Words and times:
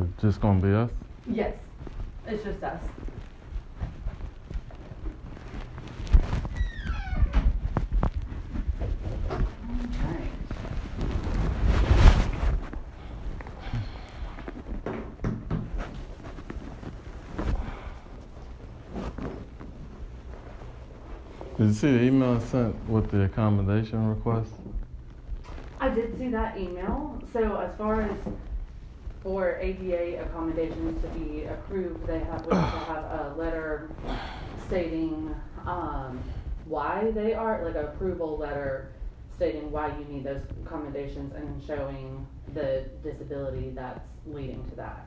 Is 0.00 0.06
just 0.22 0.40
gonna 0.40 0.60
be 0.60 0.72
us? 0.72 0.90
Yes, 1.26 1.58
it's 2.26 2.42
just 2.42 2.62
us. 2.62 2.80
Did 21.58 21.66
you 21.66 21.72
see 21.74 21.92
the 21.92 22.02
email 22.04 22.36
I 22.36 22.38
sent 22.38 22.88
with 22.88 23.10
the 23.10 23.24
accommodation 23.24 24.08
request? 24.08 24.50
I 25.78 25.90
did 25.90 26.16
see 26.16 26.28
that 26.28 26.56
email, 26.56 27.22
so 27.34 27.56
as 27.58 27.76
far 27.76 28.00
as 28.00 28.16
for 29.22 29.58
ADA 29.60 30.22
accommodations 30.22 31.02
to 31.02 31.08
be 31.08 31.44
approved, 31.44 32.06
they 32.06 32.20
have, 32.20 32.48
to 32.48 32.54
have 32.54 33.04
a 33.04 33.34
letter 33.36 33.90
stating, 34.66 35.34
um, 35.66 36.22
why 36.66 37.10
they 37.10 37.34
are, 37.34 37.64
like 37.64 37.74
a 37.74 37.88
approval 37.88 38.38
letter 38.38 38.90
stating 39.36 39.70
why 39.70 39.88
you 39.98 40.04
need 40.06 40.24
those 40.24 40.42
accommodations 40.64 41.34
and 41.34 41.62
showing 41.62 42.26
the 42.54 42.84
disability 43.02 43.70
that's 43.74 44.06
leading 44.26 44.62
to 44.70 44.76
that. 44.76 45.06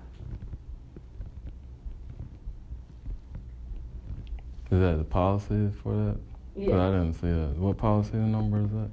Is 4.71 4.79
that 4.79 4.97
the 4.97 5.03
policy 5.03 5.69
for 5.83 5.93
that? 5.93 6.17
'Cause 6.55 6.73
I 6.73 6.91
didn't 6.91 7.13
see 7.13 7.31
that. 7.31 7.55
What 7.57 7.77
policy 7.77 8.17
number 8.17 8.59
is 8.61 8.71
that? 8.71 8.89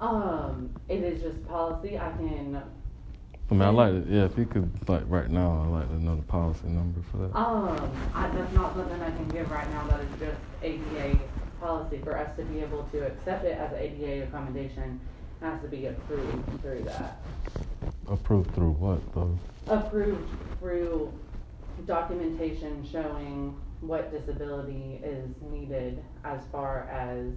um, 0.00 0.68
it 0.88 1.00
is 1.04 1.22
just 1.22 1.46
policy, 1.46 1.96
I 1.96 2.10
can, 2.16 2.60
I 3.52 3.54
mean, 3.54 3.62
I 3.64 3.68
like 3.68 3.92
it. 3.92 4.06
Yeah, 4.08 4.24
if 4.24 4.38
you 4.38 4.46
could, 4.46 4.70
like, 4.88 5.02
right 5.08 5.28
now, 5.28 5.60
I'd 5.62 5.80
like 5.80 5.88
to 5.88 6.02
know 6.02 6.16
the 6.16 6.22
policy 6.22 6.68
number 6.68 7.00
for 7.10 7.18
that. 7.18 7.36
Um, 7.36 7.92
I, 8.14 8.28
that's 8.28 8.50
not 8.54 8.74
something 8.74 8.98
I 9.02 9.10
can 9.10 9.28
give 9.28 9.50
right 9.50 9.68
now, 9.68 9.86
that 9.88 10.00
is 10.00 10.08
just 10.18 10.40
ADA 10.62 11.18
policy, 11.60 12.00
for 12.02 12.16
us 12.16 12.34
to 12.38 12.44
be 12.44 12.60
able 12.60 12.84
to 12.84 13.06
accept 13.06 13.44
it 13.44 13.58
as 13.58 13.74
ADA 13.74 14.22
accommodation, 14.22 14.98
it 15.42 15.44
has 15.44 15.60
to 15.60 15.68
be 15.68 15.84
approved 15.84 16.62
through 16.62 16.84
that. 16.84 17.20
Approved 18.08 18.54
through 18.54 18.70
what, 18.70 19.14
though? 19.14 19.38
Approved 19.68 20.30
through 20.58 21.12
documentation 21.84 22.88
showing 22.90 23.54
what 23.82 24.10
disability 24.10 24.98
is 25.04 25.28
needed 25.50 26.02
as 26.24 26.40
far 26.50 26.88
as 26.90 27.34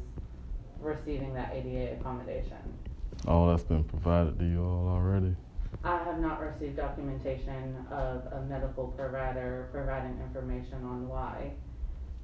receiving 0.79 1.33
that 1.33 1.51
ADA 1.53 1.99
accommodation. 1.99 2.79
All 3.27 3.49
that's 3.49 3.63
been 3.63 3.83
provided 3.83 4.39
to 4.39 4.45
you 4.45 4.63
all 4.63 4.87
already? 4.87 5.35
I 5.83 5.97
have 6.03 6.19
not 6.19 6.41
received 6.41 6.77
documentation 6.77 7.77
of 7.91 8.25
a 8.31 8.45
medical 8.47 8.87
provider 8.87 9.69
providing 9.71 10.19
information 10.21 10.83
on 10.83 11.07
why 11.07 11.51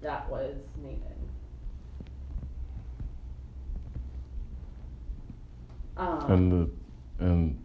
that 0.02 0.30
was 0.30 0.56
needed. 0.78 1.02
Um, 5.98 6.32
And 6.32 6.52
the, 6.52 7.26
and 7.26 7.64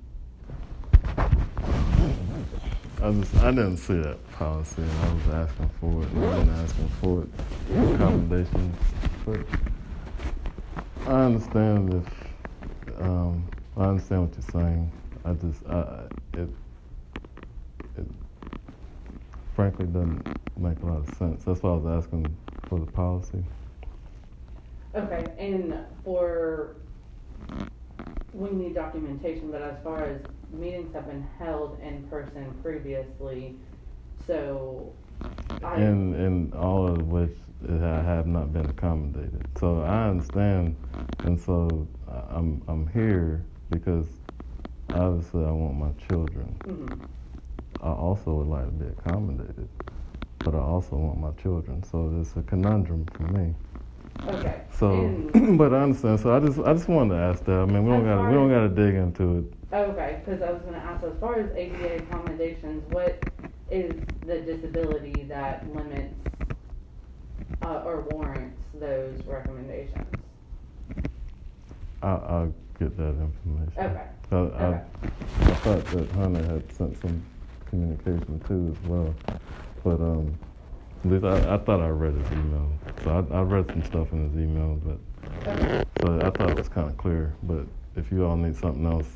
I 3.02 3.12
just, 3.12 3.36
I 3.36 3.50
didn't 3.50 3.76
see 3.78 3.94
that 3.94 4.32
policy, 4.32 4.82
and 4.82 4.90
I 4.90 5.12
was 5.12 5.48
asking 5.48 5.68
for 5.80 6.02
it, 6.02 6.08
I've 6.08 6.46
been 6.46 6.50
asking 6.50 6.88
for 7.00 7.22
it, 7.22 7.28
accommodations, 7.94 8.76
but 9.24 9.40
I 11.06 11.22
understand 11.24 11.94
if, 11.94 13.00
um, 13.00 13.44
I 13.76 13.84
understand 13.84 14.22
what 14.28 14.34
you're 14.34 14.62
saying. 14.62 14.92
I 15.26 15.32
just, 15.34 15.66
I, 15.66 16.06
it, 16.34 16.48
it 17.98 18.06
frankly 19.54 19.86
doesn't 19.86 20.24
make 20.56 20.80
a 20.82 20.86
lot 20.86 20.98
of 21.00 21.08
sense. 21.08 21.44
That's 21.44 21.62
why 21.62 21.70
I 21.70 21.76
was 21.76 22.04
asking 22.04 22.36
for 22.68 22.78
the 22.78 22.86
policy. 22.86 23.42
okay, 24.94 25.34
and 25.38 25.74
for, 26.04 26.76
we 28.32 28.50
need 28.50 28.74
documentation, 28.74 29.50
but 29.50 29.62
as 29.62 29.76
far 29.82 30.04
as 30.04 30.20
meetings 30.52 30.94
have 30.94 31.06
been 31.06 31.26
held 31.38 31.80
in 31.80 32.04
person 32.08 32.54
previously, 32.62 33.56
so 34.26 34.92
I. 35.64 35.76
in 35.80 36.14
in 36.14 36.52
all 36.54 36.86
of 36.86 37.08
which 37.08 37.32
it 37.64 37.80
ha- 37.80 38.02
have 38.02 38.26
not 38.26 38.52
been 38.52 38.68
accommodated. 38.68 39.44
So 39.58 39.80
I 39.82 40.08
understand, 40.08 40.76
and 41.24 41.40
so 41.40 41.88
I- 42.08 42.36
I'm 42.36 42.62
I'm 42.68 42.86
here 42.88 43.44
because 43.70 44.06
obviously 44.92 45.44
I 45.44 45.50
want 45.50 45.76
my 45.76 45.92
children. 46.06 46.54
Mhm. 46.66 47.00
I 47.80 47.92
also 47.92 48.32
would 48.34 48.46
like 48.46 48.64
to 48.66 48.70
be 48.70 48.86
accommodated, 48.86 49.68
but 50.42 50.54
I 50.54 50.58
also 50.60 50.96
want 50.96 51.20
my 51.20 51.30
children. 51.42 51.82
So 51.82 52.16
it's 52.20 52.36
a 52.36 52.42
conundrum 52.42 53.06
for 53.16 53.24
me. 53.24 53.54
Okay. 54.26 54.62
So, 54.70 55.10
but 55.56 55.72
I 55.72 55.82
understand. 55.82 56.20
So 56.20 56.34
I 56.34 56.40
just 56.40 56.58
I 56.58 56.72
just 56.72 56.88
wanted 56.88 57.14
to 57.14 57.20
ask 57.20 57.44
that. 57.44 57.52
I 57.60 57.64
mean, 57.66 57.84
we 57.84 57.90
don't 57.90 58.04
got 58.04 58.28
we 58.28 58.34
don't 58.34 58.50
got 58.50 58.62
to 58.62 58.68
dig 58.68 58.94
into 58.94 59.38
it. 59.38 59.44
Okay, 59.72 60.22
because 60.24 60.42
I 60.42 60.52
was 60.52 60.62
gonna 60.62 60.78
ask, 60.78 61.04
as 61.04 61.18
far 61.18 61.38
as 61.40 61.50
ADA 61.54 62.02
accommodations, 62.04 62.84
what 62.88 63.22
is 63.70 63.96
the 64.24 64.40
disability 64.40 65.24
that 65.24 65.66
limits, 65.74 66.14
uh, 67.62 67.82
or 67.84 68.02
warrants 68.02 68.62
those 68.74 69.24
recommendations? 69.26 70.20
I, 72.02 72.08
I'll 72.10 72.54
get 72.78 72.96
that 72.96 73.14
information. 73.16 73.72
Okay, 73.78 74.02
I, 74.32 74.36
I, 74.36 74.38
Okay. 74.38 74.82
I 75.40 75.54
thought 75.54 75.84
that 75.86 76.10
Hunter 76.12 76.44
had 76.44 76.72
sent 76.72 77.00
some 77.00 77.22
communication 77.70 78.40
too 78.46 78.74
as 78.76 78.88
well, 78.88 79.14
but 79.84 80.00
um, 80.00 80.34
at 81.04 81.10
least 81.10 81.24
I, 81.24 81.54
I 81.54 81.58
thought 81.58 81.80
I 81.80 81.88
read 81.88 82.14
his 82.14 82.30
email. 82.32 82.70
So 83.04 83.26
I, 83.30 83.38
I 83.38 83.42
read 83.42 83.66
some 83.68 83.82
stuff 83.84 84.12
in 84.12 84.28
his 84.28 84.38
email, 84.38 84.80
but 84.84 84.98
okay, 85.48 85.84
so 86.00 86.20
I 86.20 86.30
thought 86.30 86.50
it 86.50 86.58
was 86.58 86.68
kind 86.68 86.88
of 86.88 86.96
clear. 86.96 87.34
But 87.42 87.66
if 87.96 88.10
you 88.10 88.24
all 88.26 88.36
need 88.36 88.56
something 88.56 88.86
else, 88.86 89.08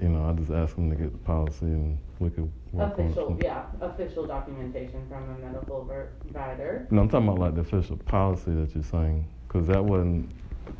you 0.00 0.08
know, 0.08 0.28
I 0.28 0.32
just 0.34 0.50
ask 0.50 0.76
him 0.76 0.90
to 0.90 0.96
get 0.96 1.12
the 1.12 1.18
policy 1.18 1.64
and 1.66 1.98
we 2.18 2.30
could 2.30 2.50
work 2.72 2.98
on 2.98 3.06
official, 3.06 3.28
some- 3.28 3.40
yeah, 3.40 3.64
official 3.80 4.26
documentation 4.26 5.06
from 5.08 5.30
a 5.30 5.38
medical 5.38 5.84
provider. 6.20 6.86
No, 6.90 7.02
I'm 7.02 7.08
talking 7.08 7.28
about 7.28 7.38
like 7.38 7.54
the 7.54 7.62
official 7.62 7.96
policy 7.96 8.52
that 8.54 8.74
you're 8.74 8.84
saying, 8.84 9.26
because 9.46 9.66
that 9.68 9.84
wasn't. 9.84 10.30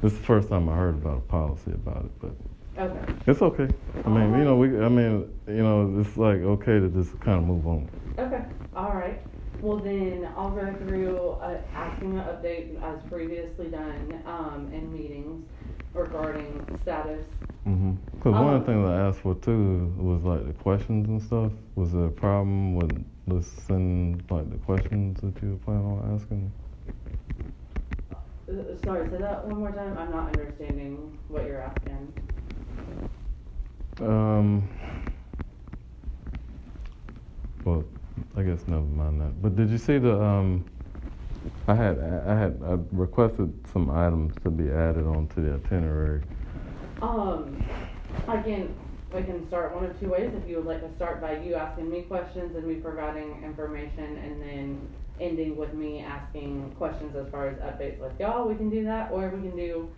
This 0.00 0.12
is 0.12 0.18
the 0.18 0.24
first 0.24 0.48
time 0.48 0.68
I 0.68 0.76
heard 0.76 0.94
about 0.94 1.16
a 1.18 1.20
policy 1.20 1.72
about 1.72 2.04
it, 2.04 2.10
but 2.20 2.32
Okay, 2.80 3.12
it's 3.26 3.42
okay. 3.42 3.68
I 4.06 4.10
mean, 4.10 4.38
you 4.38 4.44
know, 4.44 4.56
we. 4.56 4.68
I 4.80 4.88
mean, 4.88 5.28
you 5.48 5.62
know, 5.62 5.98
it's 6.00 6.16
like 6.16 6.38
okay 6.38 6.78
to 6.78 6.88
just 6.88 7.18
kind 7.20 7.38
of 7.38 7.44
move 7.44 7.66
on. 7.66 7.88
okay, 8.18 8.44
all 8.76 8.94
right. 8.94 9.20
Well, 9.60 9.78
then 9.78 10.28
I'll 10.36 10.52
go 10.52 10.72
through, 10.78 11.30
uh, 11.42 11.58
asking 11.74 12.16
an 12.16 12.24
update 12.24 12.80
as 12.80 13.00
previously 13.10 13.66
done, 13.70 14.20
um, 14.24 14.70
in 14.72 14.92
meetings 14.92 15.44
regarding 15.94 16.64
status 16.80 17.26
Mm-hmm. 17.66 17.94
Because 18.18 18.32
one 18.32 18.54
of 18.54 18.64
the 18.64 18.72
Um, 18.72 18.78
things 18.82 18.88
I 18.88 19.08
asked 19.08 19.18
for 19.20 19.34
too 19.34 19.92
was 19.98 20.22
like 20.22 20.46
the 20.46 20.52
questions 20.54 21.08
and 21.08 21.20
stuff. 21.20 21.52
Was 21.74 21.92
there 21.92 22.06
a 22.06 22.10
problem 22.10 22.76
with 22.76 23.04
listening, 23.26 24.24
like 24.30 24.48
the 24.50 24.56
questions 24.58 25.20
that 25.20 25.42
you 25.42 25.50
were 25.50 25.56
planning 25.58 25.84
on 25.84 26.14
asking? 26.14 26.52
Uh, 28.48 28.76
Sorry, 28.82 29.08
say 29.10 29.18
that 29.18 29.46
one 29.46 29.58
more 29.60 29.72
time. 29.72 29.96
I'm 29.98 30.10
not 30.10 30.30
understanding 30.30 31.18
what 31.28 31.44
you're 31.46 31.60
asking. 31.60 32.12
Um. 34.00 34.68
Well, 37.64 37.84
I 38.36 38.42
guess 38.42 38.60
never 38.66 38.82
mind 38.82 39.20
that. 39.20 39.42
But 39.42 39.56
did 39.56 39.68
you 39.68 39.78
see 39.78 39.98
the 39.98 40.18
um? 40.20 40.64
I 41.66 41.74
had 41.74 41.98
I 41.98 42.38
had 42.38 42.58
I 42.64 42.78
requested 42.92 43.52
some 43.72 43.90
items 43.90 44.34
to 44.44 44.50
be 44.50 44.70
added 44.70 45.04
onto 45.04 45.42
the 45.44 45.54
itinerary. 45.54 46.22
Um, 47.02 47.62
again, 48.28 48.74
we 49.12 49.22
can 49.22 49.46
start 49.48 49.74
one 49.74 49.84
of 49.84 50.00
two 50.00 50.10
ways. 50.10 50.32
If 50.34 50.48
you 50.48 50.56
would 50.56 50.66
like 50.66 50.80
to 50.80 50.94
start 50.96 51.20
by 51.20 51.38
you 51.38 51.54
asking 51.54 51.90
me 51.90 52.02
questions 52.02 52.56
and 52.56 52.66
me 52.66 52.76
providing 52.76 53.42
information, 53.44 54.16
and 54.16 54.40
then 54.40 54.88
ending 55.20 55.56
with 55.56 55.74
me 55.74 56.00
asking 56.00 56.72
questions 56.76 57.14
as 57.16 57.28
far 57.30 57.48
as 57.48 57.56
updates 57.58 57.98
with 57.98 58.12
y'all, 58.20 58.48
we 58.48 58.54
can 58.54 58.70
do 58.70 58.84
that, 58.84 59.10
or 59.12 59.28
we 59.30 59.48
can 59.48 59.56
do 59.56 59.90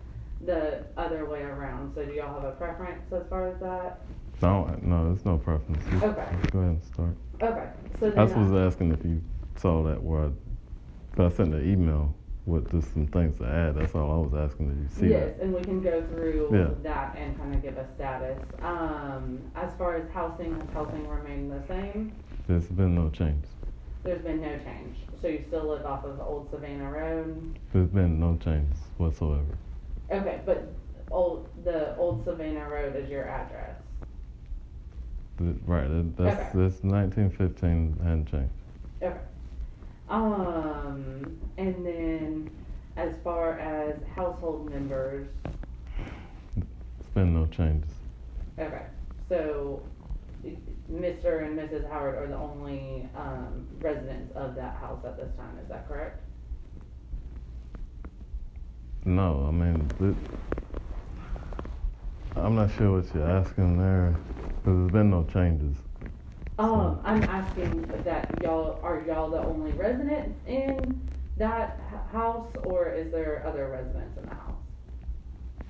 the 0.45 0.85
other 0.97 1.27
way 1.27 1.43
around. 1.43 1.93
So, 1.95 2.05
do 2.05 2.13
y'all 2.13 2.35
have 2.35 2.45
a 2.45 2.53
preference 2.53 3.13
as 3.13 3.27
far 3.29 3.49
as 3.49 3.61
that? 3.61 4.01
No, 4.43 4.75
no, 4.83 5.07
there's 5.07 5.25
no 5.25 5.37
preference. 5.39 5.85
You- 5.93 5.99
Okay. 6.09 6.27
Go 6.53 6.59
ahead 6.61 6.71
and 6.71 6.85
start. 6.85 7.15
Okay. 7.43 7.69
So 7.99 8.07
I 8.07 8.11
then, 8.11 8.27
just 8.29 8.37
was 8.39 8.53
uh, 8.53 8.67
asking 8.67 8.93
if 8.93 9.05
you 9.05 9.21
saw 9.57 9.83
that 9.85 10.03
where 10.03 10.31
I, 11.19 11.23
I 11.23 11.29
sent 11.29 11.55
an 11.55 11.71
email 11.71 12.15
with 12.47 12.71
just 12.71 12.93
some 12.95 13.07
things 13.07 13.37
to 13.39 13.45
add. 13.45 13.77
That's 13.77 13.95
all 13.95 14.11
I 14.11 14.27
was 14.27 14.51
asking. 14.51 14.69
Did 14.69 14.79
you 14.79 14.89
see 14.89 15.11
yes, 15.11 15.35
and 15.41 15.53
we 15.53 15.63
can 15.65 15.83
go 15.83 16.03
through 16.07 16.49
Yeah. 16.53 16.71
that 16.83 17.17
and 17.19 17.37
kind 17.39 17.55
of 17.55 17.63
give 17.63 17.77
a 17.77 17.87
status. 17.95 18.39
Um, 18.63 19.41
as 19.55 19.75
far 19.75 19.97
as 19.97 20.11
housing, 20.11 20.55
has 20.59 20.69
housing 20.73 21.07
remained 21.07 21.53
the 21.53 21.63
same? 21.69 22.13
There's 22.47 22.65
been 22.67 22.95
no 22.95 23.11
change. 23.11 23.45
There's 24.03 24.23
been 24.23 24.41
no 24.41 24.59
change. 24.59 24.97
So 25.21 25.29
you 25.29 25.45
still 25.49 25.69
live 25.69 25.85
off 25.85 26.05
of 26.05 26.21
Old 26.21 26.49
Savannah 26.51 26.91
Road? 26.91 27.59
There's 27.73 27.89
been 27.89 28.19
no 28.19 28.39
change 28.43 28.73
whatsoever. 28.97 29.45
Okay, 30.11 30.41
but 30.47 30.73
old, 31.11 31.49
the 31.65 31.97
Old 31.97 32.25
Savannah 32.25 32.69
Road 32.69 32.97
is 32.97 33.09
your 33.11 33.29
address? 33.29 33.77
Th- 35.39 35.55
Right, 35.67 35.87
that- 35.89 36.17
that's, 36.17 36.41
Okay. 36.41 36.51
that's 36.55 36.85
nineteen 36.85 37.31
fifteen 37.31 37.97
hadn't 38.03 38.27
changed. 38.27 38.53
Okay. 39.03 39.17
Um, 40.09 41.39
and 41.59 41.87
then 41.87 42.51
as 42.97 43.15
far 43.23 43.59
as 43.59 43.97
household 44.15 44.71
members, 44.71 45.29
It's 46.57 47.09
been 47.15 47.35
no 47.35 47.47
changes. 47.47 47.91
okay, 48.59 48.87
so 49.29 49.83
Mr. 50.93 51.45
and 51.47 51.59
Mrs. 51.59 51.89
Howard 51.89 52.17
are 52.17 52.27
the 52.27 52.37
only, 52.37 53.09
um, 53.17 53.67
residents 53.81 54.33
of 54.35 54.55
that 54.57 54.77
house 54.77 55.05
at 55.05 55.17
this 55.17 55.31
time, 55.37 55.57
is 55.63 55.69
that 55.69 55.87
correct? 55.87 56.21
No, 59.05 59.47
I 59.49 59.51
mean, 59.51 60.17
I'm 62.37 62.55
not 62.57 62.71
sure 62.73 63.01
what 63.01 63.15
you're 63.15 63.29
asking 63.29 63.79
there, 63.79 64.17
because 64.59 64.79
there's 64.79 64.93
been 64.93 65.11
no 65.11 65.25
changes. 65.33 65.77
Um, 66.59 67.01
I'm 67.05 67.23
asking 67.23 67.89
that 68.05 68.37
y'all, 68.43 68.81
are 68.83 69.03
y'all 69.07 69.31
the 69.31 69.39
only 69.39 69.73
residents 69.73 70.39
in 70.47 71.01
that 71.39 71.81
house, 72.13 72.49
or 72.63 72.91
is 72.91 73.11
there 73.11 73.43
other 73.47 73.69
residents 73.71 74.19
in 74.19 74.27
the 74.27 74.35
house? 74.35 74.57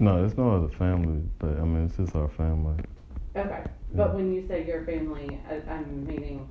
No, 0.01 0.21
there's 0.21 0.37
no 0.37 0.57
other 0.57 0.69
family, 0.69 1.23
but 1.39 1.51
I 1.51 1.65
mean, 1.65 1.85
it's 1.85 1.97
just 1.97 2.17
our 2.17 2.29
family. 2.29 2.75
Okay, 3.37 3.65
but 3.95 4.15
when 4.15 4.33
you 4.33 4.47
say 4.47 4.67
your 4.67 4.85
family, 4.85 5.39
I, 5.49 5.63
I'm 5.71 6.07
meaning, 6.07 6.49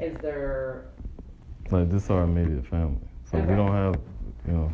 is 0.00 0.20
there, 0.22 0.86
Like, 1.70 1.90
this 1.90 2.04
is 2.04 2.10
our 2.10 2.22
immediate 2.24 2.66
family. 2.66 3.00
So 3.24 3.38
Okay. 3.38 3.48
we 3.50 3.56
don't 3.56 3.74
have, 3.74 3.98
you 4.46 4.52
know, 4.54 4.72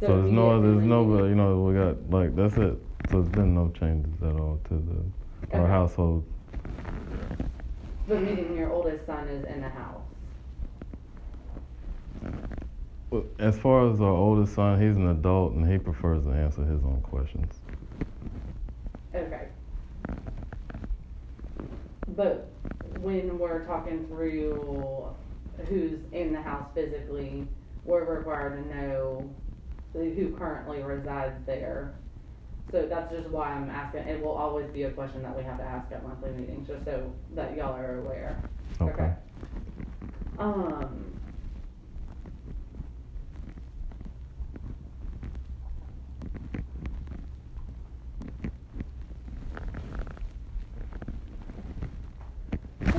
so 0.00 0.20
there's 0.20 0.30
no, 0.32 0.60
there's 0.62 0.84
no, 0.84 1.24
you 1.26 1.34
know, 1.34 1.62
we 1.62 1.74
got, 1.74 2.10
like, 2.10 2.36
that's 2.36 2.56
it. 2.56 2.78
So 3.10 3.20
there's 3.20 3.30
been 3.34 3.54
no 3.54 3.70
changes 3.70 4.22
at 4.22 4.28
all 4.28 4.60
to 4.68 4.74
the, 4.74 5.56
our 5.58 5.68
household. 5.68 6.24
But 8.06 8.22
meaning 8.22 8.54
your 8.56 8.70
oldest 8.72 9.06
son 9.06 9.28
is 9.28 9.44
in 9.46 9.60
the 9.62 9.68
house. 9.68 10.04
Well, 13.10 13.24
As 13.38 13.58
far 13.58 13.90
as 13.90 14.00
our 14.02 14.10
oldest 14.12 14.54
son, 14.54 14.78
he's 14.80 14.96
an 14.96 15.08
adult 15.08 15.54
and 15.54 15.66
he 15.70 15.78
prefers 15.78 16.24
to 16.24 16.32
answer 16.32 16.64
his 16.66 16.84
own 16.84 17.00
questions. 17.02 17.62
Okay. 19.14 19.48
But 22.08 22.52
when 22.82 23.38
we're 23.38 23.64
talking 23.64 24.06
through 24.06 25.14
who's 25.68 26.00
in 26.12 26.32
the 26.32 26.42
house 26.42 26.68
physically, 26.74 27.48
we're 27.84 28.04
required 28.04 28.62
to 28.62 28.76
know 28.76 29.34
who 29.92 30.36
currently 30.36 30.82
resides 30.82 31.34
there. 31.46 31.94
So 32.72 32.86
that's 32.86 33.12
just 33.12 33.28
why 33.28 33.50
I'm 33.50 33.70
asking, 33.70 34.08
it 34.08 34.20
will 34.20 34.32
always 34.32 34.66
be 34.72 34.82
a 34.82 34.90
question 34.90 35.22
that 35.22 35.36
we 35.36 35.44
have 35.44 35.58
to 35.58 35.64
ask 35.64 35.92
at 35.92 36.02
monthly 36.02 36.32
meetings, 36.32 36.66
just 36.66 36.84
so 36.84 37.12
that 37.34 37.56
y'all 37.56 37.74
are 37.74 38.00
aware. 38.00 38.44
Okay. 38.80 39.12
Um. 40.38 41.13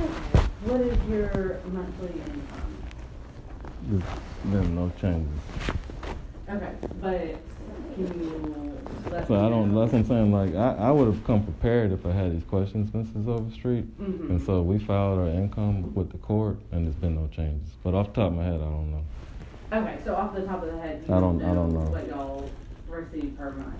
What 0.00 0.80
is 0.80 0.98
your 1.08 1.60
monthly 1.72 2.08
income? 2.20 2.76
There's 3.84 4.02
been 4.52 4.74
no 4.74 4.92
changes. 5.00 5.40
Okay, 6.48 6.72
but 7.00 7.36
can 7.94 8.20
you 8.20 8.78
let 9.10 9.26
So 9.26 9.34
me 9.34 9.40
I 9.40 9.48
don't, 9.48 9.72
know? 9.72 9.80
that's 9.80 9.92
what 9.92 9.98
I'm 10.00 10.04
saying, 10.06 10.32
like, 10.32 10.54
I, 10.54 10.74
I 10.88 10.90
would 10.90 11.06
have 11.12 11.24
come 11.24 11.42
prepared 11.42 11.92
if 11.92 12.04
I 12.04 12.12
had 12.12 12.32
these 12.32 12.44
questions, 12.44 12.90
Mrs. 12.90 13.26
Overstreet. 13.26 13.84
Mhm. 13.98 14.30
And 14.30 14.42
so 14.42 14.62
we 14.62 14.78
filed 14.78 15.18
our 15.18 15.28
income 15.28 15.94
with 15.94 16.10
the 16.12 16.18
court 16.18 16.58
and 16.72 16.84
there's 16.86 16.96
been 16.96 17.14
no 17.14 17.28
changes. 17.28 17.70
But 17.82 17.94
off 17.94 18.08
the 18.12 18.20
top 18.22 18.32
of 18.32 18.36
my 18.36 18.44
head, 18.44 18.54
I 18.60 18.64
don't 18.64 18.90
know. 18.92 19.02
Okay, 19.72 19.98
so 20.04 20.14
off 20.14 20.34
the 20.34 20.42
top 20.42 20.62
of 20.62 20.72
the 20.72 20.78
head, 20.78 21.02
you 21.08 21.14
I 21.14 21.20
don't 21.20 21.42
I 21.42 21.54
don't 21.54 21.72
know 21.72 21.80
what 21.90 22.06
y'all 22.08 22.50
receive 22.88 23.36
per 23.38 23.50
month? 23.52 23.74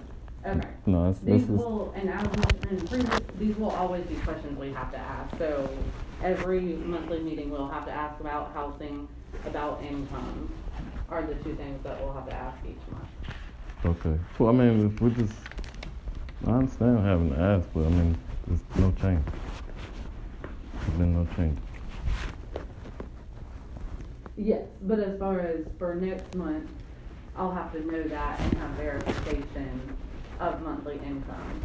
Okay. 0.47 0.69
No, 0.87 1.07
that's, 1.07 1.19
this 1.21 1.43
These 1.43 1.51
is, 1.51 1.59
will, 1.59 1.93
and 1.97 2.09
as 2.09 2.23
mentioned 2.23 2.67
in 2.81 2.87
previous, 2.87 3.21
these 3.39 3.57
will 3.57 3.71
always 3.71 4.05
be 4.07 4.15
questions 4.17 4.57
we 4.59 4.73
have 4.73 4.93
to 4.93 4.99
ask, 4.99 5.37
so 5.39 5.69
every 6.27 6.61
monthly 6.61 7.21
meeting, 7.21 7.51
we'll 7.51 7.69
have 7.69 7.87
to 7.87 7.93
ask 7.93 8.21
about 8.21 8.53
housing, 8.53 9.07
about 9.47 9.81
income, 9.81 10.53
are 11.09 11.23
the 11.23 11.37
two 11.37 11.55
things 11.55 11.81
that 11.85 12.01
we'll 12.01 12.13
have 12.13 12.27
to 12.27 12.35
ask 12.35 12.59
each 12.67 12.81
month. 12.91 13.09
okay. 13.85 14.19
Well, 14.37 14.49
I 14.49 14.53
mean, 14.53 14.93
if 14.93 15.01
we 15.01 15.11
just, 15.11 15.33
I 16.45 16.51
understand 16.51 16.99
having 17.07 17.31
to 17.31 17.39
ask, 17.39 17.69
but 17.73 17.85
I 17.87 17.91
mean, 17.91 18.19
there's 18.49 18.61
no 18.77 18.93
change. 19.01 19.25
There's 20.73 20.99
been 20.99 21.15
no 21.15 21.29
change. 21.37 21.59
Yes, 24.37 24.67
but 24.83 24.99
as 24.99 25.17
far 25.21 25.41
as 25.41 25.61
for 25.79 25.95
next 25.95 26.35
month, 26.35 26.69
I'll 27.37 27.53
have 27.53 27.73
to 27.73 27.87
know 27.87 28.03
that 28.03 28.41
and 28.41 28.55
have 28.55 28.71
verification 28.71 29.97
of 30.41 30.61
monthly 30.63 30.97
income. 30.97 31.63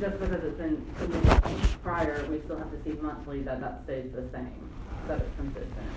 Just 0.00 0.18
because 0.18 0.42
it's 0.44 0.56
been 0.58 0.84
submitted 0.98 1.42
prior, 1.82 2.26
we 2.30 2.40
still 2.40 2.56
have 2.56 2.70
to 2.70 2.82
see 2.84 2.98
monthly 3.00 3.42
that 3.42 3.60
that 3.60 3.82
stays 3.84 4.10
the 4.12 4.22
same, 4.32 4.70
that 5.06 5.20
it's 5.20 5.36
consistent. 5.36 5.90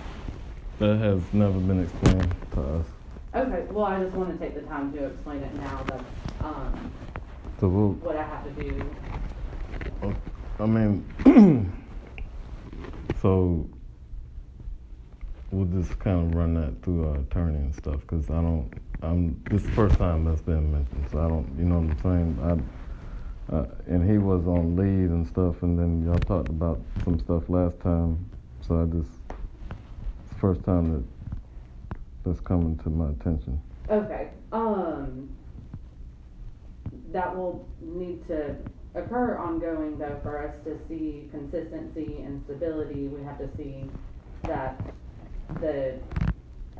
That 0.78 0.98
has 0.98 1.22
never 1.32 1.58
been 1.58 1.82
explained 1.82 2.34
to 2.52 2.60
us. 2.62 2.86
Okay, 3.34 3.64
well, 3.70 3.86
I 3.86 4.02
just 4.04 4.14
wanna 4.14 4.36
take 4.36 4.54
the 4.54 4.60
time 4.62 4.92
to 4.92 5.06
explain 5.06 5.42
it 5.42 5.54
now, 5.54 5.82
that's, 5.86 6.04
um, 6.42 6.92
So 7.60 7.68
we'll, 7.68 7.92
what 7.94 8.16
I 8.16 8.24
have 8.24 8.44
to 8.44 8.62
do. 8.62 8.90
I 10.60 10.66
mean, 10.66 11.04
so 13.22 13.68
we'll 15.50 15.82
just 15.82 15.98
kind 15.98 16.26
of 16.30 16.34
run 16.38 16.54
that 16.54 16.82
through 16.82 17.08
our 17.08 17.16
attorney 17.16 17.56
and 17.58 17.74
stuff, 17.74 18.00
because 18.02 18.28
I 18.28 18.34
don't, 18.42 18.70
I'm, 19.02 19.42
this 19.50 19.62
is 19.62 19.66
the 19.68 19.74
first 19.74 19.96
time 19.96 20.24
that's 20.24 20.42
been 20.42 20.72
mentioned, 20.72 21.06
so 21.10 21.20
I 21.24 21.28
don't, 21.28 21.48
you 21.58 21.64
know 21.64 21.80
what 21.80 22.04
I'm 22.04 22.36
saying? 22.36 22.38
I, 22.42 22.77
uh, 23.52 23.64
and 23.86 24.08
he 24.08 24.18
was 24.18 24.46
on 24.46 24.76
leave 24.76 25.10
and 25.10 25.26
stuff, 25.26 25.62
and 25.62 25.78
then 25.78 26.04
y'all 26.04 26.20
talked 26.20 26.50
about 26.50 26.80
some 27.04 27.18
stuff 27.18 27.48
last 27.48 27.80
time, 27.80 28.18
so 28.60 28.82
I 28.82 28.84
just, 28.86 29.10
it's 29.30 30.32
the 30.32 30.38
first 30.38 30.62
time 30.64 30.92
that 30.92 31.04
that's 32.24 32.40
coming 32.40 32.76
to 32.78 32.90
my 32.90 33.10
attention. 33.10 33.60
Okay, 33.90 34.28
um, 34.52 35.30
that 37.12 37.34
will 37.34 37.66
need 37.80 38.26
to 38.28 38.56
occur 38.94 39.38
ongoing 39.38 39.98
though 39.98 40.18
for 40.22 40.46
us 40.46 40.54
to 40.64 40.78
see 40.88 41.28
consistency 41.30 42.22
and 42.22 42.42
stability. 42.44 43.08
We 43.08 43.22
have 43.24 43.38
to 43.38 43.48
see 43.56 43.90
that 44.44 44.80
the 45.60 45.98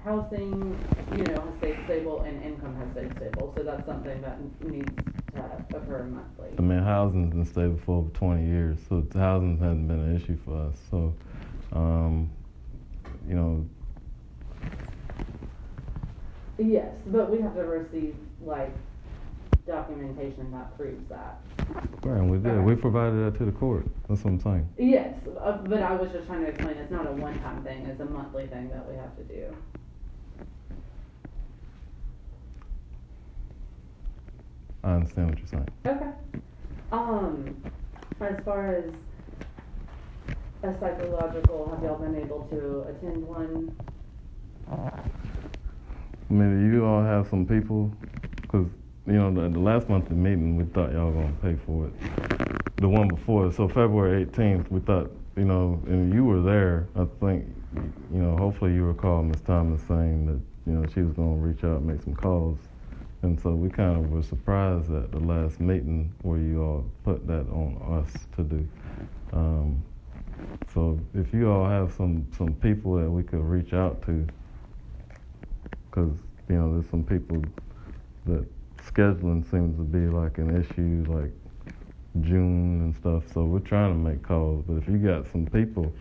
housing, 0.04 0.78
you 1.16 1.24
know, 1.24 1.40
has 1.40 1.58
stayed 1.58 1.76
stable 1.86 2.22
and 2.22 2.42
income 2.42 2.76
has 2.76 2.90
stayed 2.92 3.16
stable. 3.16 3.52
So 3.56 3.62
that's 3.62 3.86
something 3.86 4.20
that 4.22 4.38
needs 4.62 4.90
monthly. 5.34 6.48
I 6.58 6.60
mean, 6.60 6.82
housing's 6.82 7.34
been 7.34 7.44
stable 7.44 7.78
for 7.84 7.98
over 7.98 8.10
20 8.10 8.46
years, 8.46 8.78
so 8.88 9.04
housing 9.14 9.58
hasn't 9.58 9.88
been 9.88 10.00
an 10.00 10.16
issue 10.16 10.36
for 10.44 10.68
us. 10.68 10.76
So, 10.90 11.14
um, 11.72 12.30
you 13.26 13.34
know, 13.34 13.66
Yes, 16.60 16.92
but 17.06 17.30
we 17.30 17.40
have 17.40 17.54
to 17.54 17.62
receive 17.62 18.16
like 18.44 18.72
documentation 19.64 20.50
that 20.50 20.76
proves 20.76 21.08
that. 21.08 21.38
right, 22.02 22.18
and 22.18 22.30
we 22.30 22.38
did. 22.38 22.60
We 22.64 22.74
provided 22.74 23.24
that 23.24 23.38
to 23.38 23.44
the 23.44 23.52
court. 23.52 23.86
That's 24.08 24.24
what 24.24 24.32
I'm 24.32 24.40
saying. 24.40 24.68
Yes, 24.76 25.14
uh, 25.40 25.58
but 25.58 25.82
I 25.82 25.94
was 25.94 26.10
just 26.10 26.26
trying 26.26 26.40
to 26.40 26.48
explain, 26.48 26.76
it's 26.78 26.90
not 26.90 27.06
a 27.06 27.12
one-time 27.12 27.62
thing, 27.62 27.86
it's 27.86 28.00
a 28.00 28.06
monthly 28.06 28.48
thing 28.48 28.70
that 28.70 28.88
we 28.88 28.96
have 28.96 29.16
to 29.18 29.24
do. 29.24 29.54
I 34.88 34.94
understand 34.94 35.28
what 35.28 35.38
you're 35.38 35.48
saying. 35.48 35.68
Okay. 35.84 36.10
Um, 36.92 37.62
as 38.20 38.42
far 38.42 38.74
as 38.74 38.90
a 40.62 40.74
psychological, 40.80 41.68
have 41.70 41.82
y'all 41.82 41.98
been 41.98 42.16
able 42.16 42.46
to 42.50 42.86
attend 42.88 43.22
one? 43.28 43.76
I 44.70 46.32
mean, 46.32 46.72
you 46.72 46.86
all 46.86 47.02
have 47.02 47.28
some 47.28 47.44
people, 47.44 47.92
because, 48.40 48.66
you 49.06 49.12
know, 49.12 49.30
the, 49.30 49.50
the 49.50 49.58
last 49.58 49.90
monthly 49.90 50.16
meeting, 50.16 50.56
we 50.56 50.64
thought 50.64 50.92
y'all 50.92 51.12
gonna 51.12 51.34
pay 51.42 51.56
for 51.66 51.88
it. 51.88 51.92
The 52.76 52.88
one 52.88 53.08
before, 53.08 53.52
so 53.52 53.68
February 53.68 54.24
18th, 54.24 54.70
we 54.70 54.80
thought, 54.80 55.10
you 55.36 55.44
know, 55.44 55.82
and 55.86 56.14
you 56.14 56.24
were 56.24 56.40
there, 56.40 56.88
I 56.96 57.04
think, 57.20 57.44
you 58.10 58.22
know, 58.22 58.36
hopefully 58.38 58.72
you 58.72 58.84
recall 58.84 59.22
Ms. 59.22 59.42
Thomas 59.42 59.82
saying 59.82 60.26
that, 60.26 60.40
you 60.70 60.78
know, 60.78 60.86
she 60.94 61.02
was 61.02 61.12
gonna 61.12 61.36
reach 61.36 61.62
out 61.62 61.78
and 61.78 61.86
make 61.86 62.00
some 62.02 62.14
calls. 62.14 62.58
And 63.22 63.40
so 63.40 63.50
we 63.50 63.68
kind 63.68 63.96
of 63.96 64.10
were 64.10 64.22
surprised 64.22 64.92
at 64.92 65.10
the 65.10 65.18
last 65.18 65.60
meeting 65.60 66.12
where 66.22 66.38
you 66.38 66.62
all 66.62 66.84
put 67.04 67.26
that 67.26 67.46
on 67.50 68.02
us 68.02 68.26
to 68.36 68.42
do. 68.44 68.68
Um, 69.32 69.82
so 70.72 70.98
if 71.14 71.32
you 71.32 71.50
all 71.50 71.68
have 71.68 71.92
some, 71.92 72.26
some 72.36 72.54
people 72.54 72.94
that 72.96 73.10
we 73.10 73.22
could 73.22 73.40
reach 73.42 73.72
out 73.72 74.02
to, 74.06 74.26
because 75.90 76.16
you 76.48 76.56
know 76.56 76.74
there's 76.74 76.88
some 76.90 77.02
people 77.02 77.42
that 78.26 78.46
scheduling 78.84 79.48
seems 79.50 79.76
to 79.76 79.82
be 79.82 80.06
like 80.06 80.38
an 80.38 80.60
issue. 80.60 81.04
Like 81.12 81.32
June 82.22 82.80
and 82.80 82.96
stuff. 82.96 83.24
So 83.32 83.44
we're 83.44 83.60
trying 83.60 83.92
to 83.92 84.10
make 84.10 84.22
calls. 84.22 84.64
But 84.66 84.74
if 84.76 84.88
you 84.88 84.98
got 84.98 85.30
some 85.30 85.46
people 85.46 85.92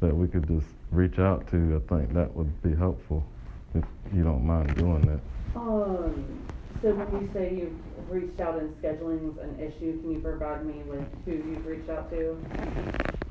that 0.00 0.14
we 0.14 0.28
could 0.28 0.46
just 0.46 0.66
reach 0.90 1.18
out 1.18 1.50
to, 1.50 1.82
I 1.82 1.94
think 1.94 2.14
that 2.14 2.34
would 2.34 2.62
be 2.62 2.74
helpful. 2.74 3.24
If 3.74 3.84
you 4.14 4.22
don't 4.22 4.44
mind 4.44 4.74
doing 4.76 5.02
that. 5.02 5.20
Um, 5.54 6.44
so 6.82 6.94
when 6.94 7.22
you 7.22 7.30
say 7.32 7.54
you've 7.54 8.08
reached 8.08 8.40
out 8.40 8.58
and 8.58 8.74
scheduling's 8.78 9.38
an 9.38 9.58
issue, 9.60 10.00
can 10.00 10.10
you 10.12 10.20
provide 10.20 10.64
me 10.64 10.82
with 10.86 11.06
who 11.24 11.32
you've 11.32 11.66
reached 11.66 11.90
out 11.90 12.10
to? 12.10 12.38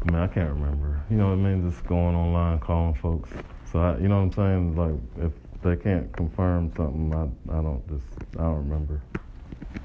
I 0.04 0.08
mean, 0.08 0.16
I 0.22 0.28
can't 0.28 0.50
remember. 0.50 1.04
You 1.10 1.18
know 1.18 1.28
what 1.28 1.34
I 1.34 1.36
mean? 1.38 1.70
Just 1.70 1.86
going 1.86 2.16
online, 2.16 2.60
calling 2.60 2.94
folks. 2.96 3.30
So 3.72 3.80
I, 3.80 3.98
you 3.98 4.08
know 4.08 4.24
what 4.24 4.40
I'm 4.40 4.76
saying? 4.76 4.76
Like 4.76 5.26
if 5.26 5.34
they 5.62 5.76
can't 5.76 6.12
confirm 6.14 6.72
something, 6.76 7.14
I, 7.14 7.58
I 7.58 7.62
don't 7.62 7.88
just, 7.90 8.06
I 8.38 8.44
don't 8.44 8.70
remember. 8.70 9.02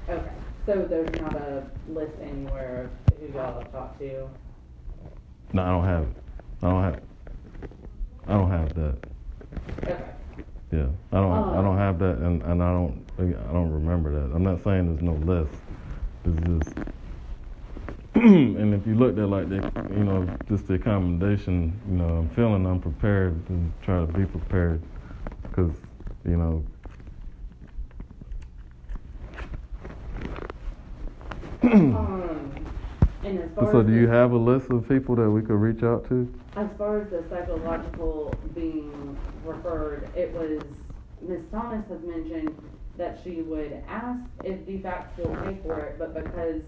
Okay, 0.09 0.31
so 0.65 0.85
there's 0.89 1.19
not 1.19 1.35
a 1.35 1.69
list 1.87 2.13
anywhere 2.21 2.91
of 3.11 3.19
who 3.19 3.33
y'all 3.33 3.63
have 3.63 3.71
talked 3.71 3.99
to? 3.99 4.29
No, 5.53 5.63
I 5.63 5.69
don't 5.69 5.85
have 5.85 6.03
it. 6.03 6.13
I 6.61 6.67
don't 6.67 6.83
have. 6.83 6.99
I 8.27 8.33
don't 8.33 8.51
have 8.51 8.75
that. 8.75 8.97
Okay, 9.87 10.09
Yeah, 10.75 10.87
I 11.13 11.21
don't. 11.21 11.31
I 11.31 11.57
Oh. 11.59 11.61
don't 11.61 11.77
have 11.77 11.99
that, 11.99 12.17
and, 12.17 12.41
and 12.43 12.61
I 12.61 12.71
don't. 12.73 13.01
I 13.17 13.53
don't 13.53 13.71
remember 13.71 14.09
that. 14.13 14.35
I'm 14.35 14.43
not 14.43 14.61
saying 14.61 14.87
there's 14.89 15.01
no 15.01 15.13
list. 15.13 15.53
It's 16.25 16.41
just. 16.65 16.77
and 18.15 18.73
if 18.73 18.85
you 18.85 18.95
looked 18.95 19.17
at 19.17 19.29
like 19.29 19.47
the, 19.47 19.55
you 19.91 20.03
know, 20.03 20.27
just 20.49 20.67
the 20.67 20.73
accommodation, 20.73 21.79
you 21.87 21.95
know, 21.97 22.07
I'm 22.07 22.29
feeling 22.29 22.65
unprepared 22.67 23.39
and 23.49 23.71
try 23.83 24.05
to 24.05 24.11
be 24.11 24.25
prepared, 24.25 24.81
because, 25.43 25.71
you 26.25 26.35
know. 26.37 26.63
um, 31.63 32.64
and 33.25 33.39
as 33.39 33.49
far 33.55 33.71
So 33.71 33.79
as 33.79 33.87
do 33.87 33.93
you 33.93 34.07
have 34.07 34.31
a 34.31 34.37
list 34.37 34.69
of 34.69 34.87
people 34.87 35.15
that 35.15 35.29
we 35.29 35.41
could 35.41 35.55
reach 35.55 35.83
out 35.83 36.07
to? 36.09 36.31
As 36.55 36.69
far 36.77 37.01
as 37.01 37.09
the 37.09 37.23
psychological 37.29 38.33
being 38.53 39.17
referred, 39.43 40.07
it 40.15 40.31
was, 40.31 40.61
Ms. 41.21 41.41
Thomas 41.51 41.83
has 41.89 42.01
mentioned 42.03 42.55
that 42.97 43.19
she 43.23 43.41
would 43.41 43.83
ask 43.87 44.21
if 44.43 44.59
DFACS 44.59 45.17
will 45.17 45.35
pay 45.43 45.57
for 45.63 45.79
it, 45.79 45.97
but 45.97 46.13
because 46.13 46.61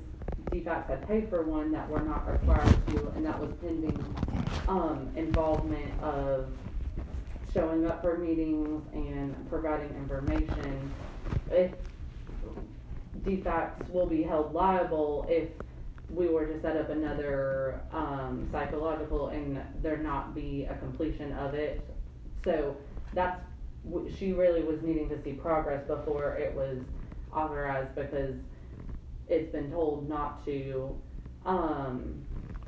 DFACS 0.52 0.88
had 0.90 1.08
paid 1.08 1.30
for 1.30 1.44
one 1.44 1.72
that 1.72 1.88
we're 1.90 2.04
not 2.04 2.30
required 2.30 2.76
to, 2.88 3.08
and 3.16 3.26
that 3.26 3.40
was 3.40 3.52
pending, 3.62 4.16
um, 4.68 5.10
involvement 5.16 5.94
of 6.02 6.50
showing 7.54 7.86
up 7.86 8.02
for 8.02 8.18
meetings 8.18 8.84
and 8.94 9.50
providing 9.50 9.90
information, 9.96 10.92
if 11.52 11.72
DFACS 13.24 13.90
will 13.92 14.08
be 14.08 14.24
held 14.24 14.54
liable 14.54 15.26
if 15.30 15.50
we 16.10 16.28
were 16.28 16.46
to 16.46 16.60
set 16.62 16.78
up 16.78 16.90
another 16.90 17.82
um, 17.92 18.48
psychological 18.52 19.28
and 19.30 19.60
there 19.82 19.98
not 19.98 20.34
be 20.34 20.66
a 20.70 20.76
completion 20.76 21.34
of 21.34 21.54
it. 21.54 21.86
So 22.46 22.78
that's 23.14 23.42
w- 23.90 24.10
she 24.18 24.32
really 24.32 24.64
was 24.64 24.82
needing 24.82 25.10
to 25.10 25.22
see 25.22 25.34
progress 25.34 25.86
before 25.86 26.36
it 26.38 26.56
was 26.56 26.78
authorized 27.34 27.94
because 27.96 28.36
it's 29.28 29.52
been 29.52 29.70
told 29.70 30.08
not 30.08 30.46
to. 30.46 30.96
Um, 31.46 32.24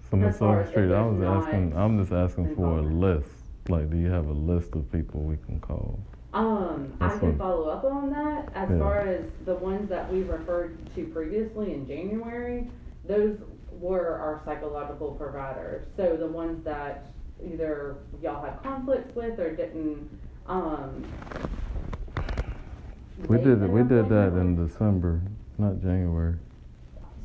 So 0.10 0.18
Ms. 0.18 0.34
As 0.36 0.40
far 0.40 0.62
as 0.62 0.70
if 0.70 0.78
Overstreet, 0.78 0.96
I 0.98 1.02
was 1.06 1.46
asking. 1.46 1.74
I'm 1.78 2.00
just 2.00 2.12
asking 2.12 2.56
for 2.56 2.80
a 2.80 2.82
list. 2.82 3.30
Like, 3.70 3.90
do 3.90 3.98
you 3.98 4.10
have 4.10 4.28
a 4.28 4.34
list 4.34 4.76
of 4.76 4.92
people 4.92 5.22
we 5.22 5.38
can 5.46 5.60
call? 5.60 6.00
um, 6.34 6.94
I 7.02 7.18
can 7.18 7.38
follow 7.40 7.70
up 7.70 7.84
on 7.86 8.12
that. 8.12 8.52
As 8.54 8.70
Yeah. 8.70 8.78
far 8.80 9.00
as 9.00 9.26
the 9.46 9.56
ones 9.56 9.90
that 9.90 10.12
we 10.12 10.22
referred 10.24 10.78
to 10.96 11.06
previously 11.08 11.74
in 11.74 11.88
January, 11.88 12.70
those 13.10 13.38
were 13.72 14.18
our 14.20 14.42
psychological 14.46 15.12
providers. 15.12 15.86
So 15.98 16.16
the 16.16 16.28
ones 16.28 16.64
that 16.64 17.12
either 17.44 17.98
y'all 18.22 18.46
had 18.46 18.62
conflicts 18.62 19.14
with 19.16 19.40
or 19.40 19.54
didn't, 19.56 20.08
um. 20.48 21.04
We 23.28 23.38
did. 23.38 23.68
We 23.68 23.82
did 23.82 24.08
that 24.10 24.34
in. 24.40 24.56
December, 24.56 25.22
not 25.58 25.82
January. 25.82 26.36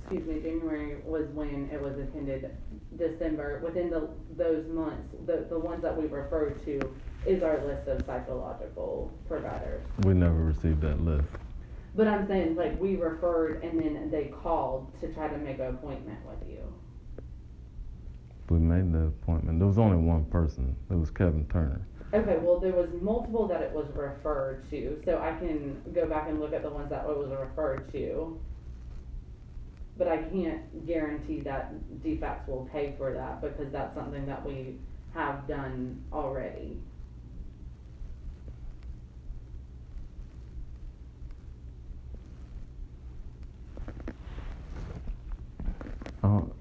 Excuse 0.03 0.27
me, 0.27 0.41
January 0.41 0.97
was 1.05 1.27
when 1.35 1.69
it 1.73 1.81
was 1.81 1.97
attended, 1.99 2.51
December, 2.99 3.61
within 3.65 3.89
the, 3.91 4.09
those 4.37 4.67
months, 4.69 5.15
the, 5.25 5.47
the 5.49 5.59
ones 5.59 5.83
that 5.83 5.97
we 5.97 6.07
referred 6.09 6.63
to 6.67 6.79
is 7.27 7.43
our 7.43 7.65
list 7.65 7.89
of 7.89 8.05
psychological 8.05 9.11
providers. 9.27 9.83
We 10.05 10.13
never 10.13 10.35
received 10.35 10.83
that 10.83 11.01
list. 11.01 11.25
But 11.95 12.09
I'm 12.09 12.27
saying, 12.27 12.57
like, 12.57 12.81
we 12.81 12.97
referred 12.97 13.63
and 13.63 13.79
then 13.79 14.11
they 14.11 14.33
called 14.43 14.93
to 15.01 15.13
try 15.15 15.29
to 15.29 15.39
make 15.39 15.61
an 15.61 15.67
appointment 15.67 16.19
with 16.27 16.49
you. 16.49 16.61
We 18.51 18.59
made 18.59 18.93
the 18.93 19.07
appointment. 19.07 19.59
There 19.59 19.69
was 19.69 19.79
only 19.79 19.97
one 19.97 20.25
person. 20.27 20.77
It 20.91 20.95
was 20.95 21.11
Kevin 21.11 21.47
Turner. 21.47 21.87
Okay, 22.13 22.37
well, 22.41 22.61
there 22.61 22.73
was 22.73 22.89
multiple 23.01 23.49
that 23.49 23.63
it 23.63 23.73
was 23.73 23.87
referred 23.95 24.69
to, 24.71 25.01
so 25.05 25.19
I 25.19 25.37
can 25.39 25.81
go 25.95 26.07
back 26.07 26.29
and 26.29 26.41
look 26.41 26.53
at 26.53 26.63
the 26.63 26.71
ones 26.71 26.91
that 26.91 27.05
it 27.09 27.17
was 27.17 27.31
referred 27.31 27.91
to. 27.93 28.39
But 29.97 30.09
I 30.09 30.19
can't 30.19 30.87
guarantee 30.87 31.41
that 31.41 31.73
DFACS 32.03 32.49
will 32.49 32.69
pay 32.73 32.95
for 32.99 33.13
that 33.13 33.41
because 33.41 33.73
that's 33.73 33.95
something 33.95 34.27
that 34.27 34.45
we 34.45 34.77
have 35.15 35.47
done 35.49 36.03
already. 36.13 36.77
I 46.23 46.29
don't, 46.29 46.53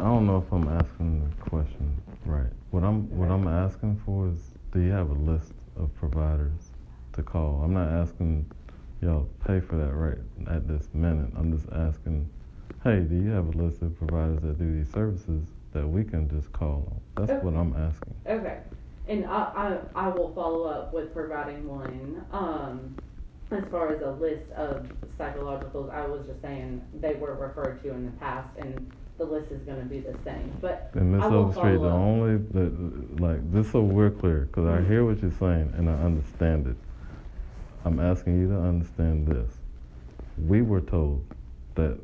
I 0.00 0.04
don't 0.04 0.26
know 0.26 0.38
if 0.38 0.50
I'm 0.50 0.66
asking 0.66 1.20
the 1.28 1.50
question 1.50 1.94
right. 2.24 2.50
What 2.70 2.84
I'm 2.84 3.14
what 3.14 3.30
I'm 3.30 3.46
asking 3.46 4.00
for 4.06 4.28
is, 4.28 4.40
do 4.72 4.80
you 4.80 4.90
have 4.92 5.10
a 5.10 5.14
list 5.14 5.52
of 5.76 5.94
providers 5.94 6.70
to 7.12 7.22
call? 7.22 7.60
I'm 7.62 7.74
not 7.74 7.90
asking 7.90 8.50
y'all 9.02 9.24
to 9.24 9.46
pay 9.46 9.60
for 9.60 9.76
that 9.76 9.92
right 9.92 10.16
at 10.56 10.66
this 10.66 10.88
minute. 10.94 11.30
I'm 11.36 11.52
just 11.52 11.70
asking, 11.70 12.30
hey, 12.82 13.00
do 13.00 13.14
you 13.14 13.28
have 13.28 13.48
a 13.48 13.58
list 13.58 13.82
of 13.82 13.94
providers 13.98 14.40
that 14.40 14.58
do 14.58 14.74
these 14.74 14.90
services 14.90 15.44
that 15.74 15.86
we 15.86 16.02
can 16.02 16.30
just 16.30 16.50
call 16.50 16.98
on? 17.18 17.26
That's 17.26 17.44
what 17.44 17.52
I'm 17.52 17.76
asking. 17.76 18.14
Okay, 18.26 18.60
and 19.06 19.26
I, 19.26 19.80
I, 19.94 20.06
I 20.06 20.08
will 20.08 20.32
follow 20.32 20.64
up 20.64 20.94
with 20.94 21.12
providing 21.12 21.68
one, 21.68 22.24
um, 22.32 22.96
as 23.50 23.64
far 23.70 23.92
as 23.92 24.00
a 24.00 24.12
list 24.12 24.50
of 24.52 24.90
psychologicals, 25.18 25.90
I 25.92 26.06
was 26.06 26.26
just 26.26 26.40
saying 26.40 26.82
they 27.00 27.16
were 27.16 27.34
referred 27.34 27.82
to 27.82 27.90
in 27.90 28.06
the 28.06 28.12
past 28.12 28.48
and 28.56 28.90
the 29.20 29.26
list 29.26 29.52
is 29.52 29.60
gonna 29.64 29.84
be 29.84 30.00
the 30.00 30.16
same, 30.24 30.50
but 30.62 30.90
And 30.94 31.12
Ms. 31.12 31.22
I 31.22 31.26
will 31.28 31.38
Overstreet, 31.40 31.80
the 31.82 31.88
only, 31.88 32.36
the, 32.38 33.22
like, 33.22 33.52
this, 33.52 33.70
so 33.70 33.82
we're 33.82 34.10
clear, 34.10 34.46
because 34.46 34.66
I 34.66 34.80
hear 34.88 35.04
what 35.04 35.20
you're 35.20 35.30
saying 35.30 35.74
and 35.76 35.90
I 35.90 35.92
understand 35.92 36.66
it. 36.66 36.76
I'm 37.84 38.00
asking 38.00 38.40
you 38.40 38.48
to 38.48 38.58
understand 38.58 39.26
this. 39.26 39.52
We 40.38 40.62
were 40.62 40.80
told 40.80 41.22
that 41.74 41.98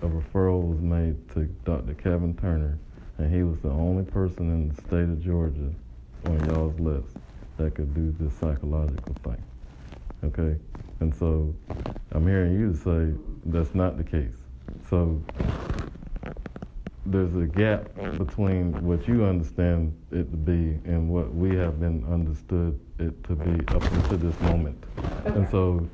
a 0.00 0.06
referral 0.06 0.62
was 0.62 0.80
made 0.80 1.28
to 1.34 1.44
Dr. 1.66 1.92
Kevin 1.94 2.34
Turner, 2.34 2.78
and 3.18 3.32
he 3.32 3.42
was 3.42 3.60
the 3.60 3.68
only 3.68 4.04
person 4.04 4.50
in 4.50 4.68
the 4.70 4.74
state 4.74 5.02
of 5.02 5.22
Georgia 5.22 5.70
on 6.24 6.44
y'all's 6.46 6.80
list 6.80 7.18
that 7.58 7.74
could 7.74 7.94
do 7.94 8.14
this 8.18 8.32
psychological 8.38 9.14
thing. 9.22 9.42
Okay? 10.24 10.58
And 11.00 11.14
so 11.14 11.54
I'm 12.12 12.26
hearing 12.26 12.58
you 12.58 12.74
say 12.74 13.12
that's 13.44 13.74
not 13.74 13.98
the 13.98 14.04
case. 14.04 14.38
So 14.88 15.22
there's 17.06 17.34
a 17.34 17.46
gap 17.46 17.94
between 18.16 18.72
what 18.84 19.06
you 19.06 19.24
understand 19.24 19.94
it 20.10 20.30
to 20.30 20.36
be 20.36 20.78
and 20.88 21.08
what 21.08 21.34
we 21.34 21.54
have 21.56 21.78
been 21.78 22.04
understood 22.10 22.78
it 22.98 23.22
to 23.24 23.34
be 23.34 23.66
up 23.74 23.82
until 23.82 24.18
this 24.18 24.40
moment. 24.40 24.82
And 25.24 25.48
so 25.50 25.86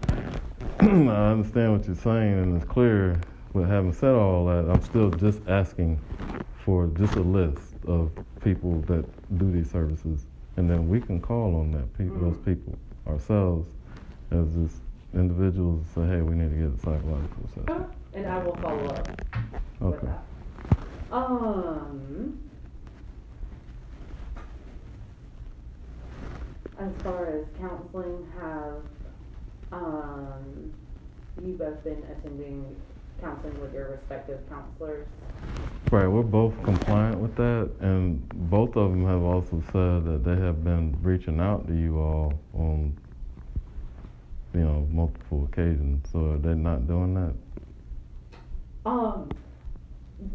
I 0.80 1.30
understand 1.32 1.72
what 1.72 1.86
you're 1.86 1.96
saying 1.96 2.34
and 2.34 2.56
it's 2.56 2.70
clear, 2.70 3.20
but 3.52 3.62
having 3.62 3.92
said 3.92 4.14
all 4.14 4.46
that, 4.46 4.70
I'm 4.70 4.82
still 4.82 5.10
just 5.10 5.40
asking 5.48 6.00
for 6.64 6.86
just 6.88 7.14
a 7.16 7.22
list 7.22 7.74
of 7.86 8.12
people 8.42 8.80
that 8.82 9.04
do 9.38 9.50
these 9.50 9.70
services. 9.70 10.26
And 10.56 10.70
then 10.70 10.88
we 10.88 11.00
can 11.00 11.20
call 11.20 11.56
on 11.56 11.72
that 11.72 11.96
people, 11.98 12.18
those 12.18 12.36
mm-hmm. 12.36 12.54
people 12.54 12.78
ourselves 13.06 13.72
as 14.30 14.54
just 14.54 14.82
individuals 15.14 15.84
and 15.96 16.08
say, 16.08 16.16
hey, 16.16 16.22
we 16.22 16.34
need 16.34 16.50
to 16.50 16.56
get 16.56 16.76
a 16.76 16.78
psychological 16.78 17.44
assessment. 17.46 17.90
And 18.14 18.26
I 18.26 18.44
will 18.44 18.56
follow 18.56 18.86
up 18.86 19.08
Okay. 19.82 20.08
Um, 21.10 22.38
as 26.78 26.92
far 27.02 27.26
as 27.26 27.44
counseling, 27.58 28.26
have, 28.40 28.82
um, 29.72 30.72
you 31.42 31.54
both 31.54 31.82
been 31.82 32.04
attending 32.12 32.76
counseling 33.20 33.60
with 33.60 33.74
your 33.74 33.90
respective 33.90 34.38
counselors? 34.48 35.08
Right, 35.90 36.06
we're 36.06 36.22
both 36.22 36.54
compliant 36.62 37.18
with 37.18 37.34
that, 37.36 37.70
and 37.80 38.26
both 38.48 38.76
of 38.76 38.92
them 38.92 39.04
have 39.04 39.22
also 39.22 39.62
said 39.72 40.04
that 40.04 40.22
they 40.24 40.36
have 40.36 40.62
been 40.62 40.96
reaching 41.02 41.40
out 41.40 41.66
to 41.66 41.74
you 41.74 41.98
all 41.98 42.40
on, 42.54 42.96
you 44.54 44.60
know, 44.60 44.86
multiple 44.92 45.48
occasions. 45.52 46.06
So 46.12 46.38
they're 46.40 46.54
they 46.54 46.60
not 46.60 46.86
doing 46.86 47.14
that? 47.14 47.34
Um, 48.86 49.28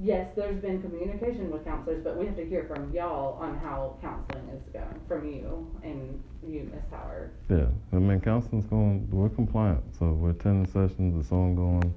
yes, 0.02 0.30
there's 0.36 0.62
been 0.62 0.82
communication 0.82 1.52
with 1.52 1.66
counselors, 1.66 2.04
but 2.04 2.18
we 2.18 2.26
have 2.26 2.36
to 2.38 2.46
hear 2.46 2.66
from 2.66 2.92
y'all 2.94 3.38
on 3.42 3.58
how 3.58 3.98
counseling 4.02 4.48
is 4.50 4.62
going, 4.74 5.02
from 5.08 5.28
you 5.28 5.68
and 5.84 6.22
you, 6.48 6.70
Miss 6.74 6.84
Howard. 6.92 7.32
Yeah, 7.50 7.68
I 7.94 7.96
mean, 7.98 8.20
counseling's 8.22 8.66
going, 8.66 9.08
we're 9.12 9.30
compliant, 9.30 9.84
so 9.98 10.12
we're 10.12 10.32
attending 10.32 10.66
sessions, 10.66 11.20
it's 11.20 11.32
ongoing, 11.32 11.94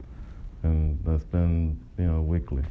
and 0.63 0.99
that's 1.05 1.25
been, 1.25 1.79
you 1.99 2.05
know, 2.05 2.21
weekly. 2.21 2.63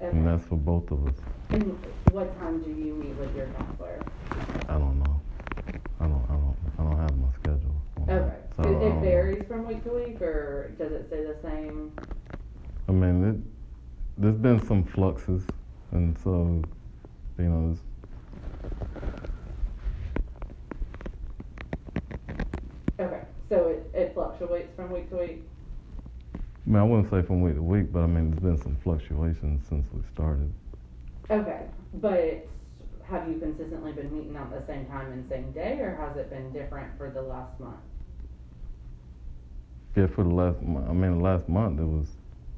And 0.00 0.26
that's 0.26 0.44
for 0.44 0.56
both 0.56 0.90
of 0.90 1.06
us. 1.06 1.14
And 1.50 1.78
what 2.12 2.38
time 2.38 2.60
do 2.62 2.70
you 2.70 2.94
meet 2.94 3.14
with 3.16 3.34
your 3.34 3.46
counselor? 3.46 4.04
I 4.68 4.72
don't 4.72 4.98
know. 4.98 5.20
I 6.00 6.04
don't, 6.04 6.24
I 6.28 6.34
don't, 6.34 6.56
I 6.78 6.82
don't 6.82 6.98
have 6.98 7.16
my 7.16 7.28
so 8.56 8.62
it, 8.62 8.76
um, 8.76 8.82
it 8.82 9.00
varies 9.00 9.44
from 9.48 9.66
week 9.66 9.82
to 9.84 9.90
week, 9.90 10.22
or 10.22 10.72
does 10.78 10.92
it 10.92 11.06
stay 11.08 11.24
the 11.24 11.36
same? 11.42 11.90
I 12.88 12.92
mean, 12.92 13.24
it, 13.24 13.36
there's 14.18 14.36
been 14.36 14.60
some 14.60 14.84
fluxes, 14.84 15.42
and 15.92 16.16
so, 16.22 16.64
you 17.38 17.44
know, 17.44 17.76
Okay, 23.00 23.22
so 23.48 23.66
it, 23.68 23.90
it 23.92 24.14
fluctuates 24.14 24.72
from 24.76 24.92
week 24.92 25.10
to 25.10 25.16
week? 25.16 25.42
I 26.34 26.70
mean, 26.70 26.76
I 26.76 26.84
wouldn't 26.84 27.10
say 27.10 27.22
from 27.22 27.42
week 27.42 27.56
to 27.56 27.62
week, 27.62 27.92
but 27.92 28.00
I 28.00 28.06
mean, 28.06 28.30
there's 28.30 28.40
been 28.40 28.62
some 28.62 28.76
fluctuations 28.84 29.66
since 29.68 29.86
we 29.92 30.00
started. 30.14 30.52
Okay, 31.28 31.62
but 31.94 32.46
have 33.08 33.28
you 33.28 33.38
consistently 33.40 33.92
been 33.92 34.16
meeting 34.16 34.36
on 34.36 34.50
the 34.50 34.62
same 34.66 34.86
time 34.86 35.10
and 35.12 35.28
same 35.28 35.50
day, 35.52 35.78
or 35.80 35.96
has 35.96 36.16
it 36.16 36.30
been 36.30 36.52
different 36.52 36.96
for 36.96 37.10
the 37.10 37.20
last 37.20 37.58
month? 37.58 37.76
Yeah, 39.96 40.06
for 40.08 40.24
the 40.24 40.30
last, 40.30 40.58
I 40.60 40.92
mean, 40.92 41.18
the 41.18 41.24
last 41.24 41.48
month 41.48 41.78
it 41.78 41.84
was 41.84 42.08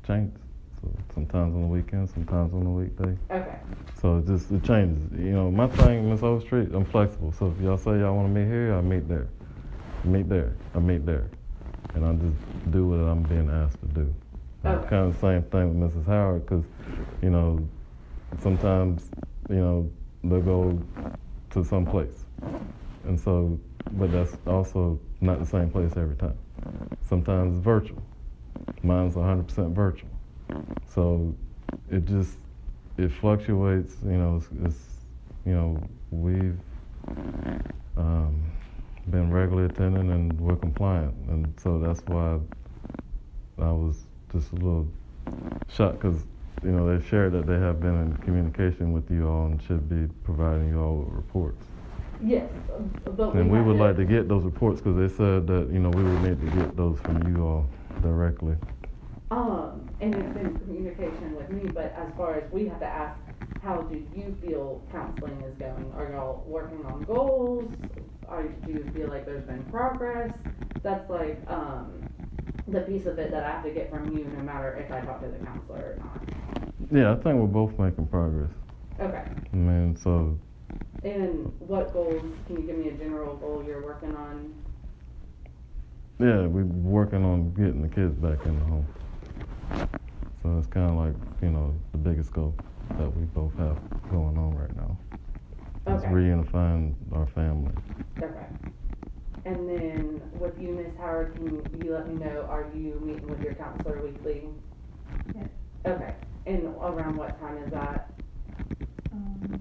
changed. 0.07 0.37
So 0.81 0.91
sometimes 1.15 1.55
on 1.55 1.63
the 1.63 1.69
weekend, 1.69 2.09
sometimes 2.09 2.53
on 2.55 2.65
the 2.65 2.71
weekday. 2.71 3.17
Okay, 3.31 3.59
So 4.01 4.19
it 4.19 4.27
just 4.27 4.51
it 4.51 4.65
changes. 4.65 5.11
You 5.13 5.33
know, 5.33 5.51
my 5.51 5.67
thing, 5.69 6.09
Miss 6.11 6.23
Overstreet, 6.23 6.73
I'm 6.73 6.85
flexible. 6.87 7.33
So 7.33 7.55
if 7.57 7.63
y'all 7.63 7.77
say 7.77 7.99
y'all 8.01 8.17
want 8.17 8.35
to 8.35 8.41
meet 8.41 8.47
here, 8.47 8.75
I 8.75 8.81
meet 8.81 9.09
there. 9.09 9.29
Meet 10.05 10.29
there. 10.29 10.55
I 10.75 10.79
meet 10.79 11.05
there. 11.05 11.29
And 11.95 12.05
I 12.07 12.13
just 12.15 12.71
do 12.71 12.89
what 12.89 13.01
I'm 13.01 13.23
being 13.23 13.51
asked 13.51 13.81
to 13.81 13.87
do. 13.89 14.15
Okay. 14.65 14.89
Kind 14.89 15.07
of 15.07 15.15
the 15.15 15.21
same 15.21 15.43
thing 15.45 15.79
with 15.81 15.93
Mrs. 15.93 16.07
Howard, 16.07 16.45
because 16.47 16.65
you 17.23 17.31
know, 17.31 17.67
sometimes 18.41 19.11
you 19.49 19.57
know 19.57 19.91
they'll 20.25 20.41
go 20.41 20.83
to 21.51 21.65
some 21.65 21.87
place, 21.87 22.25
and 23.05 23.19
so, 23.19 23.59
but 23.93 24.11
that's 24.11 24.37
also 24.47 24.99
not 25.21 25.39
the 25.39 25.47
same 25.47 25.71
place 25.71 25.93
every 25.97 26.17
time. 26.17 26.37
Sometimes 27.09 27.59
virtual. 27.59 28.03
Mine's 28.83 29.15
100% 29.15 29.75
virtual. 29.75 30.09
So 30.87 31.35
it 31.91 32.05
just 32.05 32.39
it 32.99 33.13
fluctuates. 33.13 33.97
You 34.05 34.19
know, 34.19 34.37
it's, 34.37 34.49
it's 34.65 34.85
you 35.45 35.53
know 35.53 35.83
we've 36.11 36.59
um, 37.97 38.43
been 39.11 39.31
regularly 39.31 39.67
attending 39.67 40.11
and 40.11 40.41
we're 40.41 40.57
compliant, 40.57 41.15
and 41.29 41.53
so 41.61 41.79
that's 41.79 42.01
why 42.07 42.39
I 43.59 43.71
was 43.71 43.97
just 44.33 44.53
a 44.53 44.57
little 44.57 44.89
shocked 45.69 46.01
because 46.01 46.25
you 46.63 46.71
know 46.71 46.87
they 46.87 47.05
shared 47.05 47.33
that 47.33 47.47
they 47.47 47.59
have 47.59 47.81
been 47.81 47.95
in 48.01 48.17
communication 48.19 48.93
with 48.93 49.11
you 49.11 49.29
all 49.29 49.47
and 49.47 49.63
should 49.63 49.89
be 49.89 50.13
providing 50.25 50.71
you 50.71 50.81
all 50.81 50.97
with 50.99 51.15
reports. 51.15 51.66
Yes, 52.23 52.51
but 53.05 53.35
And 53.35 53.51
we 53.51 53.59
have 53.59 53.67
would 53.67 53.77
like 53.77 53.97
to 53.97 54.05
get 54.05 54.29
those 54.29 54.45
reports 54.45 54.81
because 54.81 54.97
they 54.97 55.15
said 55.15 55.47
that 55.47 55.69
you 55.73 55.79
know 55.79 55.91
we 55.91 56.05
would 56.05 56.21
need 56.21 56.41
to 56.41 56.49
get 56.49 56.77
those 56.77 56.99
from 57.01 57.27
you 57.27 57.43
all 57.45 57.71
directly. 58.03 58.57
Um, 59.31 59.91
and 60.01 60.15
it's 60.15 60.35
been 60.35 60.59
communication 60.59 61.35
with 61.35 61.51
me, 61.51 61.73
but 61.75 61.95
as 61.97 62.09
far 62.17 62.37
as 62.39 62.51
we 62.53 62.67
have 62.69 62.79
to 62.81 62.87
ask, 62.87 63.19
how 63.61 63.83
do 63.83 64.03
you 64.15 64.37
feel 64.41 64.83
counseling 64.93 65.43
is 65.43 65.55
going? 65.57 65.93
Are 65.97 66.11
y'all 66.13 66.45
working 66.47 66.85
on 66.87 67.05
goals? 67.05 67.73
Are, 68.29 68.45
do 68.45 68.71
you 68.71 68.87
feel 68.95 69.09
like 69.09 69.27
there's 69.27 69.45
been 69.45 69.65
progress? 69.65 70.31
That's 70.85 71.11
like, 71.11 71.43
um, 71.49 72.05
the 72.69 72.81
piece 72.81 73.07
of 73.07 73.19
it 73.19 73.31
that 73.31 73.45
I 73.45 73.51
have 73.51 73.65
to 73.65 73.71
get 73.71 73.91
from 73.91 74.17
you, 74.17 74.25
no 74.25 74.41
matter 74.41 74.75
if 74.77 74.93
I 74.93 75.01
talk 75.01 75.21
to 75.23 75.29
the 75.29 75.39
counselor 75.39 75.79
or 75.79 75.99
not. 75.99 76.23
Yeah, 76.93 77.13
I 77.13 77.15
think 77.15 77.41
we're 77.41 77.47
both 77.47 77.79
making 77.79 78.07
progress. 78.07 78.51
Okay, 79.01 79.23
I 79.53 79.57
mean, 79.57 79.97
so 79.97 80.39
and 81.07 81.53
what 81.61 81.93
goals, 81.93 82.25
can 82.47 82.57
you 82.57 82.63
give 82.67 82.77
me 82.79 82.89
a 82.89 82.93
general 82.95 83.37
goal 83.37 83.63
you're 83.65 83.83
working 83.85 84.15
on? 84.15 84.55
yeah, 86.19 86.47
we're 86.47 86.65
working 86.65 87.25
on 87.25 87.53
getting 87.55 87.83
the 87.83 87.89
kids 87.89 88.15
back 88.17 88.39
in 88.45 88.59
the 88.59 88.65
home. 88.65 88.89
So 90.43 90.57
it's 90.59 90.67
kind 90.67 90.91
of 90.91 90.97
like 90.97 91.15
you 91.43 91.51
know 91.51 91.75
the 91.93 91.99
biggest 91.99 92.33
goal 92.33 92.55
that 92.99 93.15
we 93.15 93.25
both 93.25 93.57
have 93.59 93.79
going 94.09 94.37
on 94.39 94.55
right 94.57 94.75
now. 94.77 94.99
Is 95.89 96.03
Okay. 96.03 96.09
reunifying 96.09 96.95
our 97.13 97.27
family. 97.27 97.75
Okay. 98.23 98.47
And 99.45 99.69
then 99.69 100.21
with 100.33 100.59
you, 100.59 100.73
Miss 100.75 100.97
Howard, 100.99 101.35
can 101.37 101.63
you 101.81 101.93
let 101.93 102.09
me 102.09 102.15
know, 102.15 102.47
are 102.49 102.67
you 102.75 103.01
meeting 103.01 103.29
with 103.29 103.41
your 103.41 103.53
counselor 103.55 104.03
weekly? 104.03 104.43
Yes. 105.35 105.45
Okay, 105.87 106.15
and 106.47 106.65
around 106.83 107.17
what 107.17 107.39
time 107.39 107.59
is 107.63 107.71
that? 107.71 108.11
Um, 109.13 109.61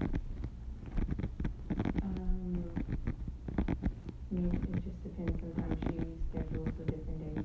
I 4.25 4.25
mean, 4.36 4.60
it 4.68 4.84
just 4.84 5.02
depends, 5.02 5.40
sometimes 5.40 5.78
she 5.86 5.94
schedules 6.30 6.74
a 6.80 6.84
different 6.84 7.20
day, 7.20 7.40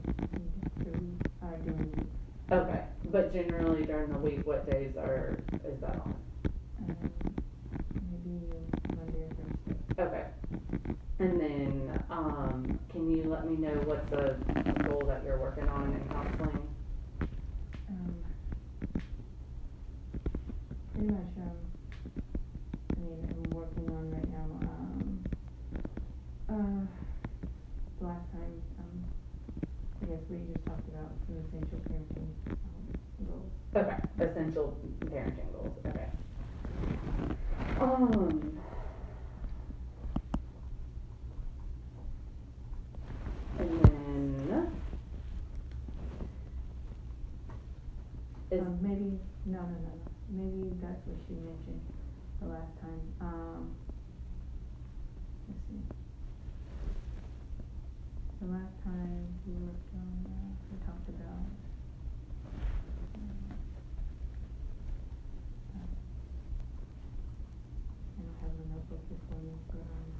through, 0.83 1.17
uh, 1.43 1.57
during 1.63 1.87
the 1.87 1.95
week. 1.95 2.13
Okay, 2.51 2.83
but 3.05 3.33
generally 3.33 3.85
during 3.85 4.11
the 4.11 4.19
week, 4.19 4.41
what 4.45 4.65
days 4.67 4.95
are, 4.97 5.39
is 5.65 5.79
that 5.81 5.97
on? 5.99 6.15
Um, 6.79 7.35
maybe 8.01 8.41
Monday 8.95 9.23
or 9.25 9.31
Thursday. 9.37 9.79
Okay. 9.99 10.25
And 11.19 11.39
then, 11.39 11.91
um, 12.09 12.79
can 12.91 13.09
you 13.09 13.29
let 13.31 13.47
me 13.47 13.55
know 13.57 13.83
what's 13.85 14.09
the 14.09 14.37
goal 14.83 15.05
that 15.07 15.23
you're 15.25 15.39
working 15.39 15.67
on 15.69 15.93
in 15.93 16.09
counseling? 16.09 16.67
Um, 17.89 18.15
pretty 20.93 21.09
much, 21.09 21.29
um, 21.37 21.57
I 22.97 23.01
mean, 23.01 23.29
I'm 23.31 23.53
working 23.53 23.89
on 23.91 24.11
right 24.11 24.29
now, 24.29 24.47
um, 24.65 25.25
uh, 26.49 26.87
the 27.99 28.07
last 28.07 28.31
time, 28.31 28.61
um, 28.79 29.05
Guess 30.11 30.27
we 30.29 30.37
just 30.51 30.67
talked 30.67 30.89
about 30.91 31.15
some 31.25 31.39
essential 31.39 31.79
parenting, 31.87 32.35
um, 32.67 32.83
goals. 33.25 33.51
Okay, 33.77 33.95
essential 34.19 34.75
parenting 35.07 35.53
goals, 35.53 35.79
okay. 35.87 36.09
Um. 37.79 38.63
And 43.57 43.79
then. 43.79 44.73
Is, 48.51 48.59
Um, 48.61 48.79
maybe, 48.83 49.19
no, 49.45 49.61
no, 49.63 49.79
no, 49.79 49.93
no, 49.95 50.07
maybe 50.29 50.75
that's 50.81 51.07
what 51.07 51.17
she 51.27 51.35
mentioned 51.35 51.81
the 52.41 52.47
last 52.47 52.75
time, 52.81 53.13
um, 53.21 53.71
let's 55.47 55.61
see. 55.69 55.81
The 58.41 58.47
last 58.47 58.75
time 58.83 59.27
we 59.47 59.53
worked 59.65 59.93
on, 59.95 60.25
uh, 60.27 60.51
we 60.71 60.77
talked 60.85 61.09
about. 61.09 61.47
um, 63.15 63.57
uh, 65.75 65.79
I 68.17 68.21
don't 68.23 68.37
have 68.41 68.53
my 68.59 68.75
notebook 68.75 69.03
before 69.09 69.39
me, 69.39 69.53
but, 69.71 69.81
um. 69.81 70.11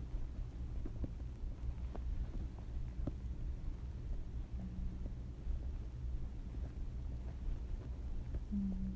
Mm, 8.54 8.96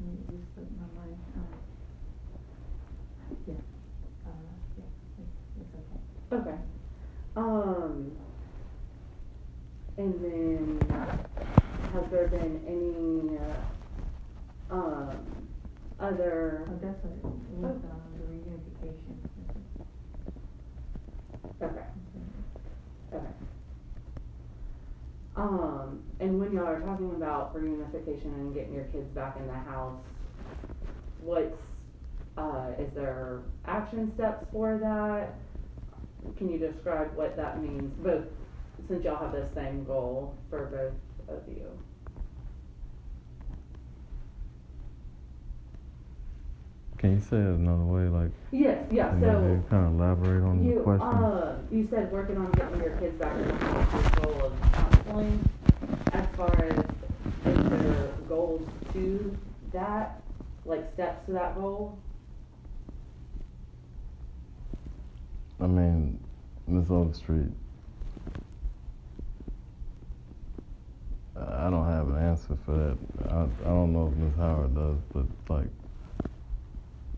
Let 0.00 0.08
me 0.08 0.38
just 0.38 0.54
put 0.56 0.66
my 0.78 0.86
mind, 1.00 1.18
um, 1.36 1.48
yeah, 3.46 3.54
uh, 4.26 4.30
yeah, 4.78 4.84
it's, 5.18 5.36
it's 5.60 5.74
okay. 5.74 6.00
okay. 6.36 6.58
Um. 7.62 8.18
And 9.96 10.24
then, 10.24 11.10
has 11.92 12.10
there 12.10 12.28
been 12.28 12.64
any, 12.66 13.38
uh, 13.38 13.64
um, 14.74 15.54
other, 15.98 16.66
Oh, 16.70 16.78
that's 16.82 17.04
what, 17.04 17.14
it 17.14 17.24
was, 17.24 17.84
um, 17.84 18.18
the 18.18 18.24
reunification. 18.24 19.28
okay. 21.62 21.88
Okay. 23.12 23.34
Um, 25.36 26.16
and 26.20 26.40
when 26.40 26.52
y'all 26.52 26.66
are 26.66 26.80
talking 26.80 27.14
about 27.16 27.54
reunification 27.54 28.34
and 28.34 28.54
getting 28.54 28.74
your 28.74 28.86
kids 28.90 29.14
back 29.14 29.36
in 29.38 29.46
the 29.48 29.54
house, 29.54 30.06
what's, 31.18 31.60
uh, 32.36 32.72
is 32.78 32.94
there 32.94 33.52
action 33.64 34.12
steps 34.14 34.46
for 34.52 34.78
that? 34.80 35.49
Can 36.40 36.50
you 36.50 36.56
describe 36.56 37.14
what 37.16 37.36
that 37.36 37.62
means, 37.62 37.92
both 38.02 38.24
since 38.88 39.04
y'all 39.04 39.18
have 39.18 39.32
the 39.32 39.46
same 39.54 39.84
goal 39.84 40.34
for 40.48 40.94
both 41.28 41.36
of 41.36 41.46
you. 41.46 41.66
Can 46.96 47.16
you 47.16 47.20
say 47.20 47.36
it 47.36 47.44
another 47.44 47.84
way, 47.84 48.08
like, 48.08 48.30
Yes, 48.52 48.86
yeah, 48.90 49.10
so. 49.20 49.26
you 49.26 49.64
kind 49.68 49.86
of 49.86 50.00
elaborate 50.00 50.42
on 50.42 50.66
the 50.66 50.80
question? 50.80 51.06
uh, 51.06 51.58
you 51.70 51.86
said 51.90 52.10
working 52.10 52.38
on 52.38 52.50
getting 52.52 52.80
your 52.80 52.96
kids 52.96 53.18
back 53.18 53.36
in 53.36 53.58
control 53.58 54.46
of 54.46 54.72
counseling. 54.72 55.46
As 56.14 56.26
far 56.38 56.54
as 56.54 56.78
is 56.78 57.68
there 57.68 58.08
goals 58.30 58.66
to 58.94 59.36
that, 59.74 60.22
like 60.64 60.90
steps 60.94 61.26
to 61.26 61.32
that 61.32 61.54
goal? 61.54 61.98
I 65.60 65.66
mean, 65.66 66.18
Miss 66.70 66.90
Overstreet. 66.90 67.50
I 71.36 71.66
I 71.66 71.70
don't 71.70 71.86
have 71.86 72.08
an 72.08 72.18
answer 72.18 72.56
for 72.64 72.72
that. 72.72 72.98
I, 73.30 73.42
I 73.42 73.68
don't 73.68 73.92
know 73.92 74.08
if 74.08 74.14
Miss 74.16 74.36
Howard 74.36 74.74
does, 74.74 74.98
but 75.12 75.26
like 75.48 75.68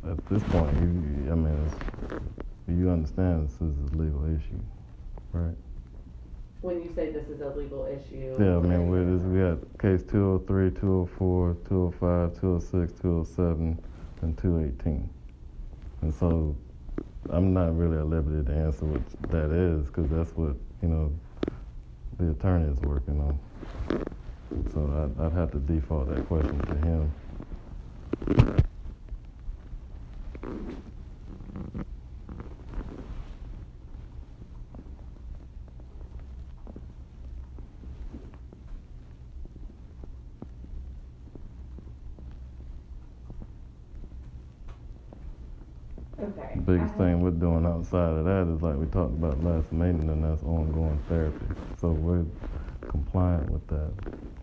at 0.08 0.26
this 0.26 0.42
point, 0.44 0.74
you, 0.76 1.30
I 1.30 1.34
mean, 1.34 1.70
it's, 1.70 2.18
you 2.68 2.90
understand 2.90 3.48
this 3.48 3.54
is 3.56 3.92
a 3.92 3.96
legal 3.96 4.24
issue, 4.24 4.60
right? 5.32 5.54
When 6.60 6.82
you 6.82 6.92
say 6.94 7.10
this 7.10 7.28
is 7.28 7.40
a 7.40 7.48
legal 7.48 7.86
issue. 7.86 8.36
Yeah, 8.38 8.56
I 8.56 8.60
mean, 8.60 8.88
we 8.88 8.98
this, 9.04 9.22
we 9.22 9.40
got 9.40 9.58
case 9.78 10.02
203, 10.10 10.70
204, 10.80 11.56
205, 11.68 12.40
206, 12.40 13.00
207, 13.00 13.78
and 14.22 14.38
218. 14.38 15.10
And 16.02 16.14
so 16.14 16.56
I'm 17.30 17.54
not 17.54 17.76
really 17.76 17.98
at 17.98 18.06
liberty 18.06 18.44
to 18.44 18.52
answer 18.52 18.84
what 18.84 19.30
that 19.30 19.50
is 19.50 19.86
because 19.86 20.10
that's 20.10 20.30
what, 20.36 20.56
you 20.82 20.88
know, 20.88 21.12
the 22.18 22.30
attorney 22.30 22.70
is 22.70 22.78
working 22.80 23.20
on. 23.20 23.38
So 24.72 25.12
I'd, 25.18 25.26
I'd 25.26 25.32
have 25.32 25.50
to 25.52 25.58
default 25.58 26.08
that 26.08 26.26
question 26.26 26.60
to 26.60 26.74
him. 26.78 27.12
Okay. 46.22 46.52
The 46.54 46.60
biggest 46.60 46.94
I- 46.94 46.98
thing 46.98 47.20
we're 47.20 47.30
doing 47.32 47.66
outside 47.66 48.16
of 48.16 48.24
that 48.24 48.46
is 48.54 48.62
like 48.62 48.76
we 48.76 48.86
talked 48.86 49.12
about 49.14 49.42
last 49.42 49.72
meeting, 49.72 50.08
and 50.08 50.24
that's 50.24 50.42
ongoing 50.42 51.00
therapy. 51.08 51.46
So 51.80 51.92
we're 51.92 52.24
compliant 52.88 53.48
with 53.50 53.66
that. 53.68 53.90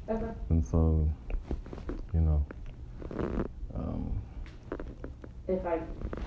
Okay. 0.10 0.32
And 0.50 0.66
so, 0.66 1.08
you 2.14 2.20
know, 2.22 2.46
um, 3.76 4.12
If 5.48 5.66
I, 5.66 5.80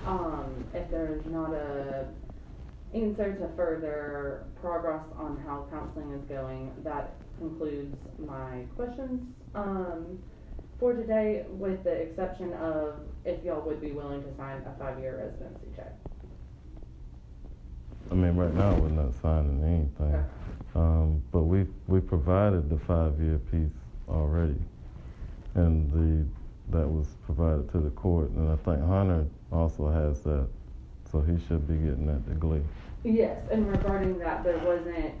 um, 0.05 0.65
if 0.73 0.89
there's 0.89 1.25
not 1.27 1.53
a 1.53 2.07
answer 2.93 3.33
to 3.35 3.47
further 3.55 4.43
progress 4.61 5.03
on 5.17 5.37
how 5.45 5.65
counseling 5.71 6.11
is 6.13 6.23
going, 6.25 6.71
that 6.83 7.13
concludes 7.39 7.95
my 8.19 8.65
questions, 8.75 9.21
um, 9.55 10.19
for 10.79 10.93
today, 10.93 11.45
with 11.49 11.83
the 11.83 11.91
exception 11.91 12.53
of 12.53 12.95
if 13.25 13.43
y'all 13.43 13.61
would 13.61 13.81
be 13.81 13.91
willing 13.91 14.23
to 14.23 14.35
sign 14.35 14.61
a 14.65 14.79
five-year 14.79 15.17
residency 15.17 15.67
check. 15.75 15.93
I 18.11 18.15
mean, 18.15 18.35
right 18.35 18.53
now 18.53 18.75
we're 18.75 18.89
not 18.89 19.13
signing 19.21 19.63
anything. 19.63 20.15
Okay. 20.15 20.23
Um, 20.75 21.21
but 21.31 21.43
we 21.43 21.67
we 21.87 21.99
provided 21.99 22.69
the 22.69 22.77
five 22.79 23.19
year 23.21 23.39
piece 23.51 23.69
already, 24.09 24.59
and 25.55 25.91
the 25.91 26.77
that 26.77 26.87
was 26.87 27.07
provided 27.25 27.71
to 27.71 27.79
the 27.79 27.89
court, 27.91 28.29
and 28.31 28.51
I 28.51 28.55
think 28.57 28.81
Hunter 28.85 29.25
also 29.51 29.89
has 29.89 30.21
that, 30.21 30.47
so 31.11 31.21
he 31.21 31.37
should 31.47 31.67
be 31.67 31.75
getting 31.75 32.07
that 32.07 32.27
to 32.27 32.35
Glee. 32.35 32.61
Yes, 33.03 33.41
and 33.51 33.69
regarding 33.69 34.17
that, 34.19 34.43
there 34.43 34.57
wasn't, 34.59 35.13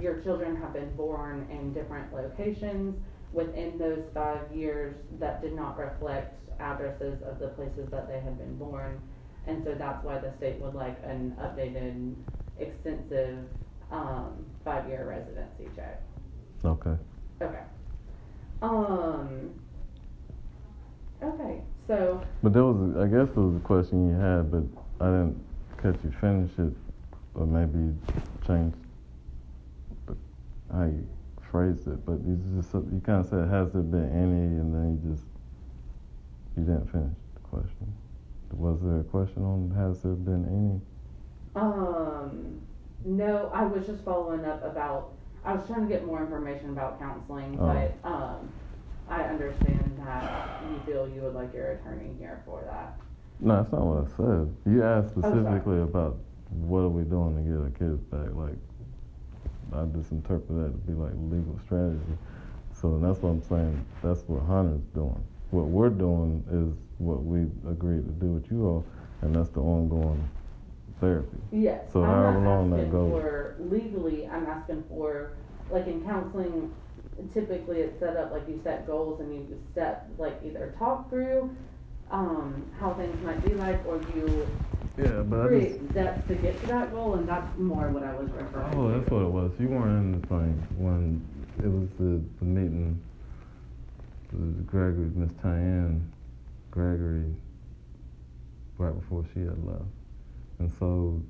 your 0.00 0.20
children 0.20 0.56
have 0.56 0.72
been 0.72 0.94
born 0.96 1.46
in 1.50 1.72
different 1.72 2.12
locations 2.12 2.96
within 3.32 3.78
those 3.78 4.02
five 4.12 4.40
years 4.52 4.94
that 5.20 5.40
did 5.40 5.54
not 5.54 5.78
reflect 5.78 6.34
addresses 6.60 7.22
of 7.22 7.38
the 7.38 7.48
places 7.48 7.90
that 7.90 8.08
they 8.08 8.20
had 8.20 8.38
been 8.38 8.56
born. 8.56 9.00
And 9.46 9.62
so 9.64 9.74
that's 9.74 10.02
why 10.04 10.18
the 10.18 10.32
state 10.38 10.58
would 10.60 10.74
like 10.74 10.98
an 11.04 11.36
updated, 11.40 12.14
extensive, 12.58 13.38
um, 13.90 14.46
five-year 14.64 15.06
residency 15.08 15.68
check. 15.76 16.02
Okay. 16.64 16.96
Okay. 17.42 17.62
Um, 18.62 19.52
okay, 21.22 21.60
so, 21.86 22.24
But 22.42 22.54
there 22.54 22.64
was, 22.64 22.96
I 22.96 23.06
guess, 23.06 23.34
there 23.34 23.44
was 23.44 23.56
a 23.56 23.60
question 23.60 24.08
you 24.08 24.14
had, 24.14 24.50
but 24.50 24.64
I 25.04 25.10
didn't 25.10 25.44
catch 25.82 25.96
you 26.02 26.14
finish 26.18 26.50
it, 26.58 26.72
or 27.34 27.46
maybe 27.46 27.94
change 28.46 28.74
how 30.72 30.84
you 30.84 31.06
phrased 31.50 31.86
it. 31.86 32.04
But 32.06 32.18
you 32.26 32.40
just 32.56 32.72
you 32.74 33.02
kind 33.04 33.20
of 33.20 33.26
said, 33.26 33.48
"Has 33.48 33.72
there 33.72 33.82
been 33.82 34.08
any?" 34.10 34.58
and 34.58 34.74
then 34.74 35.00
you 35.04 35.14
just 35.14 35.24
you 36.56 36.62
didn't 36.64 36.90
finish 36.90 37.16
the 37.34 37.40
question. 37.40 37.92
Was 38.52 38.78
there 38.82 39.00
a 39.00 39.04
question 39.04 39.42
on 39.42 39.70
has 39.76 40.00
there 40.02 40.12
been 40.12 40.44
any? 40.46 40.80
Um, 41.56 42.60
no, 43.04 43.50
I 43.52 43.64
was 43.64 43.86
just 43.86 44.04
following 44.04 44.44
up 44.44 44.64
about, 44.64 45.12
I 45.44 45.54
was 45.54 45.66
trying 45.66 45.82
to 45.82 45.88
get 45.88 46.06
more 46.06 46.22
information 46.22 46.70
about 46.70 46.98
counseling, 47.00 47.58
Oh. 47.60 47.66
but, 47.66 48.08
um, 48.08 48.48
I 49.08 49.22
understand 49.24 49.92
that 49.98 50.62
you 50.70 50.78
feel 50.86 51.08
you 51.08 51.22
would 51.22 51.34
like 51.34 51.52
your 51.52 51.72
attorney 51.72 52.14
here 52.18 52.40
for 52.46 52.62
that. 52.64 52.98
No, 53.40 53.56
that's 53.56 53.72
not 53.72 53.82
what 53.82 54.04
I 54.04 54.16
said. 54.16 54.54
You 54.66 54.82
asked 54.82 55.12
Oh, 55.16 55.20
specifically 55.20 55.80
about 55.82 56.16
what 56.50 56.78
are 56.80 56.88
we 56.88 57.02
doing 57.02 57.36
to 57.36 57.42
get 57.42 57.60
our 57.60 57.70
kids 57.70 58.00
back. 58.04 58.32
Like, 58.34 58.56
I 59.72 59.84
just 59.96 60.12
interpret 60.12 60.48
that 60.48 60.70
to 60.72 60.78
be 60.86 60.92
like 60.94 61.12
legal 61.30 61.58
strategy. 61.64 62.16
So 62.72 62.98
that's 62.98 63.18
what 63.20 63.30
I'm 63.30 63.42
saying. 63.42 63.84
That's 64.02 64.22
what 64.28 64.42
Hunter's 64.44 64.80
doing. 64.94 65.22
What 65.54 65.66
we're 65.66 65.88
doing 65.88 66.42
is 66.50 66.74
what 66.98 67.22
we 67.22 67.42
agreed 67.70 68.04
to 68.04 68.12
do 68.18 68.32
with 68.32 68.50
you 68.50 68.66
all, 68.66 68.84
and 69.22 69.36
that's 69.36 69.50
the 69.50 69.60
ongoing 69.60 70.28
therapy. 71.00 71.38
Yes, 71.52 71.92
So 71.92 72.02
I'm 72.02 72.10
however 72.10 72.40
not 72.40 72.48
long 72.50 72.70
that 72.70 72.76
asking 72.78 72.90
goes. 72.90 73.10
for 73.12 73.56
legally, 73.60 74.26
I'm 74.26 74.46
asking 74.46 74.82
for, 74.88 75.34
like 75.70 75.86
in 75.86 76.02
counseling, 76.02 76.72
typically 77.32 77.82
it's 77.82 78.00
set 78.00 78.16
up, 78.16 78.32
like 78.32 78.48
you 78.48 78.60
set 78.64 78.84
goals 78.88 79.20
and 79.20 79.32
you 79.32 79.56
step, 79.70 80.08
like 80.18 80.40
either 80.44 80.74
talk 80.76 81.08
through, 81.08 81.56
um, 82.10 82.66
how 82.80 82.92
things 82.94 83.22
might 83.22 83.40
be 83.40 83.54
like, 83.54 83.80
or 83.86 83.98
you 84.12 84.48
Yeah, 84.98 85.22
but 85.22 85.38
I 85.38 85.42
just. 85.44 85.78
create 85.78 85.90
steps 85.92 86.26
to 86.26 86.34
get 86.34 86.60
to 86.62 86.66
that 86.66 86.90
goal, 86.90 87.14
and 87.14 87.28
that's 87.28 87.56
more 87.56 87.90
what 87.90 88.02
I 88.02 88.12
was 88.16 88.28
referring 88.32 88.72
to. 88.72 88.76
Oh, 88.76 88.88
that's 88.98 89.08
what 89.08 89.22
it 89.22 89.30
was. 89.30 89.52
You 89.60 89.68
weren't 89.68 90.02
in 90.02 90.12
the 90.20 90.26
thing 90.26 90.66
when 90.74 91.22
it 91.62 91.68
was 91.68 91.88
the, 92.00 92.20
the 92.40 92.44
meeting. 92.44 93.00
Gregory, 94.66 95.10
Miss 95.14 95.32
Tyann 95.32 96.00
Gregory, 96.70 97.34
right 98.78 98.94
before 98.98 99.24
she 99.32 99.40
had 99.40 99.64
left. 99.64 99.84
And 100.58 100.70
so, 100.78 101.22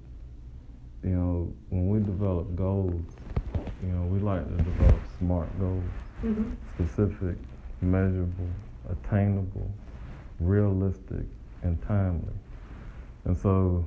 you 1.02 1.10
know, 1.10 1.52
when 1.70 1.88
we 1.88 1.98
develop 2.00 2.54
goals, 2.56 3.04
you 3.82 3.88
know, 3.88 4.06
we 4.06 4.18
like 4.20 4.46
to 4.48 4.56
develop 4.62 5.02
SMART 5.18 5.58
goals 5.58 5.92
Mhm. 6.22 6.56
specific, 6.74 7.36
measurable, 7.80 8.54
attainable, 8.88 9.70
realistic, 10.40 11.26
and 11.62 11.80
timely. 11.82 12.32
And 13.24 13.36
so, 13.36 13.86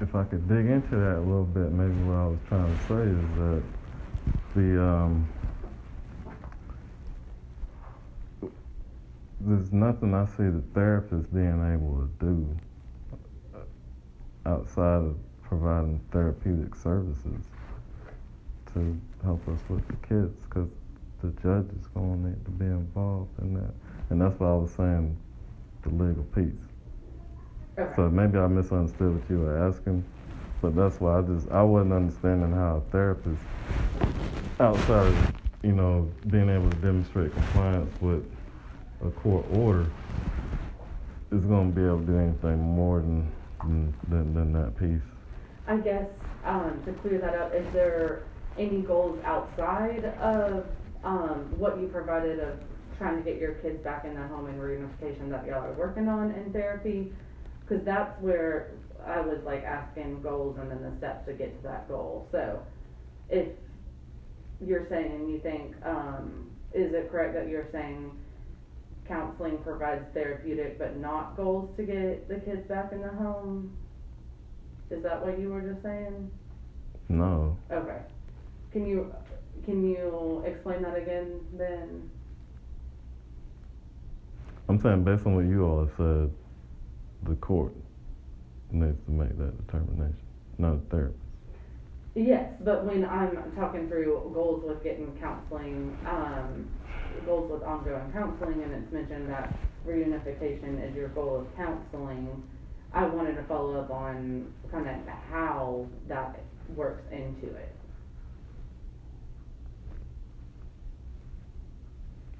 if 0.00 0.14
I 0.14 0.24
could 0.24 0.48
dig 0.48 0.66
into 0.66 0.96
that 0.96 1.18
a 1.18 1.20
little 1.20 1.44
bit, 1.44 1.72
maybe 1.72 1.92
what 2.02 2.16
I 2.16 2.26
was 2.26 2.40
trying 2.48 2.76
to 2.76 2.82
say 2.84 3.02
is 3.04 3.34
that 3.36 3.62
the 4.54 4.82
um, 4.82 5.28
there's 9.40 9.72
nothing 9.72 10.14
I 10.14 10.24
see 10.26 10.44
the 10.44 10.62
therapist 10.74 11.32
being 11.32 11.74
able 11.74 12.08
to 12.08 12.26
do 12.26 12.58
outside 14.46 15.02
of 15.02 15.16
providing 15.42 16.00
therapeutic 16.10 16.74
services 16.74 17.44
to 18.72 19.00
help 19.22 19.46
us 19.48 19.60
with 19.68 19.86
the 19.86 19.96
kids 20.06 20.44
because 20.44 20.68
the 21.22 21.30
judge 21.42 21.66
is 21.78 21.86
going 21.88 22.22
to 22.22 22.28
need 22.30 22.44
to 22.44 22.50
be 22.50 22.66
involved 22.66 23.30
in 23.40 23.54
that. 23.54 23.72
And 24.10 24.20
that's 24.20 24.38
why 24.38 24.48
I 24.48 24.54
was 24.54 24.72
saying 24.72 25.16
the 25.82 25.90
legal 25.90 26.24
piece. 26.34 26.73
Okay. 27.76 27.92
So 27.96 28.08
maybe 28.08 28.38
I 28.38 28.46
misunderstood 28.46 29.20
what 29.20 29.30
you 29.30 29.40
were 29.40 29.58
asking, 29.58 30.04
but 30.62 30.76
that's 30.76 31.00
why 31.00 31.18
I 31.18 31.22
just 31.22 31.50
I 31.50 31.62
wasn't 31.62 31.92
understanding 31.92 32.52
how 32.52 32.76
a 32.76 32.90
therapist, 32.90 33.42
outside 34.60 35.06
of 35.06 35.34
you 35.62 35.72
know 35.72 36.08
being 36.28 36.48
able 36.48 36.70
to 36.70 36.76
demonstrate 36.76 37.32
compliance 37.32 37.92
with 38.00 38.24
a 39.04 39.10
court 39.10 39.44
order, 39.54 39.86
is 41.32 41.44
going 41.46 41.74
to 41.74 41.80
be 41.80 41.84
able 41.84 41.98
to 42.00 42.06
do 42.06 42.18
anything 42.18 42.60
more 42.60 43.00
than 43.00 43.30
than, 43.64 43.94
than, 44.08 44.34
than 44.34 44.52
that 44.52 44.76
piece. 44.78 45.02
I 45.66 45.78
guess, 45.78 46.06
um, 46.44 46.80
to 46.84 46.92
clear 46.92 47.18
that 47.18 47.34
up, 47.34 47.54
is 47.54 47.66
there 47.72 48.22
any 48.58 48.82
goals 48.82 49.18
outside 49.24 50.04
of, 50.20 50.66
um, 51.02 51.52
what 51.56 51.80
you 51.80 51.88
provided 51.88 52.38
of 52.38 52.58
trying 52.98 53.16
to 53.16 53.22
get 53.22 53.40
your 53.40 53.54
kids 53.54 53.82
back 53.82 54.04
in 54.04 54.14
the 54.14 54.26
home 54.28 54.46
and 54.46 54.60
reunification 54.60 55.30
that 55.30 55.46
y'all 55.46 55.64
are 55.64 55.72
working 55.72 56.08
on 56.08 56.30
in 56.32 56.52
therapy? 56.52 57.12
Cause 57.68 57.80
that's 57.84 58.20
where 58.20 58.72
I 59.06 59.20
was 59.20 59.38
like 59.44 59.64
asking 59.64 60.20
goals 60.22 60.58
and 60.60 60.70
then 60.70 60.82
the 60.82 60.96
steps 60.98 61.26
to 61.26 61.32
get 61.32 61.56
to 61.62 61.68
that 61.68 61.88
goal, 61.88 62.28
so 62.30 62.62
if 63.30 63.48
you're 64.60 64.86
saying 64.88 65.28
you 65.28 65.40
think, 65.40 65.74
um, 65.84 66.50
is 66.72 66.92
it 66.92 67.10
correct 67.10 67.34
that 67.34 67.48
you're 67.48 67.68
saying 67.72 68.10
counseling 69.06 69.58
provides 69.58 70.04
therapeutic 70.14 70.78
but 70.78 70.96
not 70.98 71.36
goals 71.36 71.74
to 71.76 71.84
get 71.84 72.28
the 72.28 72.36
kids 72.36 72.66
back 72.68 72.92
in 72.92 73.00
the 73.00 73.08
home? 73.08 73.74
Is 74.90 75.02
that 75.02 75.24
what 75.24 75.38
you 75.38 75.48
were 75.50 75.60
just 75.62 75.82
saying? 75.82 76.30
No, 77.08 77.56
Okay. 77.70 77.98
Can 78.72 78.86
you, 78.86 79.14
can 79.64 79.88
you 79.88 80.42
explain 80.46 80.82
that 80.82 80.96
again 80.96 81.40
then? 81.52 82.10
I'm 84.68 84.80
saying 84.80 85.04
based 85.04 85.26
on 85.26 85.34
what 85.36 85.44
you 85.44 85.64
all 85.64 85.80
have 85.80 85.92
said, 85.96 86.30
the 87.28 87.34
court 87.36 87.72
needs 88.70 88.96
to 89.06 89.10
make 89.10 89.36
that 89.38 89.66
determination, 89.66 90.16
not 90.58 90.74
a 90.74 90.78
therapist. 90.90 91.18
Yes, 92.14 92.52
but 92.60 92.84
when 92.84 93.04
I'm 93.04 93.52
talking 93.56 93.88
through 93.88 94.30
goals 94.34 94.62
with 94.64 94.82
getting 94.84 95.16
counseling, 95.20 95.96
um, 96.06 96.68
goals 97.26 97.50
with 97.50 97.62
ongoing 97.62 98.12
counseling, 98.12 98.62
and 98.62 98.72
it's 98.72 98.92
mentioned 98.92 99.28
that 99.30 99.52
reunification 99.86 100.88
is 100.88 100.94
your 100.94 101.08
goal 101.08 101.40
of 101.40 101.56
counseling, 101.56 102.42
I 102.92 103.06
wanted 103.06 103.34
to 103.34 103.42
follow 103.44 103.80
up 103.80 103.90
on 103.90 104.52
kind 104.70 104.88
of 104.88 104.96
how 105.30 105.86
that 106.08 106.38
works 106.76 107.02
into 107.10 107.46
it. 107.56 107.74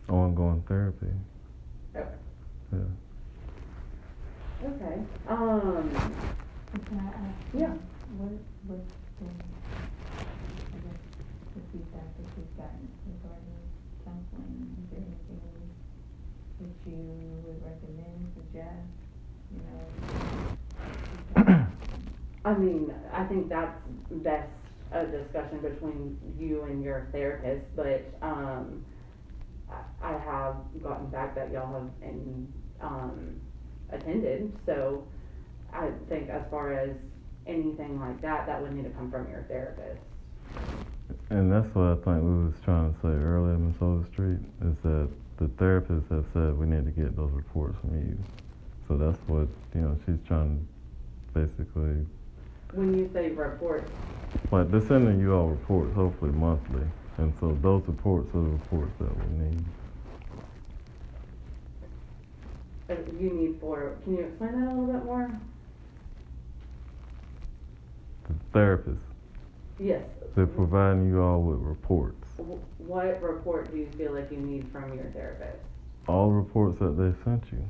Ongoing 0.09 0.63
therapy, 0.69 1.07
Okay. 1.97 2.07
yeah. 2.73 2.79
Okay, 4.65 4.97
um, 5.29 6.15
Can 6.89 6.99
I 6.99 7.07
ask? 7.07 7.39
Yeah. 7.53 7.75
What, 8.17 8.33
what's 8.67 8.91
been, 9.21 9.41
I 10.75 10.79
guess, 10.79 11.01
the 11.55 11.61
feedback 11.73 12.17
that 12.17 12.27
you've 12.37 12.57
gotten 12.57 12.89
regarding 13.07 13.71
counseling? 14.05 14.75
Is 14.81 14.87
there 14.91 15.05
anything 15.05 15.71
that 16.61 16.91
you 16.91 17.43
would 17.47 17.63
recommend, 17.63 18.33
suggest, 18.35 18.91
you 19.53 19.61
know? 19.63 19.87
I 22.45 22.55
mean, 22.59 22.93
I 23.13 23.25
think 23.25 23.49
that's 23.49 23.79
best 24.11 24.51
a 24.93 25.07
discussion 25.07 25.61
between 25.61 26.17
you 26.39 26.65
and 26.65 26.83
your 26.83 27.09
therapist, 27.13 27.65
but, 27.77 28.15
um, 28.23 28.85
I, 29.71 30.09
I 30.09 30.13
have 30.19 30.57
gotten 30.83 31.09
back 31.11 31.35
that 31.37 31.53
y'all 31.53 31.73
have, 31.73 31.91
and, 32.03 32.53
um, 32.81 33.41
attended, 33.91 34.53
so 34.67 35.07
I 35.73 35.91
think 36.09 36.31
as 36.31 36.43
far 36.51 36.73
as 36.73 36.91
anything 37.47 38.01
like 38.01 38.21
that, 38.23 38.47
that 38.47 38.61
would 38.61 38.75
need 38.75 38.85
to 38.85 38.91
come 38.91 39.11
from 39.11 39.29
your 39.31 39.43
therapist. 39.49 40.01
And 41.31 41.53
that's 41.53 41.73
what 41.75 41.85
I 41.85 41.95
think 41.97 42.23
we 42.23 42.45
was 42.45 42.55
trying 42.65 42.93
to 42.93 43.01
say 43.01 43.09
earlier, 43.09 43.59
Ms. 43.59 43.77
Overstreet, 43.81 44.39
is 44.63 44.77
that 44.83 45.09
the 45.39 45.49
therapist 45.59 46.09
has 46.11 46.25
said 46.33 46.57
we 46.57 46.67
need 46.67 46.85
to 46.85 46.93
get 46.93 47.17
those 47.17 47.33
reports 47.33 47.77
from 47.81 47.95
you. 47.97 48.17
So 48.89 48.97
that's 48.97 49.19
what, 49.27 49.49
you 49.75 49.81
know, 49.81 49.97
she's 50.07 50.21
trying 50.27 50.59
to 50.59 51.41
basically, 51.41 52.07
When 52.73 52.97
you 52.97 53.11
say 53.13 53.31
reports, 53.31 53.91
like, 54.51 54.71
they're 54.71 54.87
sending 54.87 55.19
you 55.19 55.35
all 55.35 55.49
reports, 55.49 55.95
hopefully 55.95 56.33
monthly. 56.33 56.87
And 57.19 57.33
so 57.41 57.57
those 57.61 57.83
reports 57.87 58.29
are 58.35 58.43
the 58.43 58.51
reports 58.51 58.93
that 58.99 59.17
we 59.17 59.45
need. 59.45 59.65
Uh, 62.91 62.95
you 63.19 63.31
need 63.33 63.57
for, 63.61 63.97
can 64.05 64.15
you 64.17 64.25
explain 64.25 64.53
that 64.53 64.69
a 64.69 64.75
little 64.75 64.93
bit 64.93 65.05
more? 65.05 65.41
The 68.29 68.35
therapist, 68.53 69.03
Yes. 69.79 70.03
they're 70.35 70.47
providing 70.47 71.09
you 71.09 71.21
all 71.23 71.43
with 71.43 71.59
reports. 71.61 72.29
Wh- 72.39 72.81
What 72.81 73.23
report 73.23 73.71
do 73.73 73.79
you 73.79 73.89
feel 73.99 74.13
like 74.15 74.31
you 74.31 74.39
need 74.39 74.71
from 74.73 74.95
your 74.95 75.11
therapist? 75.11 75.63
All 76.09 76.31
reports 76.31 76.79
that 76.81 76.97
they 76.99 77.13
sent 77.25 77.43
you. 77.53 77.69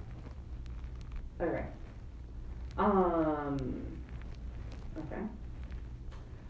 Okay. 1.40 1.66
Um, 2.76 3.82
okay. 4.98 5.22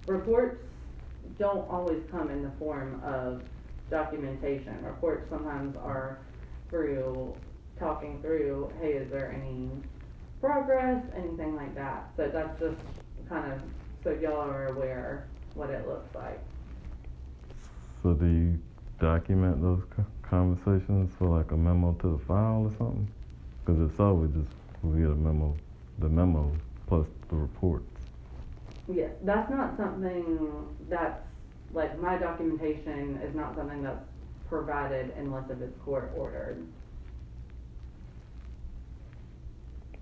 Reports 0.07 0.61
don't 1.38 1.68
always 1.70 2.03
come 2.11 2.31
in 2.31 2.42
the 2.42 2.53
form 2.59 3.00
of 3.05 3.42
documentation. 3.90 4.83
Reports 4.85 5.29
sometimes 5.31 5.77
are 5.77 6.18
through 6.70 7.35
talking 7.79 8.21
through, 8.21 8.73
hey, 8.81 8.93
is 8.93 9.11
there 9.11 9.33
any 9.33 9.71
progress, 10.45 11.03
anything 11.17 11.57
like 11.57 11.75
that. 11.75 12.11
So 12.17 12.29
that's 12.29 12.61
just 12.61 12.77
kind 13.29 13.51
of, 13.51 13.61
so 14.03 14.11
y'all 14.11 14.41
are 14.41 14.67
aware 14.67 15.27
what 15.55 15.71
it 15.71 15.89
looks 15.89 16.15
like. 16.15 16.39
So 18.03 18.13
do 18.13 18.27
you 18.27 18.59
document 19.01 19.63
those 19.63 19.81
conversations 20.23 21.11
for 21.19 21.29
like 21.29 21.51
a 21.53 21.57
memo 21.57 21.93
to 22.03 22.19
the 22.19 22.25
file 22.27 22.65
or 22.67 22.71
something? 22.77 23.09
Because 23.65 23.91
if 23.91 23.97
so, 23.97 24.13
we 24.13 24.29
just, 24.29 24.55
we 24.83 25.01
get 25.01 25.11
a 25.11 25.15
memo, 25.15 25.57
the 25.99 26.09
memo 26.09 26.53
plus 26.87 27.07
the 27.31 27.37
reports. 27.37 27.87
Yes, 28.87 29.13
that's 29.23 29.51
not 29.51 29.79
something 29.79 30.67
that's, 30.91 31.23
like, 31.73 31.99
my 31.99 32.19
documentation 32.19 33.19
is 33.25 33.35
not 33.35 33.57
something 33.57 33.83
that's 33.83 34.05
provided 34.47 35.15
unless 35.17 35.49
if 35.49 35.63
it's 35.63 35.77
court 35.83 36.13
ordered. 36.15 36.67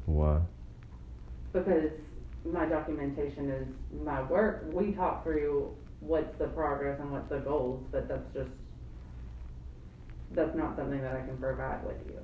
Why? 0.07 0.41
Because 1.53 1.91
my 2.45 2.67
documentation 2.67 3.51
is 3.51 3.69
my 4.05 4.23
work, 4.23 4.65
we 4.73 4.93
talk 4.93 5.23
through 5.23 5.75
what's 6.01 6.37
the 6.39 6.49
progress 6.49 6.99
and 7.01 7.13
what's 7.13 7.29
the 7.29 7.39
goals, 7.39 7.85
but 7.93 8.09
that's 8.09 8.35
just, 8.35 8.51
that's 10.33 10.57
not 10.57 10.77
something 10.77 11.01
that 11.01 11.15
I 11.15 11.21
can 11.27 11.37
provide 11.39 11.85
with 11.87 11.99
you. 12.09 12.19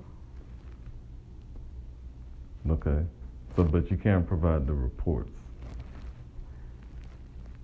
Okay. 2.73 3.07
So, 3.57 3.65
but 3.65 3.91
you 3.91 3.97
can't 3.97 4.27
provide 4.27 4.67
the 4.67 4.75
reports. 4.75 5.31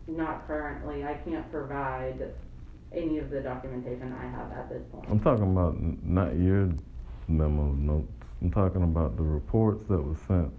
Not 0.06 0.46
currently, 0.46 1.04
I 1.04 1.14
can't 1.14 1.50
provide 1.50 2.34
any 2.92 3.18
of 3.18 3.30
the 3.30 3.40
documentation 3.40 4.12
I 4.12 4.28
have 4.30 4.52
at 4.52 4.68
this 4.68 4.82
point. 4.92 5.06
I'm 5.10 5.20
talking 5.20 5.50
about 5.50 5.80
not 5.80 6.36
your 6.36 6.70
memo 7.26 7.72
notes. 7.72 8.13
I'm 8.42 8.50
talking 8.50 8.82
about 8.82 9.16
the 9.16 9.22
reports 9.22 9.84
that 9.88 10.00
were 10.00 10.16
sent 10.26 10.52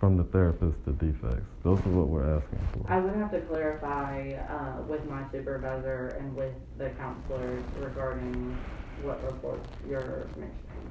from 0.00 0.16
the 0.16 0.24
therapist 0.24 0.84
to 0.84 0.92
DFACS. 0.92 1.42
Those 1.62 1.78
are 1.86 1.90
what 1.90 2.08
we're 2.08 2.36
asking 2.36 2.58
for. 2.72 2.90
I 2.90 3.00
would 3.00 3.14
have 3.14 3.30
to 3.32 3.40
clarify, 3.42 4.32
uh, 4.32 4.82
with 4.82 5.04
my 5.08 5.24
supervisor 5.32 6.16
and 6.20 6.34
with 6.36 6.54
the 6.78 6.90
counselors 6.90 7.64
regarding 7.76 8.60
what 9.02 9.22
reports 9.24 9.68
you're 9.88 10.28
mentioning. 10.36 10.90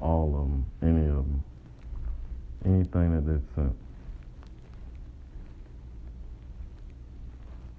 All 0.00 0.34
of 0.34 0.40
them, 0.48 0.64
any 0.82 1.06
of 1.08 1.14
them, 1.16 1.42
anything 2.64 3.14
that 3.14 3.26
they've 3.26 3.42
sent. 3.54 3.74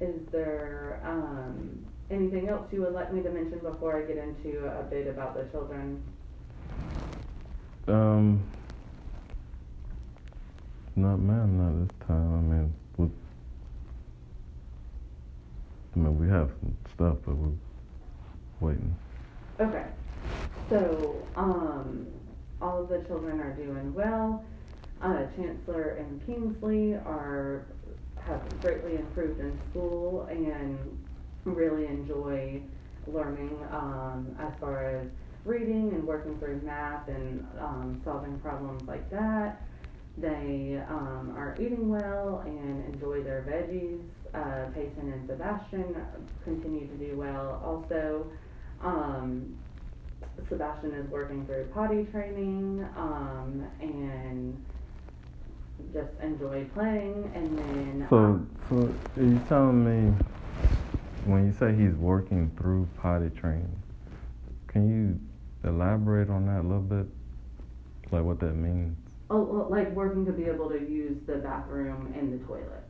Is 0.01 0.15
there, 0.31 1.01
um, 1.05 1.85
anything 2.09 2.49
else 2.49 2.67
you 2.71 2.81
would 2.81 2.93
like 2.93 3.13
me 3.13 3.21
to 3.21 3.29
mention 3.29 3.59
before 3.59 3.97
I 3.97 4.05
get 4.05 4.17
into 4.17 4.65
a 4.65 4.83
bit 4.83 5.07
about 5.07 5.35
the 5.35 5.43
children? 5.51 6.01
Um, 7.87 8.41
not 10.95 11.17
ma'am, 11.17 11.57
not 11.57 11.87
this 11.87 12.07
time. 12.07 12.33
I 12.33 12.41
mean, 12.41 12.73
with, 12.97 13.11
I 15.95 15.99
mean, 15.99 16.19
we 16.19 16.27
have 16.29 16.49
some 16.59 16.77
stuff, 16.93 17.17
but 17.25 17.35
we're 17.35 17.49
waiting. 18.59 18.95
Okay, 19.59 19.85
so, 20.69 21.27
um, 21.35 22.07
all 22.61 22.83
of 22.83 22.89
the 22.89 22.99
children 23.07 23.39
are 23.39 23.53
doing 23.53 23.93
well. 23.93 24.43
Uh, 25.01 25.25
Chancellor 25.35 25.95
and 25.99 26.25
Kingsley 26.25 26.93
are, 26.93 27.65
have 28.21 28.41
greatly 28.61 28.95
improved 28.95 29.39
in 29.39 29.57
school 29.69 30.27
and 30.29 30.98
really 31.55 31.85
enjoy 31.87 32.61
learning, 33.07 33.57
um, 33.71 34.35
as 34.39 34.51
far 34.59 34.85
as 35.01 35.07
reading 35.45 35.91
and 35.93 36.03
working 36.03 36.37
through 36.39 36.61
math 36.61 37.07
and, 37.07 37.43
um, 37.59 38.01
solving 38.03 38.39
problems 38.39 38.87
like 38.87 39.09
that. 39.09 39.61
They, 40.17 40.81
um, 40.89 41.33
are 41.37 41.55
eating 41.59 41.89
well 41.89 42.39
and 42.45 42.85
enjoy 42.85 43.23
their 43.23 43.43
veggies. 43.43 44.03
Uh, 44.33 44.69
Payson 44.73 45.11
and 45.13 45.27
Sebastian 45.27 45.95
continue 46.43 46.87
to 46.87 46.97
do 46.97 47.17
well 47.17 47.61
also. 47.63 48.31
Um, 48.81 49.55
Sebastian 50.49 50.93
is 50.93 51.09
working 51.09 51.45
through 51.45 51.69
potty 51.73 52.05
training, 52.11 52.85
um, 52.97 53.65
and 53.81 54.65
just 55.93 56.09
enjoy 56.21 56.65
playing, 56.73 57.31
and 57.33 57.57
then. 57.57 58.07
So, 58.09 58.17
um, 58.17 58.49
so 58.69 58.75
are 59.21 59.23
you 59.25 59.39
telling 59.47 59.83
me 59.85 60.13
when 61.25 61.45
you 61.45 61.53
say 61.53 61.75
he's 61.75 61.95
working 61.95 62.51
through 62.57 62.87
potty 62.97 63.29
training, 63.29 63.75
can 64.67 64.89
you 64.89 65.69
elaborate 65.69 66.29
on 66.29 66.45
that 66.45 66.61
a 66.61 66.67
little 66.67 66.81
bit? 66.81 67.05
Like 68.11 68.23
what 68.23 68.39
that 68.39 68.55
means? 68.55 68.97
Oh, 69.29 69.67
like 69.69 69.91
working 69.91 70.25
to 70.25 70.31
be 70.31 70.45
able 70.45 70.69
to 70.69 70.79
use 70.79 71.17
the 71.27 71.35
bathroom 71.35 72.13
and 72.17 72.33
the 72.33 72.43
toilet. 72.45 72.83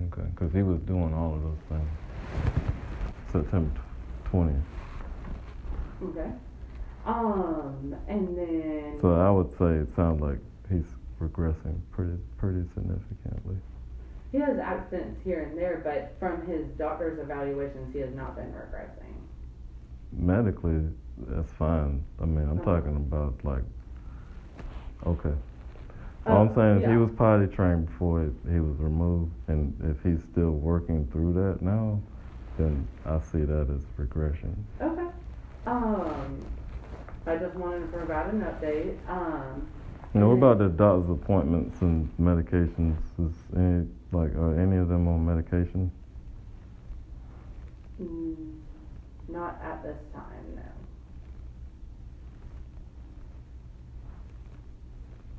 Okay, 0.00 0.28
because 0.34 0.52
he 0.52 0.62
was 0.62 0.80
doing 0.80 1.14
all 1.14 1.34
of 1.34 1.42
those 1.42 1.58
things. 1.68 1.88
September 3.30 3.80
twentieth. 4.24 4.56
Okay. 6.02 6.30
Um, 7.06 7.94
and 8.08 8.36
then. 8.36 8.98
So 9.00 9.14
I 9.14 9.30
would 9.30 9.50
say 9.56 9.74
it 9.74 9.94
sounds 9.94 10.20
like 10.20 10.38
he's 10.68 10.86
regressing 11.20 11.80
pretty 11.92 12.18
pretty 12.38 12.64
significantly. 12.74 13.56
He 14.32 14.38
has 14.38 14.58
accents 14.58 15.20
here 15.24 15.42
and 15.44 15.56
there, 15.58 15.82
but 15.84 16.16
from 16.18 16.46
his 16.46 16.66
doctor's 16.78 17.18
evaluations, 17.20 17.92
he 17.92 18.00
has 18.00 18.14
not 18.14 18.34
been 18.34 18.46
regressing. 18.52 19.12
Medically, 20.10 20.88
that's 21.28 21.52
fine. 21.52 22.02
I 22.20 22.24
mean, 22.24 22.48
I'm 22.48 22.58
Uh-huh. 22.60 22.76
talking 22.76 22.96
about 22.96 23.34
like, 23.44 23.62
okay. 25.06 25.34
All 26.26 26.36
I'm 26.42 26.48
Uh, 26.48 26.54
saying 26.54 26.82
is 26.82 26.88
he 26.88 26.96
was 26.96 27.10
potty 27.10 27.46
trained 27.48 27.86
before 27.86 28.22
he 28.22 28.52
he 28.52 28.60
was 28.60 28.78
removed, 28.78 29.32
and 29.48 29.74
if 29.84 30.02
he's 30.02 30.22
still 30.22 30.52
working 30.52 31.06
through 31.08 31.32
that 31.34 31.60
now, 31.60 31.98
then 32.56 32.86
I 33.04 33.18
see 33.18 33.42
that 33.44 33.68
as 33.68 33.84
regression. 33.98 34.64
Okay. 34.80 35.08
Um, 35.66 36.38
I 37.26 37.36
just 37.36 37.54
wanted 37.56 37.80
to 37.80 37.86
provide 37.88 38.32
an 38.32 38.40
update. 38.42 38.96
Um, 39.08 39.66
You 40.14 40.20
know, 40.20 40.28
what 40.28 40.36
about 40.38 40.58
the 40.58 40.68
doctor's 40.68 41.10
appointments 41.10 41.80
and 41.82 42.08
medications? 42.18 42.98
Is 43.18 43.34
any 43.56 43.86
like 44.12 44.34
are 44.36 44.58
any 44.60 44.76
of 44.76 44.88
them 44.88 45.08
on 45.08 45.24
medication? 45.24 45.90
mm, 48.00 48.60
Not 49.28 49.60
at 49.62 49.82
this 49.82 49.98
time, 50.14 50.54
no. 50.56 50.62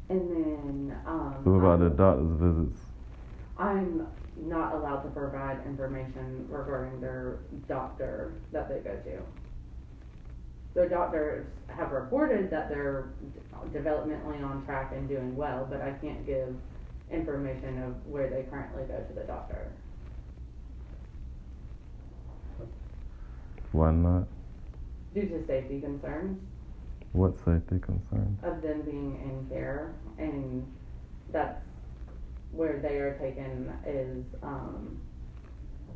And 0.09 0.29
then, 0.31 0.97
um. 1.05 1.35
So 1.43 1.51
what 1.51 1.59
about 1.59 1.79
the 1.79 1.85
I'm- 1.85 1.95
doctor's 1.95 2.39
visits? 2.39 2.81
I'm 3.57 4.07
not 4.35 4.73
allowed 4.73 5.01
to 5.03 5.09
provide 5.09 5.59
information 5.65 6.47
regarding 6.49 6.99
their 6.99 7.37
doctor 7.67 8.33
that 8.51 8.67
they 8.67 8.79
go 8.79 8.95
to. 8.95 9.21
Their 10.73 10.89
doctors 10.89 11.45
have 11.67 11.91
reported 11.91 12.49
that 12.49 12.67
they're 12.69 13.09
developmentally 13.71 14.43
on 14.43 14.65
track 14.65 14.91
and 14.95 15.07
doing 15.07 15.35
well, 15.35 15.67
but 15.69 15.81
I 15.81 15.91
can't 16.01 16.25
give 16.25 16.55
information 17.11 17.81
of 17.83 18.05
where 18.07 18.29
they 18.29 18.43
currently 18.49 18.83
go 18.83 18.99
to 19.03 19.13
the 19.13 19.23
doctor. 19.25 19.71
Why 23.71 23.91
not? 23.91 24.27
Due 25.13 25.27
to 25.27 25.45
safety 25.47 25.79
concerns 25.81 26.39
What 27.11 27.37
safety 27.39 27.79
concerns? 27.79 28.39
of 28.43 28.61
them 28.61 28.81
being 28.81 29.19
in 29.23 29.47
care 29.49 29.93
and 30.17 30.65
that's 31.31 31.61
where 32.51 32.79
they 32.79 32.97
are 32.97 33.17
taken 33.19 33.71
is, 33.85 34.23
um, 34.43 34.99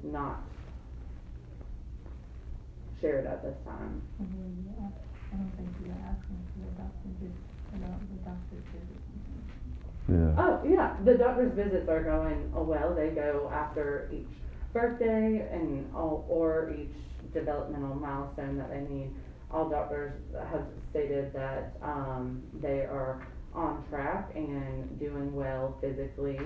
not 0.03 0.41
shared 2.99 3.25
at 3.27 3.43
this 3.43 3.55
time. 3.65 4.01
I 4.19 4.23
mean, 4.23 4.73
yeah, 4.79 4.87
I 5.33 5.35
don't 5.37 5.51
think 5.57 5.69
you 5.81 5.87
were 5.89 6.01
asking 6.01 6.37
for 6.53 6.65
the 6.65 6.81
doctor, 6.81 7.09
just 7.21 7.37
about 7.73 7.99
the 8.09 8.17
doctor's 8.25 8.65
visit. 8.73 9.01
Yeah. 10.09 10.33
Oh, 10.37 10.61
yeah, 10.65 10.95
the 11.03 11.15
doctor's 11.15 11.53
visits 11.53 11.89
are 11.89 12.03
going 12.03 12.51
oh, 12.55 12.63
well. 12.63 12.95
They 12.95 13.09
go 13.09 13.49
after 13.53 14.09
each 14.13 14.29
birthday 14.71 15.47
and 15.51 15.93
all, 15.93 16.25
or 16.29 16.73
each 16.77 16.95
developmental 17.33 17.95
milestone 17.95 18.57
that 18.57 18.69
they 18.69 18.81
need. 18.81 19.11
All 19.51 19.69
doctors 19.69 20.13
have 20.51 20.65
stated 20.91 21.33
that, 21.33 21.77
um, 21.81 22.41
they 22.61 22.81
are 22.81 23.27
on 23.53 23.83
track 23.89 24.31
and 24.35 24.99
doing 24.99 25.33
well 25.33 25.77
physically. 25.81 26.39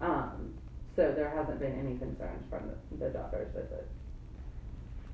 Um, 0.00 0.54
so 0.96 1.12
there 1.14 1.30
hasn't 1.30 1.60
been 1.60 1.78
any 1.78 1.96
concerns 1.98 2.44
from 2.50 2.70
the, 2.90 3.04
the 3.04 3.10
doctor's 3.12 3.52
visits. 3.54 3.90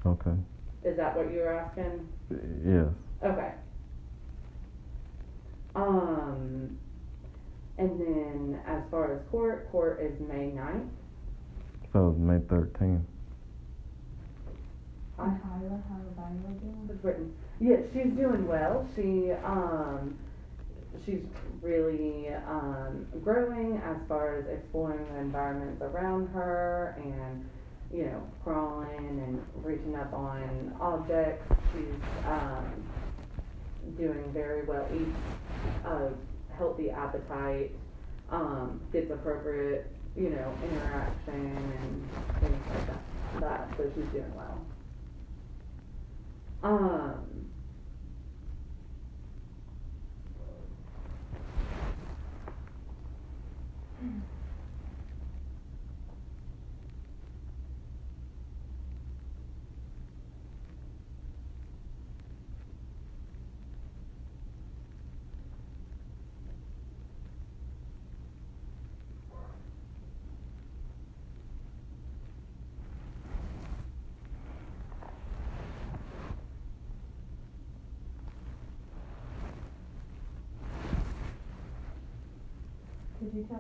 Okay. 0.07 0.37
Is 0.85 0.97
that 0.97 1.17
what 1.17 1.33
you 1.33 1.41
were 1.41 1.53
asking? 1.53 2.09
Yes. 2.65 2.89
Okay. 3.23 3.53
Um, 5.75 6.79
and 7.85 8.01
then 8.01 8.61
as 8.67 8.83
far 8.91 9.13
as 9.15 9.21
court, 9.31 9.71
court 9.71 10.01
is 10.01 10.19
May 10.29 10.47
ninth. 10.47 10.91
That 11.93 12.01
was 12.01 12.17
May 12.19 12.39
thirteenth. 12.49 13.03
I 15.19 15.25
And 15.27 15.39
Hyla, 15.43 15.83
how's 15.89 16.17
Hyla 16.17 16.55
doing? 16.61 16.89
was. 17.03 17.17
Yeah, 17.61 17.77
she's 17.93 18.13
doing 18.17 18.49
well. 18.49 18.89
She 18.97 19.31
um, 19.45 20.19
she's 21.05 21.21
really 21.63 22.29
um, 22.49 23.07
growing 23.23 23.81
as 23.85 23.97
far 24.09 24.39
as 24.39 24.47
exploring 24.59 25.07
the 25.13 25.21
environments 25.21 25.83
around 25.83 26.29
her 26.29 26.97
and 27.03 27.45
you 27.93 28.07
know 28.07 28.23
crawling 28.43 29.07
and 29.25 29.65
reaching 29.65 29.95
up 29.95 30.13
on 30.13 30.75
objects. 30.81 31.45
She's 31.73 32.01
um, 32.27 32.83
doing 33.97 34.33
very 34.33 34.65
well. 34.65 34.89
Each 34.93 35.15
a 35.85 36.11
healthy 36.59 36.91
appetite. 36.91 37.73
Um, 38.31 38.83
gets 38.93 39.11
appropriate 39.13 39.93
you 40.17 40.31
know 40.31 40.59
interaction 40.63 41.73
and 41.73 42.11
things 42.41 42.65
like 42.69 42.87
that. 42.87 43.07
That 43.41 43.75
so 43.79 43.85
she's 43.95 44.11
doing 44.13 44.35
well. 44.35 44.67
Um. 46.63 47.47
Could 53.99 54.34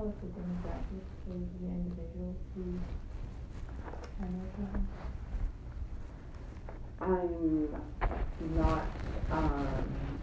tell 0.05 0.13
us 0.13 0.19
the 0.21 0.29
demographics 0.29 1.13
of 1.31 1.41
the 1.61 1.67
individuals 1.67 2.37
who? 2.55 2.79
I'm 7.01 7.69
not, 8.57 8.87
um, 9.31 10.19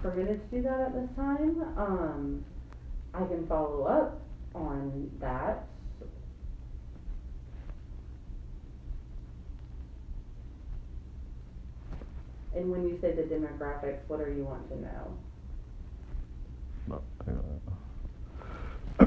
permitted 0.00 0.50
to 0.50 0.56
do 0.56 0.62
that 0.62 0.80
at 0.80 0.94
this 0.94 1.08
time. 1.16 1.62
Um, 1.76 2.44
I 3.14 3.24
can 3.26 3.46
follow 3.46 3.84
up 3.84 4.20
on 4.54 5.10
that. 5.20 5.66
And 12.54 12.70
when 12.70 12.84
you 12.84 12.98
say 13.00 13.12
the 13.12 13.22
demographics, 13.22 13.98
what 14.06 14.20
are 14.20 14.32
you 14.32 14.44
want 14.44 14.68
to 14.70 14.80
know? 14.80 15.18
No, 16.88 17.02
I 17.26 17.83
I 18.98 19.04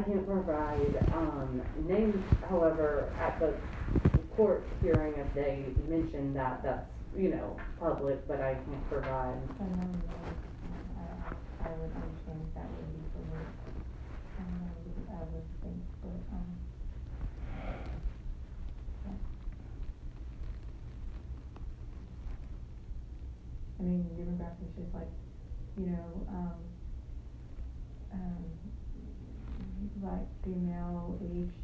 can't 0.00 0.26
provide, 0.26 0.96
um, 1.14 1.60
names, 1.86 2.24
however, 2.48 3.12
at 3.20 3.38
the 3.38 3.52
court 4.36 4.68
hearing, 4.80 5.14
if 5.18 5.34
they 5.34 5.74
mention 5.88 6.34
that, 6.34 6.62
that's, 6.64 6.90
you 7.16 7.30
know, 7.30 7.62
public, 7.78 8.26
but 8.28 8.40
I 8.40 8.54
can't 8.66 8.88
provide. 8.88 9.48
I 9.60 9.64
I, 10.64 11.00
I, 11.00 11.70
I 11.70 11.76
would 11.76 11.92
understand 11.94 12.52
that 12.54 12.70
would 12.72 12.92
be 12.92 13.08
for. 13.12 13.46
I 14.38 14.42
it 14.98 15.08
out 15.14 15.28
of 15.28 15.32
the 15.34 15.42
things, 15.62 15.86
but, 16.02 16.22
um. 16.32 16.58
I 23.80 23.82
mean, 23.84 24.10
demographics 24.16 24.76
just 24.76 24.94
like, 24.94 25.10
you 25.76 25.86
know, 25.86 26.26
um, 26.30 26.60
um, 28.12 28.44
like 30.02 30.28
female, 30.44 31.18
age, 31.22 31.54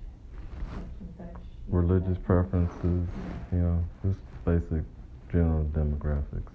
such 0.74 0.90
and 1.00 1.14
such. 1.18 1.57
Religious 1.68 2.18
preferences, 2.26 3.08
you 3.52 3.58
know, 3.58 3.86
just 4.04 4.18
basic 4.46 4.84
general 5.32 5.64
demographics. 5.66 6.52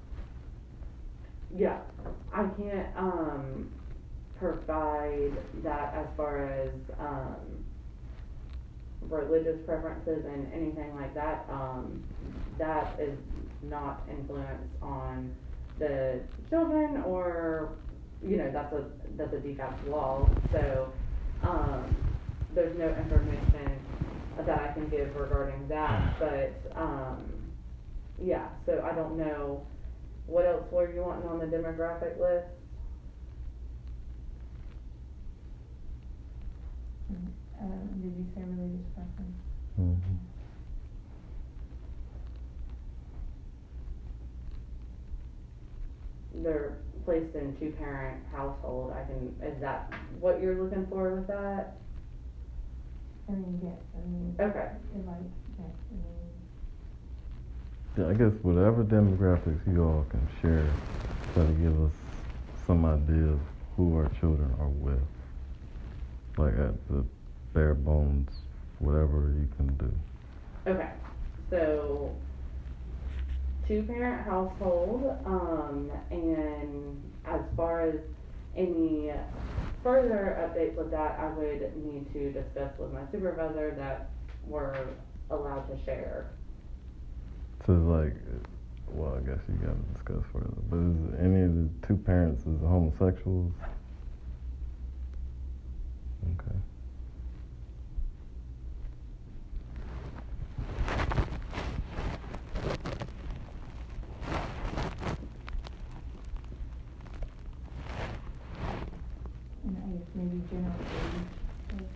Yeah, 1.49 1.83
I 2.33 2.49
can't, 2.57 2.97
um, 2.97 3.71
provide 4.35 5.37
that 5.63 5.93
as 5.95 6.07
far 6.17 6.47
as, 6.47 6.73
um, 6.99 7.65
religious 9.01 9.65
preferences 9.65 10.25
and 10.25 10.53
anything 10.53 10.95
like 10.95 11.13
that, 11.15 11.47
um, 11.49 12.05
that 12.57 12.97
is 12.99 13.19
not 13.61 14.07
influenced 14.09 14.75
on 14.81 15.35
the 15.77 16.27
children 16.49 17.03
or, 17.05 17.79
you 18.21 18.37
know, 18.37 18.51
that's 18.53 18.73
a, 18.73 18.91
that's 19.17 19.33
a 19.33 19.37
DCAP 19.37 19.85
law, 19.85 20.37
so, 20.51 20.95
um, 21.41 22.05
there's 22.49 22.77
no 22.77 22.95
information 22.97 23.87
that 24.37 24.49
I 24.49 24.73
can 24.73 24.89
give 24.89 25.15
regarding 25.15 25.67
that, 25.69 26.15
but, 26.19 26.71
um, 26.75 27.23
yeah, 28.21 28.49
so 28.65 28.81
I 28.83 28.93
don't 28.95 29.17
know, 29.17 29.65
what 30.25 30.45
else 30.45 30.63
were 30.71 30.91
you 30.91 31.01
wanting 31.03 31.27
on 31.27 31.39
the 31.39 31.45
demographic 31.45 32.19
list? 32.19 32.47
Uh, 37.61 37.65
did 38.01 38.13
you 38.17 38.25
say 38.35 38.41
religious 38.43 38.85
preference? 38.95 39.37
Mhm. 39.79 40.17
They're 46.43 46.77
placed 47.05 47.35
in 47.35 47.55
two-parent 47.59 48.23
household, 48.31 48.91
I 48.93 49.03
can, 49.05 49.35
is 49.41 49.61
that 49.61 49.93
what 50.19 50.41
you're 50.41 50.61
looking 50.63 50.87
for 50.87 51.15
with 51.15 51.27
that? 51.27 51.77
I 53.29 53.31
mean, 53.31 53.59
yes, 53.63 53.79
I 53.95 53.99
mean. 54.07 54.35
Okay. 54.39 54.69
it 54.95 55.05
Like, 55.05 55.15
yes, 55.57 55.67
I 55.91 55.95
mean, 55.95 56.29
Yeah, 57.97 58.07
I 58.09 58.13
guess 58.13 58.37
whatever 58.43 58.83
demographics 58.83 59.65
you 59.71 59.83
all 59.83 60.05
can 60.09 60.27
share, 60.41 60.69
try 61.33 61.45
to 61.45 61.51
give 61.53 61.83
us 61.83 61.91
some 62.67 62.85
idea 62.85 63.33
of 63.33 63.39
who 63.77 63.95
our 63.95 64.09
children 64.19 64.53
are 64.59 64.67
with. 64.67 64.99
Like 66.37 66.53
at 66.53 66.87
the 66.89 67.05
bare 67.53 67.75
bones, 67.75 68.29
whatever 68.79 69.33
you 69.37 69.47
can 69.55 69.67
do. 69.77 69.91
Okay, 70.65 70.89
so 71.49 72.15
two-parent 73.67 74.25
household, 74.25 75.15
um, 75.25 75.91
and 76.09 77.01
as 77.25 77.41
far 77.55 77.81
as 77.81 77.95
any 78.55 79.11
further 79.83 80.37
updates 80.39 80.75
with 80.75 80.91
that, 80.91 81.19
I 81.19 81.29
would 81.29 81.75
need 81.83 82.11
to 82.13 82.31
discuss 82.31 82.71
with 82.77 82.93
my 82.93 83.01
supervisor 83.11 83.73
that 83.77 84.09
we're 84.45 84.87
allowed 85.29 85.67
to 85.69 85.85
share. 85.85 86.27
So 87.65 87.73
like, 87.73 88.15
well, 88.87 89.15
I 89.15 89.19
guess 89.25 89.39
you 89.47 89.55
gotta 89.55 89.77
discuss 89.93 90.23
further. 90.31 90.53
But 90.69 90.77
is 90.77 91.19
any 91.19 91.41
of 91.41 91.55
the 91.55 91.87
two 91.87 91.97
parents 91.97 92.45
is 92.45 92.59
homosexuals? 92.61 93.53
Okay. 96.23 96.57
and 109.65 109.77
I 109.77 109.97
guess 109.97 110.07
maybe 110.15 110.41
general 110.49 110.75
age, 110.79 111.79
like, 111.79 111.89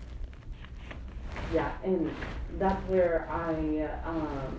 Yeah, 1.54 1.72
and 1.84 2.10
that's 2.58 2.77
where 2.88 3.28
I, 3.30 4.10
um, 4.10 4.56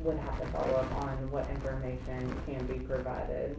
would 0.00 0.18
have 0.18 0.38
to 0.40 0.46
follow 0.52 0.74
up 0.76 0.92
on 0.94 1.30
what 1.30 1.48
information 1.50 2.34
can 2.46 2.66
be 2.66 2.80
provided. 2.86 3.56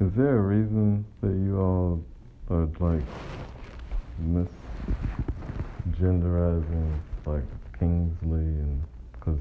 Is 0.00 0.10
there 0.16 0.36
a 0.36 0.40
reason 0.40 1.04
that 1.20 1.32
you 1.32 1.58
all 1.60 2.02
are 2.50 2.66
like 2.80 3.02
misgenderizing 4.20 6.98
like 7.26 7.42
Kingsley 7.78 8.40
and 8.40 8.82
because 9.12 9.38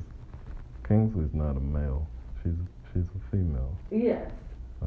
Kingsley's 0.88 1.34
not 1.34 1.56
a 1.56 1.60
male, 1.60 2.08
she's 2.44 2.54
she's 2.94 3.04
a 3.04 3.32
female. 3.36 3.76
Yes, 3.92 4.30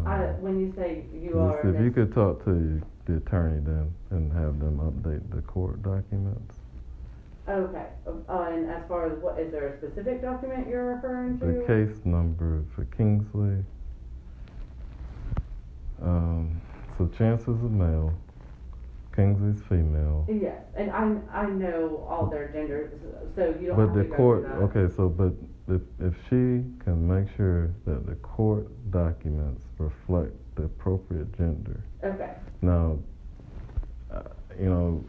I, 0.07 0.24
Uh, 0.24 0.34
when 0.45 0.61
you 0.61 0.72
say 0.76 1.05
you 1.14 1.40
are. 1.40 1.66
if 1.66 1.80
you 1.80 1.90
could 1.90 2.12
talk 2.14 2.45
to 2.45 2.80
the 3.07 3.16
attorney 3.16 3.61
then 3.64 3.92
and 4.11 4.30
have 4.32 4.61
them 4.61 4.78
update 4.78 5.22
the 5.34 5.40
court 5.42 5.82
documents, 5.82 6.57
Okay, 7.49 7.86
uh, 8.07 8.40
and 8.53 8.70
as 8.70 8.82
far 8.88 9.11
as 9.12 9.18
what, 9.22 9.38
is 9.38 9.51
there 9.53 9.68
a 9.68 9.76
specific 9.78 10.22
document 10.22 10.66
you're 10.68 10.95
referring 10.95 11.38
to? 11.40 11.47
the 11.47 11.64
case 11.66 12.05
number 12.05 12.62
for 12.74 12.84
Kingsley. 12.97 13.62
Um, 16.03 16.61
so 16.97 17.07
chances 17.18 17.49
of 17.49 17.70
male, 17.70 18.12
Kingsley's 19.14 19.62
female. 19.68 20.26
Yes, 20.30 20.62
and 20.76 20.90
I, 20.90 21.16
I 21.32 21.47
know 21.51 22.07
all 22.09 22.26
their 22.26 22.49
genders, 22.49 22.92
so 23.36 23.55
you 23.61 23.68
don't 23.68 23.76
But 23.76 23.86
have 23.88 23.95
the 23.97 24.03
to 24.05 24.09
go 24.11 24.16
court, 24.16 24.45
okay, 24.47 24.95
so, 24.95 25.09
but 25.09 25.32
if, 25.69 25.81
if 26.01 26.15
she 26.29 26.62
can 26.85 27.09
make 27.09 27.27
sure 27.37 27.71
that 27.87 28.07
the 28.07 28.15
court 28.17 28.67
documents 28.91 29.65
reflect 29.79 30.33
the 30.57 30.65
appropriate 30.65 31.37
gender. 31.37 31.81
Okay, 32.05 32.31
Now, 32.62 32.99
uh, 34.12 34.23
you 34.61 34.69
know, 34.69 35.05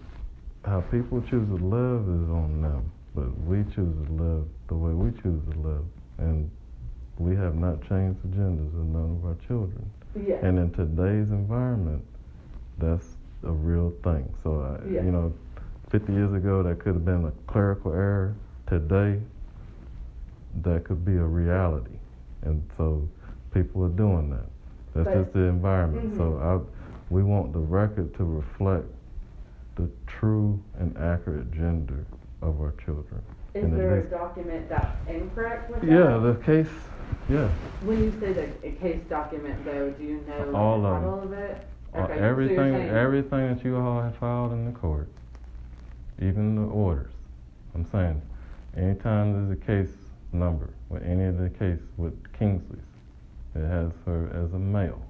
how 0.65 0.81
people 0.81 1.21
choose 1.21 1.47
to 1.49 1.55
live 1.63 2.01
is 2.01 2.29
on 2.29 2.61
them, 2.61 2.91
but 3.13 3.37
we 3.41 3.63
choose 3.75 3.93
to 4.07 4.13
live 4.13 4.45
the 4.67 4.75
way 4.75 4.93
we 4.93 5.11
choose 5.21 5.41
to 5.53 5.59
live. 5.59 5.85
And 6.17 6.49
we 7.17 7.35
have 7.35 7.55
not 7.55 7.81
changed 7.87 8.23
the 8.23 8.29
genders 8.29 8.73
of 8.73 8.85
none 8.85 9.19
of 9.21 9.25
our 9.25 9.37
children. 9.47 9.89
yes, 10.25 10.39
And 10.43 10.57
in 10.57 10.71
today's 10.71 11.29
environment, 11.29 12.03
that's 12.77 13.05
a 13.43 13.51
real 13.51 13.93
thing. 14.03 14.33
So, 14.43 14.61
I, 14.61 14.87
Yeah. 14.89 15.03
you 15.03 15.11
know, 15.11 15.33
50 15.91 16.11
years 16.13 16.33
ago, 16.33 16.63
that 16.63 16.79
could 16.79 16.93
have 16.93 17.05
been 17.05 17.25
a 17.25 17.31
clerical 17.51 17.91
error. 17.93 18.35
Today, 18.67 19.21
that 20.63 20.83
could 20.85 21.03
be 21.05 21.15
a 21.17 21.23
reality. 21.23 21.97
And 22.43 22.63
so, 22.77 23.07
people 23.53 23.83
are 23.83 23.89
doing 23.89 24.29
that. 24.31 24.45
That's 24.93 25.05
But- 25.05 25.13
just 25.23 25.33
the 25.33 25.41
environment. 25.41 26.15
So, 26.15 26.31
Mhm. 26.33 26.41
I, 26.41 26.65
we 27.09 27.23
want 27.23 27.53
the 27.53 27.59
record 27.59 28.13
to 28.15 28.23
reflect 28.23 28.85
the 29.75 29.89
true 30.07 30.59
and 30.79 30.97
accurate 30.97 31.51
gender 31.51 32.05
of 32.41 32.59
our 32.61 32.71
children. 32.83 33.21
is 33.53 33.63
and 33.63 33.77
there 33.77 33.99
a 33.99 34.03
document 34.03 34.67
that's 34.69 34.97
incorrect 35.09 35.69
with 35.71 35.81
that? 35.81 35.87
Yeah, 35.89 36.17
the 36.17 36.35
case, 36.43 36.69
yeah. 37.29 37.47
When 37.85 38.03
you 38.03 38.11
say 38.19 38.33
the 38.33 38.69
case 38.71 39.01
document 39.09 39.63
though, 39.63 39.91
do 39.91 40.03
you 40.03 40.19
know 40.27 40.53
All 40.53 40.81
the 40.81 40.87
of 40.89 41.01
title 41.01 41.19
of 41.23 41.31
it? 41.33 41.65
Uh, 41.93 41.99
Okay, 41.99 42.17
so 42.17 42.23
everything, 42.23 42.57
saying- 42.73 42.89
everything 42.89 43.55
that 43.55 43.63
you 43.63 43.77
all 43.77 44.01
have 44.01 44.15
filed 44.15 44.51
in 44.51 44.65
the 44.65 44.73
court, 44.73 45.07
even 46.21 46.55
the 46.55 46.63
orders. 46.63 47.13
I'm 47.73 47.85
saying, 47.85 48.21
anytime 48.75 49.47
there's 49.47 49.51
a 49.51 49.61
case 49.65 49.95
number 50.39 50.69
with 50.89 51.03
any 51.03 51.25
of 51.25 51.37
the 51.37 51.49
case 51.49 51.79
with 51.97 52.13
Kingsley's, 52.37 52.79
it 53.55 53.65
has 53.65 53.91
her 54.05 54.27
as 54.33 54.53
a 54.53 54.59
male. 54.59 55.01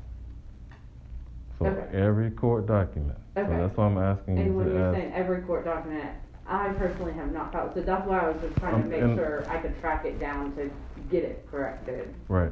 So 1.60 1.66
Okay. 1.68 1.98
every 1.98 2.32
court 2.32 2.68
document. 2.68 3.18
So 3.36 3.42
Okay. 3.42 3.58
that's 3.58 3.76
why 3.78 3.86
I'm 3.86 3.98
asking 3.98 4.38
And 4.38 4.48
you 4.48 4.54
when 4.54 4.68
to 4.68 4.74
you're 4.74 4.84
ask. 4.84 4.98
saying 4.98 5.14
every 5.14 5.42
court 5.42 5.66
document, 5.66 6.10
I 6.48 6.70
personally 6.74 7.14
have 7.14 7.32
not 7.32 7.52
filed, 7.52 7.74
so 7.74 7.82
that's 7.82 8.08
why 8.08 8.20
I 8.20 8.28
was 8.30 8.38
just 8.42 8.56
trying 8.58 8.76
to 8.78 8.84
Um, 8.84 8.90
make 8.90 9.02
and- 9.02 9.18
sure 9.18 9.44
I 9.50 9.58
could 9.58 9.80
track 9.82 10.06
it 10.06 10.20
down 10.20 10.54
to 10.56 10.70
get 11.10 11.24
it 11.24 11.48
corrected. 11.50 12.14
Right. 12.30 12.52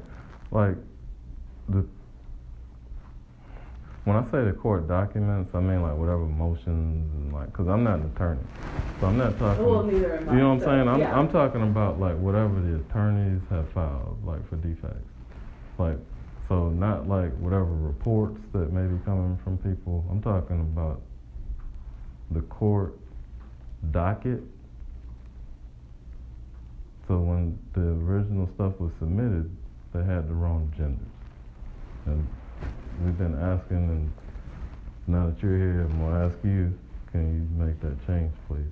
Like 0.52 0.76
the 1.70 1.86
when 4.06 4.18
I 4.18 4.24
say 4.32 4.44
the 4.44 4.52
court 4.52 4.88
documents, 4.88 5.56
I 5.56 5.60
mean 5.62 5.82
like 5.82 5.96
whatever 5.96 6.26
motions 6.26 7.14
and 7.16 7.32
like, 7.32 7.52
cause 7.54 7.68
I'm 7.68 7.84
not 7.84 8.00
an 8.00 8.12
attorney, 8.14 8.42
so 9.00 9.08
I'm 9.08 9.18
not 9.18 9.38
talking. 9.40 9.66
Well, 9.66 9.84
neither 9.84 10.18
am 10.18 10.30
I, 10.30 10.34
You 10.34 10.40
know 10.40 10.48
what 10.50 10.54
I'm 10.56 10.60
so, 10.60 10.66
saying? 10.66 10.88
I'm 10.90 11.00
yeah. 11.00 11.18
I'm 11.18 11.30
talking 11.32 11.62
about 11.62 12.00
like 12.00 12.18
whatever 12.18 12.60
the 12.60 12.76
attorneys 12.76 13.42
have 13.50 13.70
filed, 13.72 14.18
like 14.26 14.48
for 14.50 14.58
DFACS, 14.58 15.04
like 15.78 15.98
so 16.50 16.70
not 16.70 17.08
like 17.08 17.32
whatever 17.38 17.66
reports 17.66 18.40
that 18.52 18.74
may 18.74 18.86
be 18.86 19.02
coming 19.06 19.40
from 19.44 19.58
people. 19.60 20.06
I'm 20.12 20.22
talking 20.22 20.60
about 20.60 21.02
the 22.32 22.42
court 22.42 23.00
docket. 23.92 24.42
So 27.08 27.20
when 27.20 27.58
the 27.74 27.82
original 28.06 28.50
stuff 28.56 28.80
was 28.80 28.92
submitted, 29.00 29.50
they 29.94 30.04
had 30.04 30.28
the 30.28 30.34
wrong 30.34 30.74
genders. 30.76 31.08
And 32.06 32.28
we've 33.02 33.18
been 33.18 33.36
asking 33.40 33.78
and 33.78 34.14
now 35.08 35.28
that 35.30 35.42
you're 35.42 35.58
here, 35.58 35.82
I'm 35.82 36.00
gonna 36.00 36.28
ask 36.28 36.38
you, 36.44 36.74
can 37.12 37.34
you 37.34 37.66
make 37.66 37.80
that 37.82 38.06
change, 38.08 38.32
please? 38.48 38.64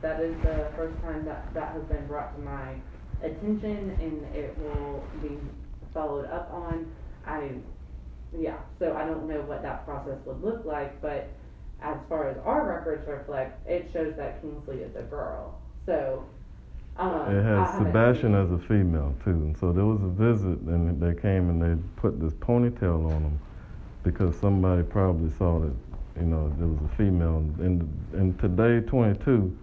That 0.00 0.20
is 0.20 0.34
the 0.42 0.72
first 0.76 1.00
time 1.02 1.24
that 1.26 1.54
that 1.54 1.74
has 1.74 1.82
been 1.84 2.06
brought 2.08 2.34
to 2.36 2.42
my 2.42 2.74
attention 3.22 3.96
and 4.00 4.34
it 4.34 4.58
will 4.58 5.08
be 5.22 5.38
followed 5.94 6.26
up 6.26 6.50
on. 6.52 6.86
I, 7.24 7.50
yeah, 8.36 8.58
so 8.80 8.96
I 8.96 9.06
don't 9.06 9.28
know 9.28 9.42
what 9.42 9.62
that 9.62 9.84
process 9.84 10.18
would 10.26 10.42
look 10.42 10.64
like, 10.64 11.00
but 11.00 11.30
as 11.82 11.98
far 12.08 12.30
as 12.30 12.36
our 12.44 12.68
records 12.68 13.06
reflect, 13.06 13.66
it 13.68 13.90
shows 13.92 14.14
that 14.16 14.40
Kingsley 14.42 14.78
is 14.78 14.96
a 14.96 15.02
girl. 15.02 15.60
So, 15.86 16.24
um. 16.96 17.36
It 17.36 17.42
has 17.42 17.76
Sebastian 17.78 18.34
as 18.34 18.50
a 18.50 18.58
female 18.58 19.14
too, 19.24 19.30
and 19.30 19.56
so 19.56 19.72
there 19.72 19.84
was 19.84 20.02
a 20.02 20.08
visit, 20.08 20.58
and 20.60 21.00
they 21.00 21.14
came 21.20 21.48
and 21.50 21.60
they 21.62 21.82
put 21.96 22.20
this 22.20 22.34
ponytail 22.34 23.06
on 23.06 23.22
him 23.22 23.40
because 24.02 24.36
somebody 24.36 24.82
probably 24.82 25.30
saw 25.30 25.60
that, 25.60 25.74
you 26.16 26.26
know, 26.26 26.52
there 26.58 26.66
was 26.66 26.80
a 26.82 26.96
female. 26.96 27.38
And 27.38 27.88
and 28.12 28.38
today, 28.38 28.80
22, 28.86 29.56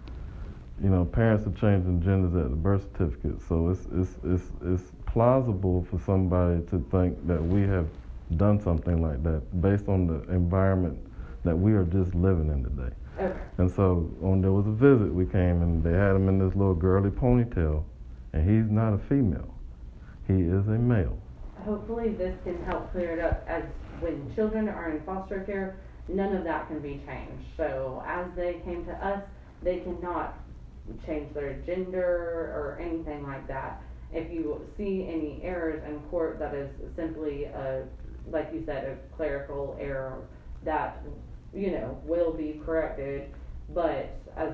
you 0.82 0.88
know, 0.88 1.04
parents 1.04 1.46
are 1.46 1.52
changing 1.52 2.02
genders 2.02 2.34
at 2.34 2.50
the 2.50 2.56
birth 2.56 2.86
certificate, 2.92 3.40
so 3.46 3.68
it's 3.70 3.86
it's 3.92 4.16
it's 4.24 4.50
it's 4.64 4.92
plausible 5.06 5.86
for 5.90 5.98
somebody 5.98 6.62
to 6.66 6.78
think 6.90 7.26
that 7.26 7.42
we 7.42 7.62
have 7.62 7.86
done 8.36 8.60
something 8.60 9.02
like 9.02 9.22
that 9.22 9.42
based 9.60 9.88
on 9.88 10.06
the 10.06 10.22
environment 10.32 10.98
that 11.44 11.56
we 11.56 11.72
are 11.72 11.84
just 11.84 12.14
living 12.14 12.48
in 12.48 12.62
today. 12.62 12.94
Okay, 13.18 13.38
And 13.58 13.70
so 13.70 14.10
when 14.20 14.40
there 14.40 14.52
was 14.52 14.66
a 14.66 14.70
visit, 14.70 15.12
we 15.12 15.26
came 15.26 15.62
and 15.62 15.82
they 15.82 15.92
had 15.92 16.16
him 16.16 16.28
in 16.28 16.38
this 16.38 16.54
little 16.54 16.74
girly 16.74 17.10
ponytail, 17.10 17.84
and 18.32 18.48
he's 18.48 18.70
not 18.70 18.94
a 18.94 18.98
female. 18.98 19.54
He 20.26 20.34
is 20.34 20.66
a 20.68 20.78
male. 20.78 21.18
hopefully 21.64 22.10
this 22.14 22.34
can 22.44 22.62
help 22.64 22.90
clear 22.92 23.12
it 23.12 23.20
up 23.20 23.44
as 23.46 23.64
when 24.00 24.32
children 24.34 24.68
are 24.68 24.90
in 24.90 25.02
foster 25.02 25.40
care, 25.40 25.76
none 26.08 26.34
of 26.34 26.44
that 26.44 26.66
can 26.68 26.78
be 26.80 27.02
changed. 27.06 27.44
So 27.56 28.02
as 28.06 28.26
they 28.34 28.60
came 28.64 28.84
to 28.86 28.92
us, 28.92 29.22
they 29.62 29.80
cannot 29.80 30.38
change 31.04 31.34
their 31.34 31.54
gender 31.66 32.52
or 32.54 32.78
anything 32.80 33.22
like 33.24 33.46
that. 33.48 33.82
If 34.12 34.32
you 34.32 34.66
see 34.76 35.06
any 35.06 35.40
errors 35.42 35.82
in 35.86 36.00
court, 36.10 36.38
that 36.38 36.54
is 36.54 36.70
simply 36.96 37.44
a, 37.44 37.84
like 38.30 38.50
you 38.52 38.62
said, 38.64 38.84
a 38.84 39.16
clerical 39.16 39.76
error 39.78 40.22
that, 40.64 41.02
you 41.54 41.72
know, 41.72 42.00
will 42.04 42.32
be 42.32 42.60
corrected. 42.64 43.30
But 43.70 44.16
as, 44.36 44.52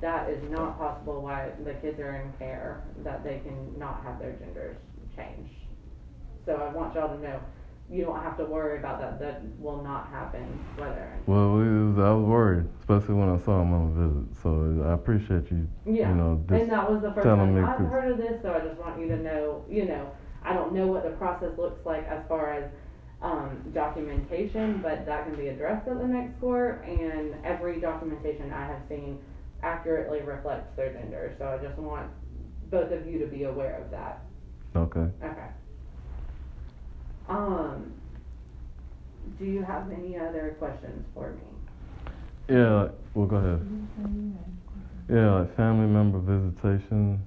that 0.00 0.30
is 0.30 0.42
not 0.50 0.78
possible 0.78 1.20
why 1.20 1.50
the 1.64 1.74
kids 1.74 2.00
are 2.00 2.16
in 2.16 2.32
care, 2.38 2.82
that 3.04 3.22
they 3.22 3.40
can 3.40 3.78
not 3.78 4.02
have 4.02 4.18
their 4.18 4.32
genders 4.32 4.78
changed. 5.14 5.54
So 6.46 6.54
I 6.54 6.74
want 6.74 6.94
y'all 6.94 7.14
to 7.14 7.22
know, 7.22 7.40
you 7.90 8.04
don't 8.04 8.22
have 8.22 8.36
to 8.38 8.44
worry 8.44 8.78
about 8.78 9.00
that, 9.00 9.18
that 9.20 9.42
will 9.58 9.82
not 9.82 10.08
happen, 10.08 10.44
whether. 10.76 11.12
Well, 11.26 11.52
was, 11.52 11.98
I 11.98 12.12
was 12.12 12.24
worried, 12.24 12.66
especially 12.78 13.14
when 13.14 13.28
I 13.28 13.36
saw 13.36 13.60
him 13.60 13.74
on 13.74 13.90
a 13.90 14.08
visit. 14.08 14.42
So 14.42 14.88
I 14.88 14.94
appreciate 14.94 15.50
you, 15.50 15.68
Yeah, 15.84 16.10
you 16.10 16.14
know, 16.14 16.42
and 16.48 16.70
that 16.70 16.90
was 16.90 17.02
the 17.02 17.12
first 17.12 17.24
time 17.24 17.64
I've 17.64 17.78
heard 17.78 18.12
of 18.12 18.18
this, 18.18 18.40
so 18.42 18.54
I 18.54 18.60
just 18.60 18.80
want 18.80 18.98
you 19.00 19.08
to 19.08 19.16
know, 19.16 19.64
you 19.68 19.86
know, 19.86 20.10
I 20.42 20.54
don't 20.54 20.72
know 20.72 20.86
what 20.86 21.02
the 21.02 21.10
process 21.10 21.58
looks 21.58 21.84
like 21.84 22.06
as 22.06 22.24
far 22.28 22.52
as, 22.52 22.70
um, 23.22 23.70
documentation, 23.74 24.80
but 24.82 25.04
that 25.06 25.24
can 25.26 25.36
be 25.36 25.48
addressed 25.48 25.86
at 25.88 25.98
the 25.98 26.06
next 26.06 26.40
court, 26.40 26.84
and 26.86 27.34
every 27.44 27.80
documentation 27.80 28.52
I 28.52 28.66
have 28.66 28.82
seen 28.88 29.18
accurately 29.62 30.22
reflects 30.22 30.74
their 30.76 30.92
gender, 30.92 31.34
so 31.38 31.46
I 31.46 31.58
just 31.64 31.78
want 31.78 32.10
both 32.70 32.90
of 32.92 33.06
you 33.06 33.18
to 33.18 33.26
be 33.26 33.44
aware 33.44 33.82
of 33.82 33.90
that. 33.90 34.24
okay. 34.74 35.06
Okay. 35.22 35.48
Um, 37.28 37.92
do 39.38 39.44
you 39.44 39.62
have 39.62 39.90
any 39.92 40.18
other 40.18 40.56
questions 40.58 41.06
for 41.14 41.32
me? 41.32 41.42
Yeah. 42.48 42.88
Well, 43.14 43.26
go 43.26 43.36
ahead. 43.36 43.66
Yeah, 45.08 45.40
like 45.40 45.56
family 45.56 45.86
member 45.86 46.18
visitation. 46.18 47.20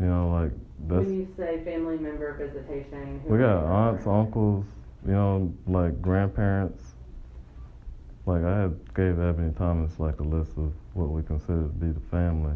You 0.00 0.06
know, 0.06 0.30
like 0.30 0.52
that's 0.88 1.04
When 1.06 1.14
you 1.14 1.28
say 1.36 1.64
family 1.64 1.98
member 1.98 2.34
visitation, 2.34 3.20
who 3.24 3.34
we 3.34 3.38
got 3.38 3.64
aunts, 3.64 4.06
uncles. 4.06 4.64
You 5.06 5.12
know, 5.12 5.54
like 5.66 6.00
grandparents. 6.02 6.82
Like 8.26 8.44
I 8.44 8.62
had 8.62 8.94
gave 8.94 9.18
Ebony 9.18 9.52
Thomas 9.56 9.98
like 9.98 10.20
a 10.20 10.24
list 10.24 10.52
of 10.58 10.72
what 10.92 11.08
we 11.08 11.22
consider 11.22 11.62
to 11.62 11.68
be 11.68 11.88
the 11.92 12.06
family, 12.10 12.54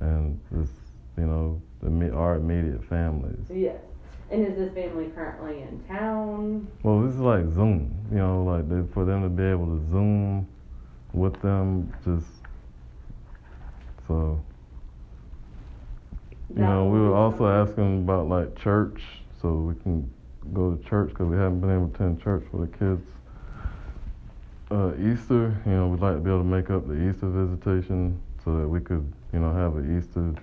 and 0.00 0.40
this, 0.50 0.70
you 1.16 1.26
know, 1.26 1.62
the, 1.80 2.12
our 2.12 2.36
immediate 2.36 2.84
families. 2.84 3.46
Yes. 3.52 3.76
And 4.30 4.44
is 4.46 4.56
this 4.56 4.72
family 4.74 5.10
currently 5.14 5.62
in 5.62 5.84
town? 5.86 6.66
Well, 6.82 7.02
this 7.02 7.14
is 7.14 7.20
like 7.20 7.46
Zoom, 7.50 7.94
you 8.10 8.18
know, 8.18 8.42
like 8.42 8.68
they, 8.68 8.82
for 8.92 9.04
them 9.04 9.22
to 9.22 9.28
be 9.28 9.44
able 9.44 9.66
to 9.66 9.90
Zoom 9.90 10.48
with 11.12 11.40
them, 11.40 11.92
just 12.04 12.26
so. 14.08 14.42
You 16.48 16.56
That 16.56 16.60
know, 16.62 16.86
we 16.86 16.98
were 16.98 17.14
also 17.14 17.46
asking 17.46 18.02
about 18.02 18.28
like 18.28 18.56
church, 18.58 19.02
so 19.40 19.52
we 19.54 19.74
can 19.82 20.10
go 20.52 20.74
to 20.74 20.88
church 20.88 21.10
because 21.10 21.26
we 21.26 21.36
haven't 21.36 21.60
been 21.60 21.70
able 21.70 21.88
to 21.88 21.94
attend 21.94 22.22
church 22.22 22.44
for 22.50 22.58
the 22.58 22.78
kids. 22.78 23.06
Uh, 24.70 24.92
Easter, 24.96 25.56
you 25.66 25.72
know, 25.72 25.88
we'd 25.88 26.00
like 26.00 26.14
to 26.14 26.20
be 26.20 26.30
able 26.30 26.40
to 26.40 26.44
make 26.44 26.70
up 26.70 26.86
the 26.88 27.08
Easter 27.08 27.28
visitation 27.28 28.20
so 28.44 28.58
that 28.58 28.68
we 28.68 28.80
could, 28.80 29.10
you 29.32 29.38
know, 29.38 29.52
have 29.52 29.76
an 29.76 29.96
Easter 29.96 30.34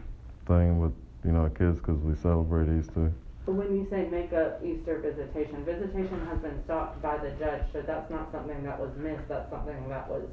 thing 0.48 0.80
with, 0.80 0.94
you 1.26 1.32
know, 1.32 1.42
our 1.42 1.50
kids 1.50 1.78
because 1.78 1.98
we 2.00 2.16
celebrate 2.16 2.70
Easter. 2.80 3.12
But 3.46 3.54
when 3.54 3.76
you 3.76 3.88
say 3.90 4.08
make 4.10 4.34
up 4.34 4.64
Easter 4.64 5.00
visitation, 5.00 5.66
visitation 5.66 6.26
has 6.28 6.40
been 6.40 6.64
stopped 6.64 7.02
by 7.02 7.18
the 7.18 7.32
judge, 7.32 7.64
so 7.74 7.82
that's 7.82 8.10
not 8.10 8.32
something 8.32 8.64
that 8.64 8.80
was 8.80 8.96
missed, 8.98 9.28
that's 9.28 9.50
something 9.50 9.90
that 9.90 10.10
was 10.10 10.24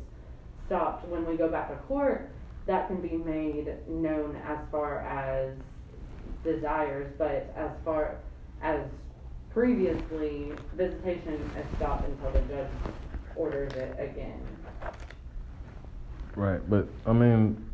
stopped. 0.66 1.08
When 1.08 1.26
we 1.26 1.36
go 1.36 1.48
back 1.48 1.70
to 1.70 1.76
court, 1.86 2.30
that 2.66 2.86
can 2.86 3.00
be 3.00 3.16
made 3.16 3.74
known 3.88 4.36
as 4.46 4.58
far 4.70 5.00
as 5.00 5.54
desires, 6.44 7.10
but 7.16 7.52
as 7.56 7.70
far 7.84 8.16
as 8.62 8.80
previously, 9.52 10.52
visitation 10.74 11.40
is 11.58 11.76
stopped 11.76 12.08
until 12.08 12.30
the 12.32 12.40
judge 12.48 12.70
orders 13.36 13.72
it 13.74 13.96
again. 13.98 14.40
Right, 16.34 16.60
but 16.68 16.88
I 17.06 17.12
mean, 17.12 17.64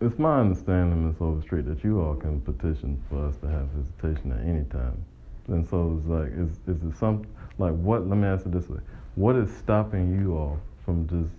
it's 0.00 0.18
my 0.18 0.40
understanding, 0.40 1.06
Ms. 1.06 1.16
Overstreet, 1.20 1.66
that 1.66 1.82
you 1.82 2.00
all 2.00 2.14
can 2.14 2.40
petition 2.40 3.02
for 3.08 3.26
us 3.26 3.36
to 3.38 3.48
have 3.48 3.66
visitation 3.68 4.32
at 4.32 4.40
any 4.46 4.64
time. 4.64 5.02
And 5.48 5.66
so 5.66 5.96
it's 5.98 6.06
like, 6.06 6.32
is, 6.32 6.50
is 6.66 6.82
it 6.82 6.98
some, 6.98 7.26
like 7.58 7.74
what, 7.74 8.06
let 8.06 8.16
me 8.16 8.26
ask 8.28 8.44
it 8.46 8.52
this 8.52 8.68
way. 8.68 8.80
What 9.14 9.36
is 9.36 9.50
stopping 9.56 10.20
you 10.20 10.36
all 10.36 10.60
from 10.84 11.08
just 11.08 11.32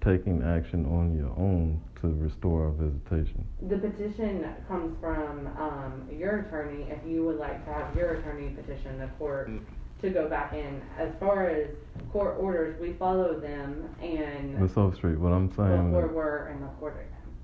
taking 0.00 0.42
action 0.42 0.86
on 0.86 1.16
your 1.16 1.30
own 1.36 1.80
to 2.00 2.08
restore 2.08 2.66
our 2.66 2.70
visitation? 2.72 3.44
The 3.68 3.78
petition 3.78 4.46
comes 4.68 4.96
from, 5.00 5.46
um, 5.58 6.08
your 6.10 6.40
attorney, 6.40 6.84
if 6.90 6.98
you 7.06 7.24
would 7.24 7.38
like 7.38 7.64
to 7.66 7.72
have 7.72 7.94
your 7.94 8.14
attorney 8.14 8.50
petition 8.50 8.98
the 8.98 9.06
court 9.18 9.50
to 10.00 10.10
go 10.10 10.28
back 10.28 10.54
in. 10.54 10.80
As 10.98 11.12
far 11.20 11.48
as 11.48 11.68
court 12.10 12.36
orders, 12.38 12.80
we 12.80 12.94
follow 12.94 13.38
them 13.38 13.88
and 14.02 14.58
Ms. 14.58 14.76
Overstreet, 14.76 15.18
what 15.18 15.32
I'm 15.32 15.52
saying, 15.54 15.90
before 15.92 16.06
is- 16.06 16.12
we're 16.12 16.48
in 16.48 16.60
the 16.60 16.66
court 16.78 16.96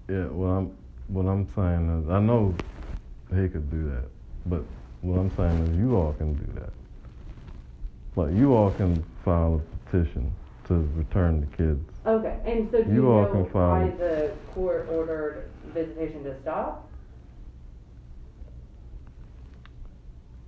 again. 0.08 0.18
yeah, 0.20 0.26
what 0.32 0.46
I'm, 0.48 0.76
what 1.08 1.26
I'm 1.26 1.46
saying 1.54 2.02
is, 2.02 2.10
I 2.10 2.20
know 2.20 2.54
he 3.30 3.48
could 3.48 3.70
do 3.70 3.84
that, 3.90 4.08
but 4.46 4.62
what 5.02 5.18
I'm 5.18 5.30
saying 5.36 5.66
is 5.66 5.76
you 5.76 5.94
all 5.96 6.14
can 6.14 6.34
do 6.34 6.60
that. 6.60 6.72
Like, 8.16 8.34
you 8.34 8.54
all 8.54 8.70
can 8.70 9.04
file 9.24 9.60
a 9.60 9.90
petition 9.90 10.32
to 10.68 10.88
return 10.96 11.42
the 11.42 11.56
kids. 11.56 11.90
Okay, 12.06 12.38
and 12.44 12.70
so 12.70 12.84
do 12.84 12.92
you 12.92 13.02
You 13.02 13.10
all 13.10 13.22
know 13.24 13.32
can 13.32 13.44
why 13.52 13.90
the 13.98 14.32
court 14.54 14.88
ordered 14.90 15.50
visitation 15.74 16.22
to 16.24 16.40
stop? 16.40 16.88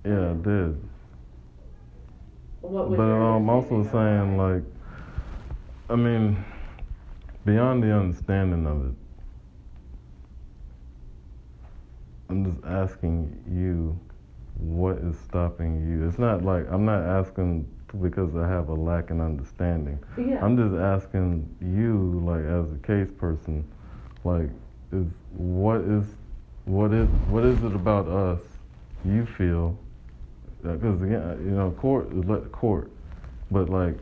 Yeah, 0.05 0.31
I 0.31 0.33
did. 0.35 0.81
What 2.61 2.89
was 2.89 2.97
But 2.97 3.03
your 3.07 3.21
um, 3.21 3.43
I'm 3.43 3.49
also 3.49 3.81
understanding 3.81 3.87
of 3.87 3.91
saying, 3.91 4.37
why? 4.37 4.53
like, 4.53 4.63
I 5.89 5.95
mean, 5.95 6.45
beyond 7.45 7.83
the 7.83 7.93
understanding 7.93 8.65
of 8.65 8.85
it, 8.87 8.95
I'm 12.29 12.45
just 12.45 12.65
asking 12.65 13.43
you, 13.51 13.99
what 14.55 14.97
is 14.99 15.19
stopping 15.19 15.81
you? 15.89 16.07
It's 16.07 16.19
not 16.19 16.45
like 16.45 16.65
I'm 16.71 16.85
not 16.85 17.01
asking 17.03 17.67
because 18.01 18.35
I 18.35 18.47
have 18.47 18.69
a 18.69 18.73
lack 18.73 19.09
in 19.09 19.21
understanding. 19.21 19.99
Yeah. 20.17 20.43
I'm 20.43 20.57
just 20.57 20.75
asking 20.79 21.47
you, 21.61 22.21
like, 22.25 22.43
as 22.45 22.71
a 22.71 22.79
case 22.85 23.11
person, 23.17 23.65
like, 24.23 24.49
is 24.91 25.07
what 25.31 25.81
is 25.81 26.05
what 26.65 26.93
is 26.93 27.07
what 27.29 27.45
is 27.45 27.63
it 27.63 27.73
about 27.73 28.07
us 28.07 28.41
you 29.05 29.25
feel? 29.25 29.77
Uh, 30.65 30.73
because 30.73 31.01
again, 31.01 31.21
uh, 31.21 31.37
you 31.39 31.51
know, 31.51 31.71
court 31.71 32.11
is 32.13 32.25
let 32.25 32.51
court, 32.51 32.91
but 33.49 33.69
like, 33.69 33.95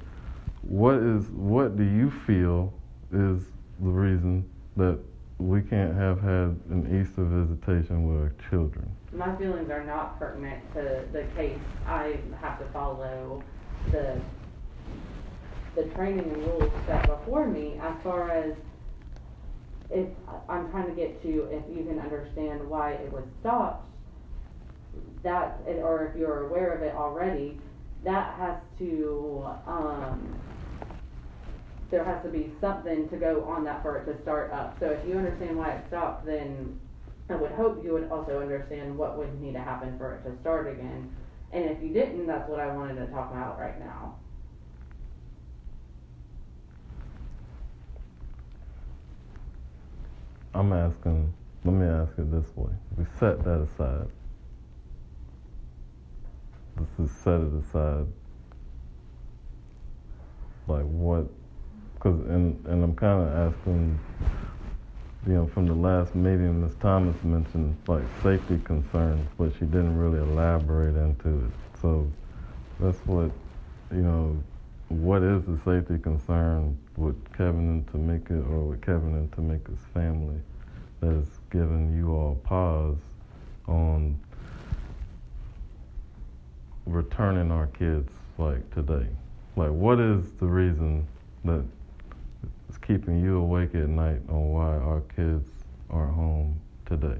what 0.62 0.96
is 0.96 1.26
what 1.30 1.78
do 1.78 1.84
you 1.84 2.12
feel 2.26 2.74
is 3.12 3.42
the 3.80 3.90
reason 3.90 4.50
that 4.76 5.00
we 5.38 5.62
can't 5.62 5.96
have 5.96 6.20
had 6.20 6.58
an 6.72 6.88
Easter 7.00 7.24
visitation 7.24 8.08
with 8.08 8.24
our 8.24 8.50
children? 8.50 8.90
My 9.14 9.36
feelings 9.36 9.70
are 9.70 9.84
not 9.84 10.20
pertinent 10.20 10.62
to 10.74 11.06
the 11.14 11.24
case. 11.36 11.60
I 11.86 12.20
have 12.42 12.60
to 12.60 12.66
follow 12.74 13.44
the 13.92 14.22
the 15.76 15.84
training 15.94 16.32
and 16.32 16.38
rules 16.44 16.74
set 16.88 17.06
before 17.06 17.48
me 17.48 17.80
as 17.82 17.94
far 18.04 18.32
as 18.32 18.56
if, 19.90 20.10
I'm 20.50 20.70
trying 20.72 20.88
to 20.88 20.96
get 20.96 21.22
to 21.22 21.48
if 21.52 21.64
you 21.70 21.86
can 21.86 22.00
understand 22.00 22.68
why 22.68 22.94
it 22.94 23.12
was 23.12 23.24
stopped, 23.40 23.86
that, 25.24 25.62
or 25.68 26.08
if 26.08 26.20
you're 26.20 26.48
aware 26.48 26.74
of 26.74 26.82
it 26.82 26.96
already, 26.96 27.62
that 28.04 28.36
has 28.38 28.58
to, 28.80 29.46
um, 29.68 30.42
there 31.92 32.04
has 32.04 32.24
to 32.24 32.30
be 32.30 32.52
something 32.60 33.10
to 33.10 33.18
go 33.18 33.46
on 33.46 33.64
that 33.66 33.82
for 33.82 33.98
it 33.98 34.12
to 34.12 34.22
start 34.24 34.52
up. 34.52 34.78
So 34.80 34.88
if 34.88 35.08
you 35.08 35.18
understand 35.18 35.58
why 35.58 35.72
it 35.74 35.86
stopped, 35.88 36.26
then 36.26 36.80
I 37.30 37.36
would 37.36 37.52
hope 37.52 37.84
you 37.84 37.94
would 37.94 38.10
also 38.10 38.42
understand 38.42 38.98
what 38.98 39.18
would 39.18 39.40
need 39.42 39.54
to 39.54 39.62
happen 39.62 39.98
for 39.98 40.16
it 40.16 40.24
to 40.30 40.40
start 40.42 40.68
again. 40.68 41.16
And 41.52 41.66
if 41.66 41.82
you 41.82 41.90
didn't, 41.90 42.28
that's 42.28 42.50
what 42.50 42.60
I 42.60 42.74
wanted 42.76 42.96
to 42.96 43.08
talk 43.08 43.32
about 43.32 43.60
right 43.60 43.80
now. 43.80 44.16
I'm 50.54 50.74
asking, 50.74 51.34
let 51.64 51.74
me 51.74 51.86
ask 51.86 52.18
it 52.18 52.32
this 52.32 52.48
way. 52.56 52.72
We 52.98 53.06
set 53.20 53.44
that 53.44 53.62
aside. 53.62 54.08
This 56.78 57.10
is 57.10 57.16
set 57.18 57.42
it 57.42 57.54
aside. 57.54 58.08
Like 60.68 60.86
what, 60.86 61.28
because, 61.94 62.20
and, 62.28 62.66
and 62.66 62.84
I'm 62.84 62.96
kind 62.96 63.28
of 63.28 63.54
asking, 63.54 64.00
you 65.28 65.34
know, 65.34 65.48
from 65.48 65.68
the 65.68 65.74
last 65.74 66.16
meeting, 66.16 66.62
Ms. 66.62 66.76
Thomas 66.80 67.22
mentioned 67.22 67.76
like 67.86 68.04
safety 68.24 68.58
concerns, 68.64 69.28
but 69.38 69.52
she 69.54 69.66
didn't 69.66 69.98
really 69.98 70.20
elaborate 70.20 70.96
into 70.96 71.46
it. 71.46 71.52
So 71.82 72.10
that's 72.80 72.98
what, 73.00 73.32
you 73.92 74.04
know, 74.04 74.42
what 74.88 75.24
is 75.24 75.44
the 75.44 75.60
safety 75.66 75.98
concern 76.02 76.78
with 76.96 77.18
Kevin 77.34 77.68
and 77.68 77.86
Tamika 77.88 78.50
or 78.50 78.70
with 78.70 78.82
Kevin 78.82 79.16
and 79.16 79.30
Tamika's 79.32 79.84
family 79.94 80.40
that 81.02 81.12
has 81.12 81.28
given 81.52 81.94
you 81.98 82.14
all 82.14 82.36
pause 82.46 82.98
on 83.68 84.18
returning 86.86 87.52
our 87.52 87.68
kids 87.68 88.14
like 88.38 88.74
today? 88.74 89.08
Like, 89.58 89.72
what 89.72 90.00
is 90.00 90.32
the 90.40 90.46
reason 90.46 91.06
that 91.44 91.60
is 91.60 91.77
keeping 92.88 93.22
you 93.22 93.38
awake 93.38 93.76
at 93.76 93.90
night 93.90 94.22
on 94.30 94.52
why 94.52 94.78
our 94.78 95.02
kids 95.16 95.50
aren't 95.90 96.16
home 96.16 96.60
today? 96.86 97.20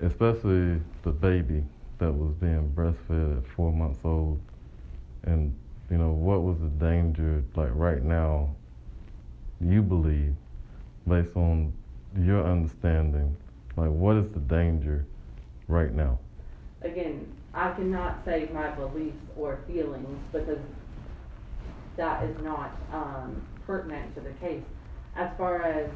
Especially 0.00 0.80
the 1.02 1.10
baby 1.12 1.62
that 1.98 2.12
was 2.12 2.34
being 2.34 2.72
breastfed 2.74 3.38
at 3.38 3.46
four 3.46 3.72
months 3.72 4.00
old 4.04 4.40
and 5.22 5.54
you 5.90 5.98
know, 5.98 6.10
what 6.10 6.42
was 6.42 6.58
the 6.58 6.68
danger, 6.84 7.44
like 7.54 7.70
right 7.74 8.02
now, 8.02 8.54
you 9.60 9.82
believe, 9.82 10.34
based 11.06 11.36
on 11.36 11.72
your 12.18 12.44
understanding, 12.44 13.36
like 13.76 13.90
what 13.90 14.16
is 14.16 14.28
the 14.30 14.40
danger 14.40 15.04
right 15.68 15.92
now? 15.92 16.18
Again, 16.82 17.26
I 17.52 17.70
cannot 17.72 18.24
say 18.24 18.48
my 18.52 18.70
beliefs 18.70 19.16
or 19.36 19.58
feelings 19.66 20.18
because 20.32 20.58
that 21.96 22.24
is 22.24 22.36
not 22.42 22.72
um, 22.92 23.40
pertinent 23.66 24.14
to 24.14 24.20
the 24.20 24.32
case. 24.34 24.62
As 25.16 25.30
far 25.38 25.62
as 25.62 25.90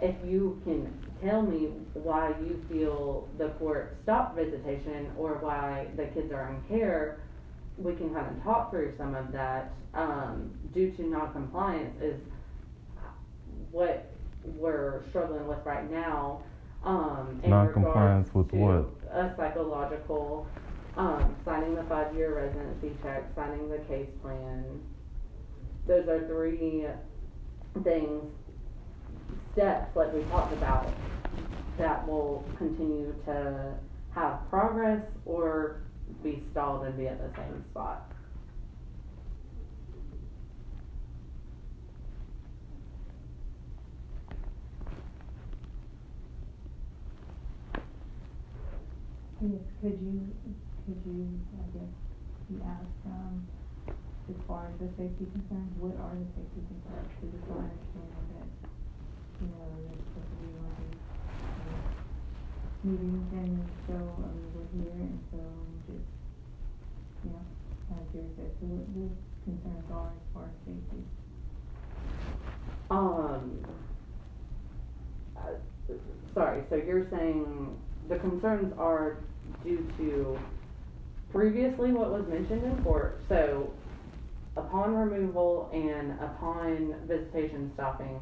if 0.00 0.14
you 0.24 0.60
can 0.64 0.92
tell 1.22 1.42
me 1.42 1.68
why 1.94 2.28
you 2.40 2.64
feel 2.68 3.28
the 3.38 3.48
court 3.50 3.96
stopped 4.02 4.36
visitation 4.36 5.10
or 5.18 5.38
why 5.40 5.86
the 5.96 6.04
kids 6.06 6.32
are 6.32 6.54
in 6.54 6.78
care, 6.78 7.18
we 7.78 7.94
can 7.94 8.12
kind 8.14 8.36
of 8.36 8.42
talk 8.42 8.70
through 8.70 8.94
some 8.96 9.14
of 9.14 9.32
that. 9.32 9.72
Um, 9.94 10.50
due 10.74 10.90
to 10.92 11.06
non-compliance 11.06 12.02
is 12.02 12.20
what 13.70 14.12
we're 14.44 15.02
struggling 15.08 15.46
with 15.46 15.58
right 15.64 15.90
now. 15.90 16.42
Um, 16.84 17.40
in 17.42 17.50
Non-compliance 17.50 18.32
with 18.34 18.52
what? 18.52 18.90
A 19.10 19.34
psychological, 19.36 20.46
um, 20.96 21.34
signing 21.44 21.74
the 21.74 21.82
five-year 21.84 22.36
residency 22.36 22.96
check, 23.02 23.24
signing 23.34 23.68
the 23.70 23.78
case 23.88 24.08
plan. 24.22 24.80
Those 25.86 26.08
are 26.08 26.26
three 26.26 26.86
things, 27.84 28.24
steps 29.52 29.94
like 29.94 30.12
we 30.12 30.22
talked 30.22 30.52
about, 30.52 30.98
that 31.78 32.06
will 32.08 32.50
continue 32.58 33.14
to 33.24 33.74
have 34.14 34.40
progress 34.50 35.02
or 35.24 35.82
be 36.22 36.42
stalled 36.50 36.86
and 36.86 36.96
be 36.96 37.06
at 37.06 37.18
the 37.18 37.30
same 37.40 37.64
spot. 37.70 38.10
Could 49.38 50.00
you, 50.00 50.34
could 50.86 51.02
you, 51.06 51.40
I 51.54 51.78
guess, 51.78 51.92
you 52.50 52.60
asked, 52.64 53.06
um, 53.06 53.46
as 54.28 54.36
far 54.48 54.66
as 54.66 54.74
the 54.82 54.88
safety 54.98 55.26
concerns, 55.30 55.70
what 55.78 55.94
are 56.02 56.14
the 56.18 56.26
safety 56.34 56.62
concerns? 56.66 57.10
Cause 57.22 57.30
it's 57.30 57.46
my 57.46 57.62
understanding 57.62 58.26
that, 58.34 58.48
you 59.38 59.46
know, 59.54 59.62
there's 59.86 60.02
supposed 60.02 60.30
to 60.30 60.36
be 60.42 60.48
one 60.58 60.66
of 60.66 60.78
these, 60.82 60.98
meetings 62.86 63.32
and 63.32 63.54
so, 63.86 63.94
I 63.94 64.28
mean, 64.34 64.50
we're 64.54 64.70
here 64.74 64.94
and 64.94 65.18
so 65.30 65.38
just, 65.86 66.06
you 67.24 67.30
know, 67.30 67.42
kind 67.88 68.00
of 68.02 68.06
curious 68.10 68.34
as 68.38 68.52
to 68.58 68.64
what 68.66 68.86
the 68.94 69.06
concerns 69.46 69.86
are 69.94 70.10
as 70.10 70.26
far 70.34 70.44
as 70.50 70.56
safety. 70.66 71.02
Um, 72.90 73.62
uh, 75.36 75.94
sorry, 76.34 76.62
so 76.70 76.76
you're 76.76 77.08
saying 77.10 77.76
the 78.08 78.16
concerns 78.18 78.72
are 78.78 79.18
due 79.64 79.86
to 79.98 80.38
previously 81.32 81.90
what 81.92 82.10
was 82.10 82.26
mentioned 82.28 82.64
in 82.64 82.84
court, 82.84 83.20
so 83.28 83.72
upon 84.56 84.94
removal 84.94 85.70
and 85.72 86.12
upon 86.20 86.94
visitation 87.06 87.70
stopping, 87.74 88.20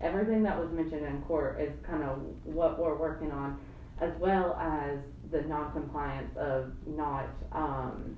everything 0.00 0.42
that 0.42 0.58
was 0.58 0.70
mentioned 0.72 1.04
in 1.06 1.22
court 1.22 1.60
is 1.60 1.72
kind 1.86 2.02
of 2.02 2.18
what 2.44 2.78
we're 2.78 2.96
working 2.96 3.30
on, 3.30 3.58
as 4.00 4.12
well 4.18 4.54
as 4.56 4.98
the 5.30 5.42
non-compliance 5.42 6.36
of 6.36 6.72
not, 6.86 7.28
um, 7.52 8.16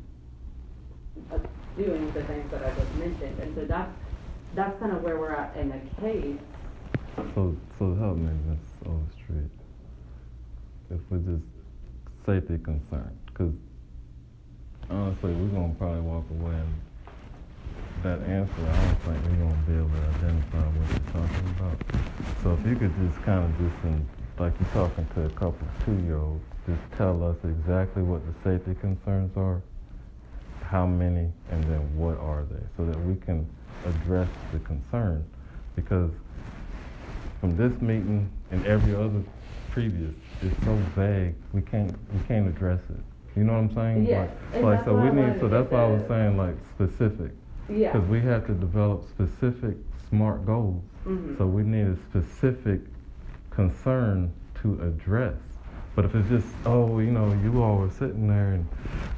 of 1.30 1.46
doing 1.76 2.12
the 2.12 2.22
things 2.24 2.50
that 2.50 2.62
I 2.62 2.70
just 2.70 2.92
mentioned, 2.94 3.38
and 3.40 3.54
so 3.54 3.64
that's, 3.64 3.92
that's 4.54 4.78
kind 4.80 4.92
of 4.96 5.02
where 5.02 5.18
we're 5.18 5.34
at 5.34 5.56
in 5.56 5.68
the 5.68 5.80
case. 6.00 6.40
So, 7.34 7.56
so 7.78 7.94
help 7.94 8.16
me, 8.16 8.32
Ms. 8.46 8.58
Overstreet. 8.86 9.50
If 10.90 11.00
we're 11.08 11.18
just 11.18 11.46
safety 12.26 12.58
concerned, 12.58 13.16
because 13.26 13.54
honestly, 14.88 15.32
we're 15.32 15.48
gonna 15.48 15.74
probably 15.74 16.00
walk 16.00 16.24
away 16.30 16.54
and 16.54 16.80
that 18.02 18.20
answer, 18.22 18.52
I 18.60 18.84
don't 18.84 18.98
think 19.00 19.24
we're 19.26 19.44
gonna 19.44 19.64
be 19.66 19.74
able 19.74 19.88
to 19.88 20.16
identify 20.16 20.58
what 20.58 20.88
you're 20.90 21.12
talking 21.12 21.48
about. 21.58 21.76
So 22.42 22.52
if 22.54 22.66
you 22.66 22.76
could 22.76 22.94
just 22.96 23.22
kind 23.24 23.44
of 23.44 23.50
just, 23.58 23.84
in, 23.84 24.08
like 24.38 24.52
you're 24.58 24.70
talking 24.72 25.06
to 25.14 25.26
a 25.26 25.30
couple 25.30 25.66
of 25.68 25.84
two-year-olds, 25.84 26.42
just 26.66 26.80
tell 26.96 27.22
us 27.24 27.36
exactly 27.44 28.02
what 28.02 28.22
the 28.26 28.32
safety 28.42 28.74
concerns 28.80 29.36
are, 29.36 29.60
how 30.64 30.86
many, 30.86 31.28
and 31.50 31.64
then 31.64 31.96
what 31.96 32.16
are 32.18 32.44
they, 32.44 32.62
so 32.76 32.86
that 32.86 32.98
we 33.04 33.16
can 33.16 33.46
address 33.86 34.28
the 34.52 34.58
concern. 34.60 35.24
Because 35.76 36.10
from 37.40 37.56
this 37.56 37.72
meeting 37.80 38.30
and 38.50 38.64
every 38.66 38.94
other 38.94 39.22
previous, 39.70 40.14
it's 40.42 40.64
so 40.64 40.74
vague, 40.96 41.34
we 41.52 41.60
can't, 41.62 41.92
we 42.12 42.20
can't 42.26 42.48
address 42.48 42.80
it. 42.88 43.00
You 43.38 43.44
know 43.44 43.52
what 43.52 43.58
I'm 43.70 43.74
saying? 43.74 44.06
Yes, 44.06 44.30
Like- 44.54 44.62
Like, 44.64 44.84
so 44.84 44.94
we 44.96 45.10
need, 45.10 45.38
so 45.40 45.48
that's 45.48 45.70
why 45.70 45.82
I 45.84 45.86
was 45.86 46.02
saying 46.08 46.36
like 46.36 46.54
specific. 46.74 47.30
Yeah. 47.70 47.92
Because 47.92 48.08
we 48.08 48.20
have 48.22 48.46
to 48.46 48.52
develop 48.54 49.08
specific 49.08 49.76
SMART 50.08 50.44
goals. 50.44 50.82
Mhm. 51.06 51.38
So 51.38 51.46
we 51.46 51.62
need 51.62 51.86
a 51.86 51.96
specific 52.10 52.80
concern 53.50 54.32
to 54.62 54.80
address. 54.82 55.36
But 55.94 56.04
if 56.04 56.14
it's 56.14 56.28
just, 56.28 56.46
oh, 56.66 56.98
you 56.98 57.10
know, 57.10 57.32
you 57.42 57.62
all 57.62 57.78
were 57.78 57.90
sitting 57.90 58.28
there 58.28 58.52
and 58.52 58.66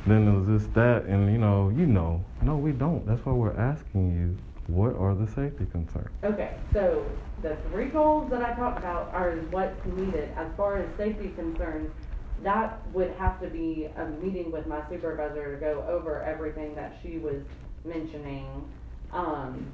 then 0.06 0.26
it 0.26 0.38
was 0.38 0.46
just 0.60 0.74
that, 0.74 1.04
and 1.04 1.30
you 1.30 1.38
know, 1.38 1.68
you 1.70 1.86
know. 1.86 2.24
No, 2.42 2.56
we 2.56 2.72
don't. 2.72 3.06
That's 3.06 3.24
why 3.24 3.32
we're 3.32 3.56
asking 3.56 4.12
you, 4.16 4.36
what 4.74 4.96
are 4.96 5.14
the 5.14 5.26
safety 5.26 5.66
concerns? 5.70 6.08
Okay, 6.24 6.54
so 6.72 7.04
the 7.42 7.56
three 7.70 7.86
goals 7.86 8.30
that 8.30 8.42
I 8.42 8.54
talked 8.54 8.78
about 8.78 9.12
are 9.14 9.32
what's 9.50 9.84
needed 9.84 10.30
as 10.36 10.48
far 10.56 10.78
as 10.78 10.86
safety 10.96 11.32
concerns. 11.36 11.90
That 12.42 12.80
would 12.92 13.12
have 13.18 13.40
to 13.40 13.48
be 13.48 13.88
a 13.96 14.06
meeting 14.24 14.50
with 14.50 14.66
my 14.66 14.80
supervisor 14.88 15.54
to 15.54 15.60
go 15.60 15.84
over 15.88 16.22
everything 16.22 16.74
that 16.74 16.98
she 17.02 17.18
was 17.18 17.42
mentioning, 17.84 18.46
um, 19.12 19.66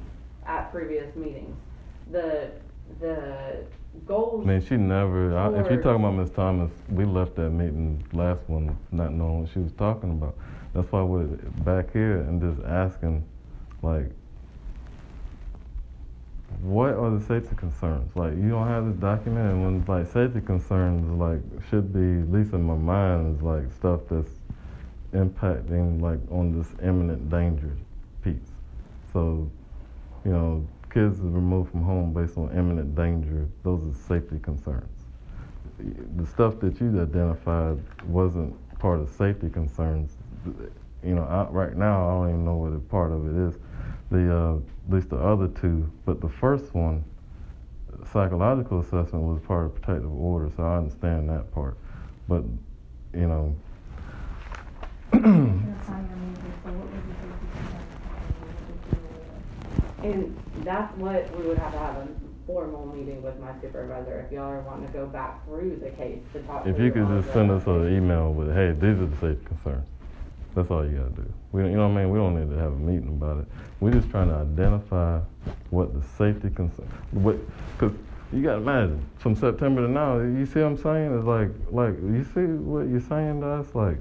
at 0.46 0.72
previous 0.72 1.14
meetings. 1.16 1.56
The, 2.10 2.50
the 3.00 3.64
goals. 4.06 4.46
I 4.46 4.48
mean, 4.48 4.64
she 4.64 4.76
never, 4.76 5.36
I, 5.36 5.60
if 5.60 5.70
you're 5.70 5.82
talking 5.82 6.04
about 6.04 6.14
Ms. 6.14 6.30
Thomas, 6.30 6.70
we 6.88 7.04
left 7.04 7.36
that 7.36 7.50
meeting, 7.50 8.04
last 8.12 8.40
one, 8.48 8.76
not 8.90 9.12
knowing 9.12 9.42
what 9.42 9.50
she 9.52 9.58
was 9.58 9.72
talking 9.72 10.10
about. 10.10 10.36
That's 10.74 10.90
why 10.90 11.02
we're 11.02 11.26
back 11.64 11.92
here 11.92 12.18
and 12.20 12.40
just 12.40 12.66
asking, 12.66 13.24
like, 13.82 14.10
what 16.62 16.94
are 16.94 17.10
the 17.10 17.24
safety 17.24 17.54
concerns? 17.56 18.14
Like, 18.16 18.34
you 18.34 18.48
don't 18.48 18.66
have 18.66 18.86
this 18.86 18.96
document, 18.96 19.52
and 19.52 19.64
when 19.64 19.84
like 19.86 20.10
safety 20.12 20.40
concerns, 20.40 21.08
like 21.18 21.40
should 21.70 21.92
be 21.92 22.22
at 22.22 22.32
least 22.32 22.52
in 22.52 22.62
my 22.62 22.74
mind 22.74 23.36
is 23.36 23.42
like 23.42 23.70
stuff 23.72 24.00
that's 24.10 24.30
impacting 25.12 26.00
like 26.00 26.18
on 26.30 26.58
this 26.58 26.68
imminent 26.82 27.30
danger 27.30 27.72
piece. 28.22 28.52
So, 29.12 29.50
you 30.24 30.32
know, 30.32 30.66
kids 30.90 31.20
are 31.20 31.24
removed 31.24 31.70
from 31.70 31.84
home 31.84 32.12
based 32.12 32.36
on 32.36 32.50
imminent 32.56 32.94
danger. 32.94 33.48
Those 33.62 33.82
are 33.84 33.94
safety 33.94 34.38
concerns. 34.40 35.06
The 36.16 36.26
stuff 36.26 36.58
that 36.60 36.80
you 36.80 37.00
identified 37.00 37.78
wasn't 38.06 38.54
part 38.78 39.00
of 39.00 39.08
safety 39.10 39.48
concerns. 39.48 40.16
You 41.04 41.14
know, 41.14 41.24
I, 41.24 41.44
right 41.50 41.76
now 41.76 42.08
I 42.08 42.12
don't 42.12 42.28
even 42.30 42.44
know 42.44 42.56
what 42.56 42.72
a 42.72 42.80
part 42.80 43.12
of 43.12 43.26
it 43.26 43.48
is. 43.48 43.58
The 44.10 44.34
uh, 44.34 44.56
at 44.56 44.94
least 44.94 45.10
the 45.10 45.18
other 45.18 45.48
two, 45.48 45.90
but 46.04 46.20
the 46.20 46.28
first 46.28 46.74
one, 46.74 47.04
psychological 48.12 48.80
assessment 48.80 49.24
was 49.24 49.40
part 49.42 49.66
of 49.66 49.74
protective 49.74 50.12
order, 50.12 50.50
so 50.56 50.62
I 50.64 50.78
understand 50.78 51.28
that 51.28 51.52
part. 51.52 51.76
But 52.26 52.42
you 53.14 53.28
know, 53.28 53.54
That's 55.12 55.24
on 55.24 55.32
your 55.32 56.16
meeting, 56.20 56.52
so 56.62 56.70
what 56.70 56.84
was 56.92 57.00
the 57.00 57.14
safety 57.16 57.46
concern? 57.56 57.88
And 60.02 60.36
that's 60.64 60.96
what 60.96 61.28
we 61.36 61.46
would 61.48 61.58
have 61.58 61.72
to 61.72 61.78
have 61.78 61.96
a 61.96 62.08
formal 62.46 62.86
meeting 62.86 63.22
with 63.22 63.38
my 63.40 63.52
supervisor 63.60 64.24
if 64.26 64.32
y'all 64.32 64.44
are 64.44 64.60
wanting 64.60 64.86
to 64.86 64.92
go 64.92 65.06
back 65.06 65.44
through 65.46 65.80
the 65.82 65.90
case 65.90 66.20
to 66.32 66.40
talk. 66.42 66.66
if 66.66 66.78
you 66.78 66.90
could 66.90 67.08
just 67.08 67.32
send 67.32 67.50
us 67.50 67.66
an 67.66 67.94
email 67.94 68.32
with, 68.32 68.54
hey, 68.54 68.72
these 68.72 68.98
are 69.00 69.06
the 69.06 69.16
safety 69.16 69.44
concerns. 69.46 69.86
That's 70.54 70.70
all 70.70 70.84
you 70.84 70.96
gotta 70.96 71.10
do. 71.10 71.32
We, 71.52 71.62
don't- 71.62 71.70
you 71.72 71.76
know 71.76 71.88
what 71.88 71.98
I 71.98 72.02
mean? 72.04 72.10
We 72.10 72.18
don't 72.18 72.38
need 72.38 72.50
to 72.54 72.60
have 72.60 72.72
a 72.72 72.76
meeting 72.76 73.08
about 73.08 73.38
it. 73.38 73.46
We're 73.80 73.92
just 73.92 74.08
trying 74.10 74.28
to 74.28 74.36
identify 74.36 75.20
what 75.70 75.92
the 75.94 76.06
safety 76.16 76.50
concern, 76.50 76.88
what, 77.10 77.36
cause 77.76 77.92
you 78.32 78.42
gotta 78.42 78.58
imagine, 78.58 79.04
from 79.18 79.34
September 79.34 79.82
to 79.86 79.88
now, 79.92 80.18
you 80.18 80.46
see 80.46 80.60
what 80.60 80.66
I'm 80.66 80.76
saying? 80.78 81.16
It's 81.18 81.26
like, 81.26 81.50
like, 81.70 81.94
you 82.02 82.24
see 82.34 82.40
what 82.42 82.88
you're 82.88 83.00
saying 83.00 83.40
to 83.40 83.46
us? 83.46 83.74
Like, 83.74 83.98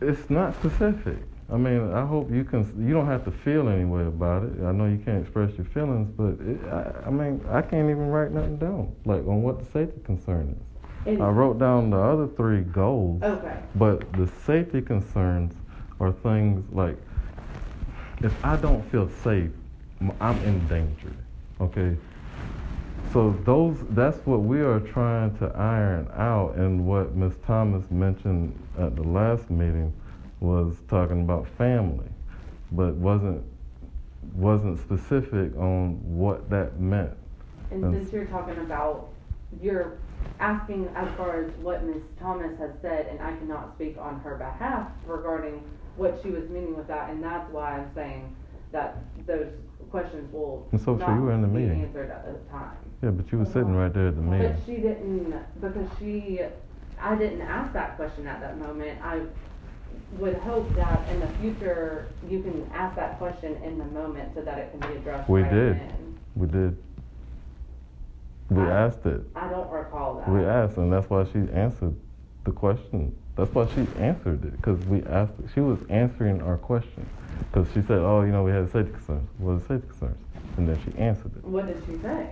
it's 0.00 0.28
not 0.30 0.54
specific. 0.56 1.18
I 1.52 1.56
mean, 1.56 1.92
I 1.92 2.06
hope 2.06 2.30
you 2.30 2.42
can, 2.42 2.60
you 2.86 2.94
don't 2.94 3.06
have 3.06 3.24
to 3.26 3.30
feel 3.30 3.68
any 3.68 3.84
way 3.84 4.06
about 4.06 4.44
it. 4.44 4.52
I 4.64 4.72
know 4.72 4.86
you 4.86 4.98
can't 5.04 5.22
express 5.22 5.52
your 5.56 5.66
feelings, 5.66 6.08
but 6.16 6.40
it, 6.46 6.64
I, 6.72 7.08
I 7.08 7.10
mean, 7.10 7.44
I 7.50 7.60
can't 7.60 7.90
even 7.90 8.08
write 8.08 8.32
nothing 8.32 8.56
down, 8.56 8.94
like, 9.04 9.20
on 9.26 9.42
what 9.42 9.58
the 9.58 9.66
safety 9.66 10.00
concern 10.04 10.58
is. 11.06 11.20
I 11.20 11.28
wrote 11.28 11.58
down 11.58 11.90
the 11.90 11.98
other 11.98 12.26
three 12.28 12.62
goals, 12.62 13.22
Okay, 13.22 13.58
but 13.74 14.10
the 14.14 14.26
safety 14.46 14.80
concerns 14.80 15.52
are 16.00 16.12
things 16.12 16.64
like 16.72 16.96
if 18.22 18.44
I 18.44 18.56
don't 18.56 18.82
feel 18.90 19.08
safe, 19.22 19.50
I'm 20.20 20.38
in 20.44 20.66
danger. 20.66 21.12
Okay? 21.60 21.96
So 23.12 23.36
those 23.44 23.76
that's 23.90 24.18
what 24.26 24.40
we 24.40 24.60
are 24.60 24.80
trying 24.80 25.36
to 25.38 25.46
iron 25.54 26.08
out 26.16 26.54
and 26.56 26.86
what 26.86 27.14
Ms. 27.14 27.34
Thomas 27.46 27.88
mentioned 27.90 28.58
at 28.78 28.96
the 28.96 29.02
last 29.02 29.50
meeting 29.50 29.92
was 30.44 30.76
talking 30.88 31.22
about 31.22 31.48
family, 31.56 32.08
but 32.72 32.94
wasn't 32.94 33.42
wasn't 34.34 34.78
specific 34.78 35.54
on 35.56 35.98
what 36.02 36.48
that 36.50 36.80
meant. 36.80 37.12
and 37.70 37.82
Yes. 37.82 37.92
since 37.92 38.12
you're 38.12 38.24
talking 38.26 38.56
about, 38.58 39.08
you're 39.60 39.98
asking 40.40 40.88
as 40.96 41.08
far 41.16 41.42
as 41.44 41.50
what 41.62 41.84
Ms. 41.84 42.02
Thomas 42.18 42.56
has 42.58 42.70
said, 42.80 43.06
and 43.06 43.20
I 43.20 43.36
cannot 43.36 43.74
speak 43.74 43.96
on 43.98 44.20
her 44.20 44.36
behalf 44.36 44.88
regarding 45.06 45.62
what 45.96 46.18
she 46.22 46.30
was 46.30 46.48
meaning 46.50 46.76
with 46.76 46.86
that, 46.88 47.10
and 47.10 47.22
that's 47.22 47.50
why 47.52 47.78
I'm 47.78 47.90
saying 47.94 48.34
that 48.72 48.96
those 49.26 49.48
questions 49.90 50.32
will 50.32 50.66
And 50.72 50.80
so, 50.80 50.98
so 50.98 51.06
not 51.06 51.14
you 51.16 51.22
were 51.22 51.32
in 51.32 51.42
the 51.42 51.48
be 51.48 51.60
meeting. 51.60 51.82
answered 51.82 52.10
at 52.10 52.24
this 52.24 52.42
time. 52.50 52.76
Yeah, 53.02 53.10
but 53.10 53.30
you 53.30 53.38
were 53.38 53.44
sitting 53.46 53.74
right 53.74 53.92
there 53.92 54.08
at 54.08 54.16
the 54.16 54.22
meeting. 54.22 54.52
But 54.52 54.60
she 54.66 54.80
didn't, 54.80 55.34
because 55.60 55.88
she, 55.98 56.40
I 57.00 57.14
didn't 57.14 57.42
ask 57.42 57.72
that 57.74 57.96
question 57.96 58.26
at 58.26 58.40
that 58.40 58.58
moment. 58.58 58.98
I 59.02 59.20
would 60.12 60.36
hope 60.38 60.74
that 60.76 61.08
in 61.10 61.20
the 61.20 61.28
future, 61.40 62.08
you 62.28 62.40
can 62.42 62.68
ask 62.72 62.96
that 62.96 63.18
question 63.18 63.56
in 63.62 63.78
the 63.78 63.84
moment 63.86 64.32
so 64.34 64.42
that 64.42 64.58
it 64.58 64.70
can 64.70 64.80
be 64.80 64.96
addressed 64.98 65.28
We 65.28 65.42
right 65.42 65.52
did. 65.52 65.80
then. 65.80 66.18
We 66.36 66.46
did. 66.46 66.76
We 68.50 68.62
I- 68.62 68.86
asked 68.86 69.04
it. 69.06 69.22
I 69.34 69.48
don't 69.48 69.70
recall 69.70 70.14
that. 70.16 70.28
We 70.28 70.44
asked, 70.44 70.76
and 70.76 70.92
that's 70.92 71.08
why 71.10 71.24
she 71.24 71.38
answered 71.52 71.94
the 72.44 72.52
question. 72.52 73.14
That's 73.36 73.52
why 73.52 73.66
she 73.74 73.86
answered 73.98 74.44
it, 74.44 74.52
because 74.52 74.78
we 74.86 75.02
asked. 75.04 75.32
She 75.54 75.60
was 75.60 75.78
answering 75.88 76.40
our 76.42 76.56
question, 76.56 77.04
because 77.50 77.66
she 77.72 77.82
said, 77.82 77.98
"Oh, 77.98 78.22
you 78.22 78.30
know, 78.30 78.44
we 78.44 78.52
had 78.52 78.70
safety 78.70 78.92
concerns. 78.92 79.28
What 79.38 79.52
are 79.52 79.58
the 79.58 79.64
safety 79.66 79.88
concerns?" 79.88 80.18
And 80.56 80.68
then 80.68 80.78
she 80.84 80.96
answered 80.98 81.32
it. 81.36 81.44
What 81.44 81.66
did 81.66 81.82
she 81.86 82.00
say? 82.00 82.28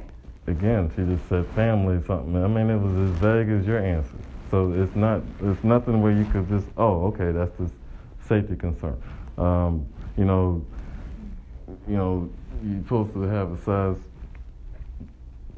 Again, 0.46 0.90
she 0.94 1.02
just 1.04 1.28
said 1.28 1.46
family 1.54 2.00
something. 2.06 2.36
I 2.36 2.46
mean, 2.46 2.70
it 2.70 2.78
was 2.78 3.10
as 3.10 3.18
vague 3.20 3.48
as 3.48 3.66
your 3.66 3.78
answer. 3.78 4.14
So 4.52 4.70
it's 4.74 4.94
not. 4.94 5.22
It's 5.42 5.64
nothing 5.64 6.02
where 6.02 6.12
you 6.12 6.26
could 6.26 6.46
just, 6.46 6.66
oh, 6.76 7.06
okay, 7.06 7.32
that's 7.32 7.56
the 7.56 7.70
safety 8.28 8.54
concern. 8.54 9.02
Um, 9.38 9.86
you 10.18 10.26
know, 10.26 10.62
you 11.88 11.96
know, 11.96 12.30
you're 12.62 12.82
supposed 12.82 13.14
to 13.14 13.22
have 13.22 13.50
a 13.50 13.58
size 13.62 13.96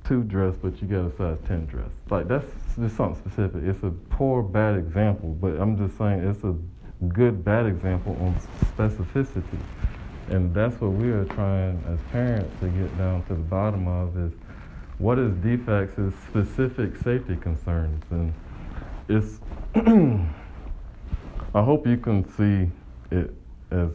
two 0.04 0.22
dress, 0.22 0.54
but 0.62 0.80
you 0.80 0.86
got 0.86 1.06
a 1.06 1.16
size 1.16 1.38
ten 1.48 1.66
dress. 1.66 1.90
Like 2.08 2.28
that's 2.28 2.46
just 2.78 2.96
something 2.96 3.20
specific. 3.20 3.64
It's 3.64 3.82
a 3.82 3.90
poor 4.10 4.44
bad 4.44 4.76
example, 4.76 5.30
but 5.40 5.60
I'm 5.60 5.76
just 5.76 5.98
saying 5.98 6.20
it's 6.20 6.44
a 6.44 6.54
good 7.08 7.44
bad 7.44 7.66
example 7.66 8.16
on 8.20 8.36
specificity, 8.76 9.58
and 10.28 10.54
that's 10.54 10.80
what 10.80 10.92
we 10.92 11.10
are 11.10 11.24
trying 11.24 11.82
as 11.88 11.98
parents 12.12 12.54
to 12.60 12.68
get 12.68 12.96
down 12.96 13.24
to 13.24 13.34
the 13.34 13.40
bottom 13.40 13.88
of 13.88 14.16
is 14.16 14.32
what 14.98 15.18
is 15.18 15.32
DFACS 15.38 15.98
is 15.98 16.14
specific 16.28 16.96
safety 17.02 17.34
concerns, 17.34 18.04
and 18.10 18.32
it's. 19.08 19.40
I 21.56 21.62
hope 21.62 21.86
you 21.86 21.96
can 21.96 22.28
see 22.36 22.68
it 23.14 23.32
as 23.70 23.90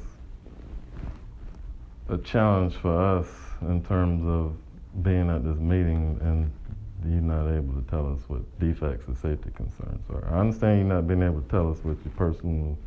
a 2.08 2.18
challenge 2.18 2.76
for 2.76 3.18
us 3.18 3.28
in 3.62 3.84
terms 3.84 4.26
of 4.26 4.56
being 5.04 5.30
at 5.30 5.44
this 5.44 5.58
meeting 5.58 6.18
and 6.22 6.52
you're 7.06 7.22
not 7.22 7.50
able 7.54 7.74
to 7.74 7.90
tell 7.90 8.12
us 8.12 8.20
what 8.28 8.42
DFACS 8.60 9.10
or 9.10 9.16
safety 9.16 9.52
concerns 9.56 10.02
are. 10.10 10.26
I 10.34 10.40
understand 10.40 10.80
you're 10.80 10.96
not 10.96 11.08
being 11.08 11.22
able 11.22 11.42
to 11.42 11.50
tell 11.50 11.72
us 11.72 11.78
what 11.84 11.98
your 12.04 12.14
personal, 12.16 12.78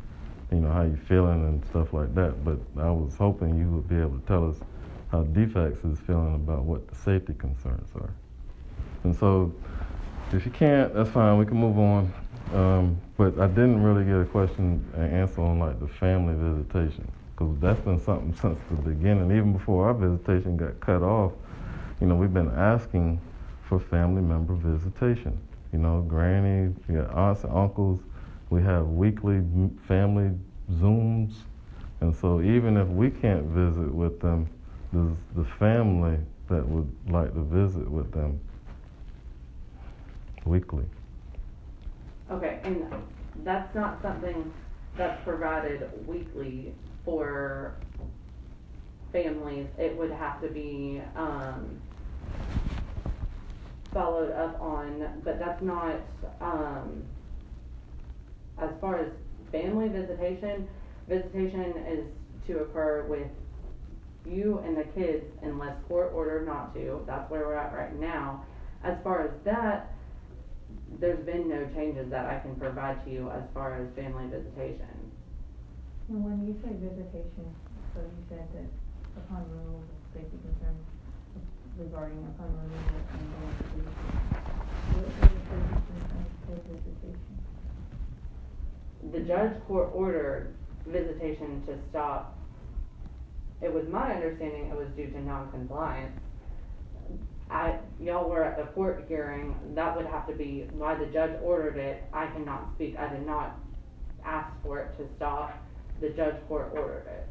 you 0.51 0.59
know, 0.59 0.71
how 0.71 0.83
you're 0.83 0.97
feeling 0.97 1.45
and 1.45 1.65
stuff 1.65 1.93
like 1.93 2.13
that, 2.15 2.43
but 2.43 2.59
I 2.77 2.91
was 2.91 3.15
hoping 3.15 3.57
you 3.57 3.69
would 3.69 3.87
be 3.87 3.95
able 3.95 4.19
to 4.19 4.25
tell 4.25 4.49
us 4.49 4.57
how 5.11 5.23
DFACS 5.23 5.91
is 5.91 5.99
feeling 5.99 6.35
about 6.35 6.63
what 6.63 6.87
the 6.87 6.95
safety 6.95 7.33
concerns 7.37 7.89
are. 7.95 8.13
And 9.03 9.15
so, 9.15 9.53
if 10.33 10.45
you 10.45 10.51
can't, 10.51 10.93
that's 10.93 11.09
fine. 11.09 11.37
We 11.37 11.45
can 11.45 11.57
move 11.57 11.77
on. 11.77 12.13
Um, 12.53 12.97
but 13.17 13.39
I 13.39 13.47
didn't 13.47 13.81
really 13.81 14.03
get 14.03 14.15
a 14.15 14.25
question 14.25 14.83
and 14.95 15.11
answer 15.11 15.41
on 15.41 15.59
like 15.59 15.79
the 15.79 15.87
family 15.87 16.35
visitation 16.35 17.09
because 17.31 17.55
that's 17.59 17.79
been 17.81 17.99
something 17.99 18.33
since 18.35 18.59
the 18.69 18.75
beginning. 18.75 19.31
Even 19.31 19.53
before 19.53 19.87
our 19.87 19.93
visitation 19.93 20.57
got 20.57 20.79
cut 20.79 21.01
off, 21.01 21.31
you 21.99 22.07
know, 22.07 22.15
we've 22.15 22.33
been 22.33 22.51
asking 22.51 23.19
for 23.67 23.79
family 23.79 24.21
member 24.21 24.53
visitation. 24.53 25.39
You 25.71 25.79
know, 25.79 26.01
granny, 26.01 26.73
aunts 27.13 27.43
and 27.43 27.53
uncles. 27.53 27.99
We 28.49 28.61
have 28.63 28.87
weekly 28.87 29.41
family 29.87 30.31
Zooms, 30.71 31.33
and 32.01 32.15
so 32.15 32.41
even 32.41 32.77
if 32.77 32.87
we 32.87 33.09
can't 33.09 33.45
visit 33.45 33.93
with 33.93 34.19
them, 34.19 34.47
there's 34.91 35.15
the 35.35 35.43
family 35.57 36.17
that 36.49 36.67
would 36.67 36.89
like 37.09 37.33
to 37.33 37.41
visit 37.41 37.89
with 37.89 38.11
them 38.11 38.39
weekly. 40.45 40.85
Okay, 42.31 42.59
and 42.63 42.85
that's 43.43 43.73
not 43.75 44.01
something 44.01 44.51
that's 44.97 45.21
provided 45.23 45.89
weekly 46.07 46.73
for 47.03 47.75
families. 49.11 49.67
It 49.77 49.97
would 49.97 50.11
have 50.11 50.41
to 50.41 50.47
be, 50.47 51.01
um, 51.15 51.79
followed 53.93 54.31
up 54.31 54.59
on, 54.61 55.21
but 55.23 55.37
that's 55.39 55.61
not, 55.61 55.95
um, 56.41 57.03
as 58.59 58.69
far 58.81 58.97
as 58.99 59.11
family 59.51 59.87
visitation, 59.87 60.67
visitation 61.07 61.75
is 61.87 62.05
to 62.47 62.59
occur 62.59 63.05
with 63.07 63.29
you 64.25 64.59
and 64.65 64.77
the 64.77 64.83
kids 64.83 65.25
unless 65.41 65.75
court 65.87 66.11
ordered 66.13 66.45
not 66.47 66.73
to. 66.73 67.03
That's 67.05 67.29
where 67.29 67.41
we're 67.45 67.55
at 67.55 67.73
right 67.73 67.97
now. 67.99 68.45
As 68.83 68.97
far 69.03 69.21
as 69.21 69.31
that, 69.43 69.92
there's 70.99 71.25
been 71.25 71.49
no 71.49 71.65
changes 71.75 72.09
that 72.09 72.25
I 72.25 72.39
can 72.39 72.55
provide 72.55 73.03
to 73.05 73.11
you 73.11 73.29
as 73.29 73.43
far 73.53 73.75
as 73.75 73.87
family 73.95 74.27
visitation. 74.27 75.11
And 76.09 76.23
when 76.23 76.45
you 76.45 76.53
say 76.59 76.75
visitation, 76.77 77.47
so 77.93 78.01
you 78.01 78.21
said 78.29 78.47
that 78.53 78.69
upon 79.17 79.47
removal, 79.49 79.83
safety 80.13 80.37
concerns 80.43 80.83
regarding 81.77 82.19
upon 82.35 82.53
removal 82.53 83.01
and 83.17 83.25
going 83.33 83.55
to 83.57 83.65
visitation. 83.73 84.33
The 84.93 85.01
safety 85.17 85.41
concerns 85.49 86.33
for 86.45 86.55
visitation? 86.69 87.35
The 89.11 89.19
judge 89.21 89.55
court 89.67 89.89
ordered 89.93 90.53
visitation 90.85 91.63
to 91.67 91.77
stop. 91.89 92.37
It 93.61 93.73
was 93.73 93.87
my 93.89 94.13
understanding 94.13 94.69
it 94.69 94.77
was 94.77 94.87
due 94.95 95.07
to 95.07 95.21
non-compliance. 95.21 96.19
I, 97.53 97.77
y'all 97.99 98.27
were 98.27 98.43
at 98.43 98.57
the 98.57 98.63
court 98.73 99.05
hearing, 99.07 99.55
that 99.75 99.95
would 99.95 100.07
have 100.07 100.27
to 100.27 100.33
be 100.33 100.67
why 100.73 100.95
the 100.95 101.05
judge 101.05 101.37
ordered 101.43 101.77
it. 101.77 102.03
I 102.11 102.25
cannot 102.27 102.71
speak, 102.75 102.97
I 102.97 103.07
did 103.09 103.27
not 103.27 103.59
ask 104.25 104.49
for 104.63 104.79
it 104.79 104.97
to 104.97 105.07
stop. 105.15 105.53
The 106.01 106.09
judge 106.09 106.35
court 106.47 106.71
ordered 106.73 107.05
it. 107.07 107.27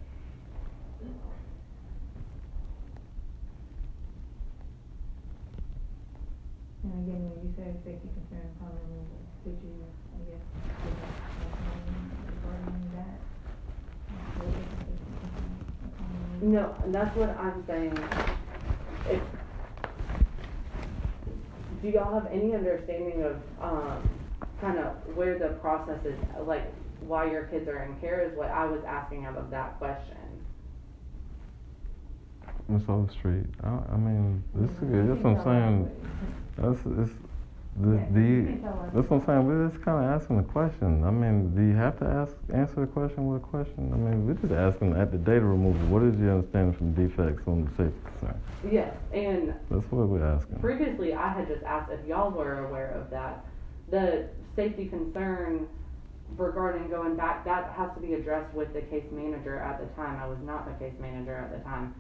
And 6.85 6.93
again, 7.09 7.31
when 7.31 7.43
you 7.43 7.55
say 7.57 7.75
safety 7.85 8.09
concern, 8.15 8.47
upon 8.57 8.71
removal, 8.79 9.19
did 9.45 9.59
you, 9.63 9.75
I 10.15 10.23
guess, 10.31 10.47
regarding 12.43 12.91
that? 12.95 13.19
What 14.39 14.55
is 14.55 14.67
the 14.71 14.79
safety 14.87 15.15
concern 15.19 15.55
upon 15.83 16.09
removal? 16.39 16.49
No, 16.49 16.77
and 16.85 16.95
that's 16.95 17.15
what 17.17 17.31
I'm 17.39 17.67
saying. 17.67 17.99
If, 19.11 19.21
do 21.83 21.89
y'all 21.89 22.15
have 22.15 22.31
any 22.33 22.55
understanding 22.55 23.25
of, 23.25 23.37
um, 23.61 24.09
kind 24.61 24.79
of 24.79 24.95
where 25.17 25.39
the 25.39 25.49
process 25.61 25.99
is, 26.05 26.17
like, 26.47 26.73
why 27.01 27.29
your 27.31 27.45
kids 27.45 27.69
are 27.69 27.83
in 27.83 27.97
care 27.97 28.21
is 28.23 28.37
what 28.39 28.49
I 28.51 28.65
was 28.67 28.81
asking 28.87 29.25
out 29.25 29.37
of 29.37 29.51
that 29.51 29.79
question. 29.79 30.17
Miss 32.69 32.83
Overstreet, 32.89 33.47
I, 33.65 33.69
I 33.93 33.97
mean, 33.97 34.43
this 34.55 34.71
is 34.71 34.79
good. 34.79 35.11
That's 35.11 35.21
what 35.23 35.37
I'm 35.39 35.45
saying. 35.45 35.91
That's 36.57 36.79
it's 36.87 37.19
the 37.81 37.97
Yeah, 37.97 38.19
you 38.19 38.45
can 38.45 38.63
tell 38.63 38.73
us. 38.81 38.91
that's 38.95 39.09
what 39.09 39.21
I'm 39.21 39.27
saying. 39.27 39.47
We're 39.47 39.69
just 39.69 39.83
kind 39.83 40.05
of 40.05 40.11
asking 40.21 40.37
the 40.37 40.43
question. 40.43 41.05
I 41.05 41.11
mean, 41.11 41.55
do 41.55 41.63
you 41.63 41.75
have 41.75 41.99
to 42.01 42.05
ask 42.05 42.35
answer 42.53 42.83
the 42.83 42.87
question 42.87 43.27
with 43.29 43.43
a 43.43 43.47
question? 43.47 43.91
I 43.93 43.97
mean, 43.97 44.27
we're 44.27 44.35
just 44.35 44.53
asking 44.53 44.95
at 44.97 45.11
the 45.11 45.19
data 45.19 45.41
removal. 45.41 45.81
What 45.89 46.03
is 46.03 46.19
your 46.21 46.33
understanding 46.37 46.75
from 46.75 46.95
DFACS 46.95 47.49
on 47.49 47.65
the 47.65 47.71
safety 47.71 47.99
concern? 48.05 48.41
Yes, 48.71 48.95
and 49.13 49.55
That's 49.71 49.91
what 49.91 50.09
we're 50.09 50.25
asking. 50.25 50.59
previously 50.61 51.15
I 51.15 51.33
had 51.33 51.49
just 51.49 51.63
asked 51.65 51.91
if 51.91 52.07
y'all 52.07 52.31
were 52.31 52.67
aware 52.67 52.91
of 52.91 53.11
that. 53.11 53.45
The 53.91 54.29
safety 54.55 54.87
concern 54.87 55.67
regarding 56.37 56.89
going 56.89 57.17
back, 57.17 57.45
that 57.45 57.73
has 57.77 57.91
to 57.95 58.01
be 58.01 58.15
addressed 58.15 58.55
with 58.55 58.73
the 58.73 58.83
case 58.83 59.05
manager 59.13 59.59
at 59.59 59.81
the 59.81 59.87
time. 59.95 60.19
I 60.21 60.27
was 60.27 60.39
not 60.45 60.67
the 60.67 60.85
case 60.85 60.95
manager 61.01 61.35
at 61.37 61.53
the 61.53 61.63
time. 61.65 61.95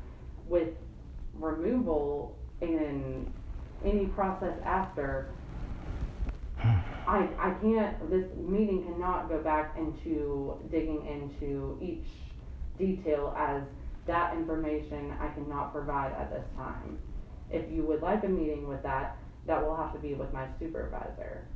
With 0.47 0.69
removal 1.35 2.37
and 2.61 3.31
any 3.85 4.07
process 4.07 4.55
after, 4.65 5.31
I, 7.07 7.29
I 7.39 7.51
can't, 7.61 8.11
this 8.11 8.27
meeting 8.37 8.85
cannot 8.85 9.29
go 9.29 9.39
back 9.43 9.77
into 9.77 10.57
digging 10.71 11.05
into 11.07 11.79
each 11.81 12.07
detail 12.79 13.35
as 13.37 13.63
that 14.07 14.35
information 14.35 15.13
I 15.21 15.29
cannot 15.29 15.73
provide 15.73 16.13
at 16.13 16.31
this 16.31 16.45
time. 16.57 16.99
If 17.51 17.71
you 17.71 17.85
would 17.85 18.03
like 18.03 18.25
a 18.25 18.29
meeting 18.29 18.69
with 18.69 18.83
that, 18.83 19.17
that 19.47 19.63
will 19.65 19.77
have 19.77 19.93
to 19.93 19.99
be 19.99 20.15
with 20.15 20.33
my 20.33 20.47
supervisor. 20.59 21.47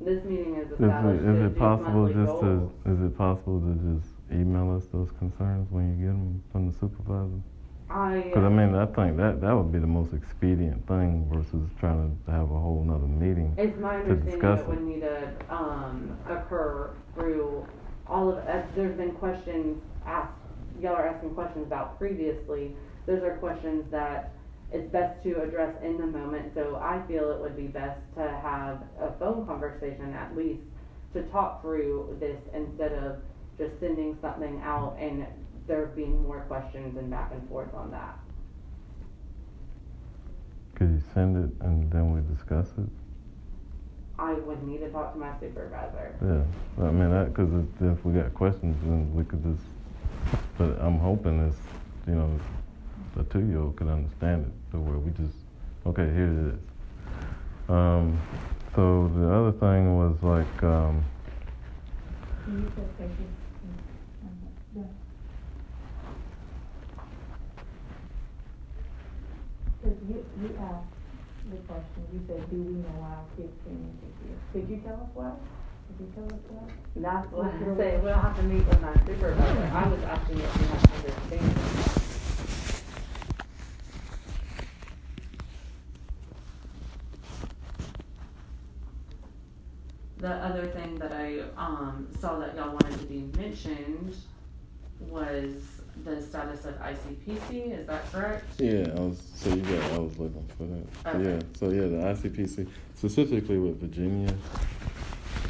This 0.00 0.22
meeting 0.24 0.56
is 0.56 0.66
Is 0.66 0.72
established 0.72 1.24
it, 1.24 1.28
is 1.30 1.52
it 1.52 1.58
possible 1.58 2.06
just 2.08 2.26
goals. 2.26 2.72
to 2.84 2.90
is 2.92 3.00
it 3.00 3.16
possible 3.16 3.60
to 3.60 3.96
just 3.96 4.12
email 4.30 4.76
us 4.76 4.86
those 4.92 5.10
concerns 5.18 5.70
when 5.70 5.96
you 5.98 6.06
get 6.06 6.12
them 6.12 6.42
from 6.52 6.70
the 6.70 6.72
supervisor? 6.78 7.40
I, 7.94 8.22
Because 8.26 8.42
I 8.42 8.48
mean, 8.48 8.74
I 8.74 8.86
think 8.86 9.16
that 9.18 9.40
that 9.40 9.52
would 9.52 9.72
be 9.72 9.78
the 9.78 9.86
most 9.86 10.12
expedient 10.12 10.86
thing 10.88 11.30
versus 11.32 11.70
trying 11.78 12.18
to 12.26 12.30
have 12.32 12.50
a 12.50 12.58
whole 12.58 12.82
nother 12.84 13.06
meeting. 13.06 13.54
it's 13.56 13.78
my 13.78 13.94
to 13.94 14.02
understanding 14.02 14.32
discuss 14.32 14.60
it 14.60 14.68
would 14.68 14.82
need 14.82 15.00
to, 15.00 15.32
um, 15.48 16.18
occur 16.28 16.90
through 17.14 17.64
all 18.08 18.30
of, 18.32 18.38
as 18.48 18.64
there's 18.74 18.96
been 18.96 19.12
questions 19.12 19.80
asked, 20.04 20.32
y'all 20.82 20.94
are 20.94 21.06
asking 21.06 21.34
questions 21.34 21.66
about 21.66 21.96
previously. 21.96 22.74
Those 23.06 23.22
are 23.22 23.36
questions 23.36 23.88
that 23.92 24.32
it's 24.72 24.90
best 24.90 25.22
to 25.22 25.40
address 25.42 25.72
in 25.84 25.96
the 25.98 26.06
moment, 26.06 26.52
so 26.52 26.76
I 26.82 27.00
feel 27.06 27.30
it 27.30 27.40
would 27.40 27.56
be 27.56 27.68
best 27.68 28.00
to 28.16 28.22
have 28.22 28.82
a 29.00 29.12
phone 29.20 29.46
conversation 29.46 30.12
at 30.14 30.36
least 30.36 30.62
to 31.12 31.22
talk 31.24 31.62
through 31.62 32.16
this 32.18 32.40
instead 32.52 32.92
of 32.92 33.18
just 33.56 33.78
sending 33.78 34.18
something 34.20 34.60
out 34.64 34.96
and 34.98 35.24
there 35.66 35.86
being 35.86 36.22
more 36.22 36.40
questions 36.40 36.96
and 36.96 37.10
back 37.10 37.30
and 37.32 37.48
forth 37.48 37.72
on 37.74 37.90
that. 37.90 38.18
Could 40.74 40.90
you 40.90 41.02
send 41.14 41.36
it 41.36 41.64
and 41.64 41.90
then 41.90 42.12
we 42.12 42.20
discuss 42.34 42.68
it? 42.78 42.88
I 44.18 44.34
would 44.34 44.62
need 44.66 44.78
to 44.78 44.90
talk 44.90 45.12
to 45.12 45.18
my 45.18 45.32
supervisor. 45.40 46.14
Yeah, 46.22 46.84
I 46.84 46.90
mean, 46.90 47.10
that 47.10 47.34
because 47.34 47.52
if, 47.52 47.98
if 47.98 48.04
we 48.04 48.12
got 48.14 48.32
questions, 48.34 48.76
then 48.82 49.12
we 49.14 49.24
could 49.24 49.42
just. 49.42 49.64
But 50.56 50.78
I'm 50.80 50.98
hoping 50.98 51.48
it's, 51.48 51.58
you 52.06 52.14
know, 52.14 52.40
the 53.16 53.24
two-year-old 53.24 53.76
could 53.76 53.88
understand 53.88 54.46
it 54.46 54.72
to 54.72 54.80
where 54.80 54.98
we 54.98 55.10
just, 55.12 55.36
okay, 55.86 56.04
here 56.04 56.30
it 56.30 56.54
is. 56.54 56.60
Um, 57.68 58.20
so 58.74 59.10
the 59.16 59.32
other 59.32 59.52
thing 59.52 59.96
was 59.96 60.16
like, 60.22 60.62
um, 60.62 61.04
You 69.84 69.90
said 69.90 69.98
safety. 69.98 70.08
Yeah. 70.08 70.08
Cause 70.08 70.08
you, 70.08 70.24
you 70.42 70.48
asked 70.60 70.94
the 71.50 71.56
question, 71.56 72.02
you 72.12 72.20
said, 72.26 72.50
do 72.50 72.56
we 72.56 72.72
know 72.72 72.94
why 72.98 73.08
our 73.08 73.24
kids 73.36 73.52
came 73.64 73.76
in 73.76 73.92
six 74.00 74.12
years? 74.24 74.40
Could 74.52 74.68
you 74.70 74.80
tell 74.80 74.94
us 74.94 75.10
why? 75.14 75.32
Could 75.86 76.06
you 76.06 76.12
tell 76.14 76.24
us 76.24 76.44
why? 76.48 76.66
That's 76.96 77.32
what 77.32 77.46
I 77.46 77.76
say, 77.76 78.00
we'll 78.02 78.14
have 78.14 78.36
to 78.36 78.42
meet 78.42 78.66
with 78.66 78.80
my 78.80 78.94
supervisor. 79.06 79.70
I 79.74 79.88
was 79.88 80.02
asking 80.04 80.40
if 80.40 80.56
you 80.56 80.66
have 80.66 80.84
understanding. 80.94 81.54
The 90.18 90.30
other 90.30 90.66
thing 90.68 90.94
that 90.96 91.12
I, 91.12 91.40
um, 91.58 92.08
saw 92.18 92.38
that 92.38 92.56
y'all 92.56 92.70
wanted 92.72 92.98
to 93.00 93.04
be 93.06 93.28
mentioned 93.36 94.16
was 95.00 95.82
the 96.04 96.20
status 96.20 96.64
of 96.64 96.74
ICPC, 96.80 97.78
is 97.78 97.86
that 97.86 98.10
correct? 98.12 98.44
yeah, 98.60 98.86
I 98.96 99.00
was. 99.00 99.22
So 99.34 99.50
you 99.50 99.62
got, 99.62 99.92
I 99.92 99.98
was 99.98 100.18
looking 100.18 100.48
for 100.58 100.64
that. 100.64 101.16
Okay. 101.16 101.30
Yeah. 101.30 101.42
So 101.58 101.70
yeah, 101.70 101.82
the 101.82 102.28
ICPC 102.28 102.68
specifically 102.94 103.58
with 103.58 103.80
Virginia. 103.80 104.34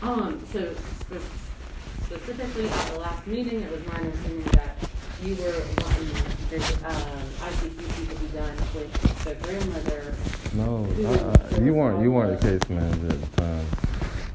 Um, 0.02 0.44
so 0.52 0.74
spe- 0.74 2.04
specifically 2.04 2.68
at 2.68 2.92
the 2.92 2.98
last 2.98 3.26
meeting, 3.26 3.60
it 3.62 3.70
was 3.70 3.86
my 3.86 3.94
understanding 3.94 4.44
that 4.52 4.76
you 5.22 5.36
were 5.36 5.62
wanting 5.78 6.24
this, 6.50 6.72
um, 6.84 7.22
ICPC 7.40 8.08
to 8.10 8.14
be 8.16 8.26
done 8.36 8.56
with 8.74 9.24
the 9.24 9.34
grandmother. 9.36 10.14
No, 10.52 10.86
I, 11.08 11.56
I, 11.56 11.64
you 11.64 11.74
weren't. 11.74 12.02
You 12.02 12.12
weren't 12.12 12.40
the 12.40 12.58
case 12.58 12.68
manager 12.68 13.08
at 13.08 13.20
the 13.20 13.36
time, 13.40 13.66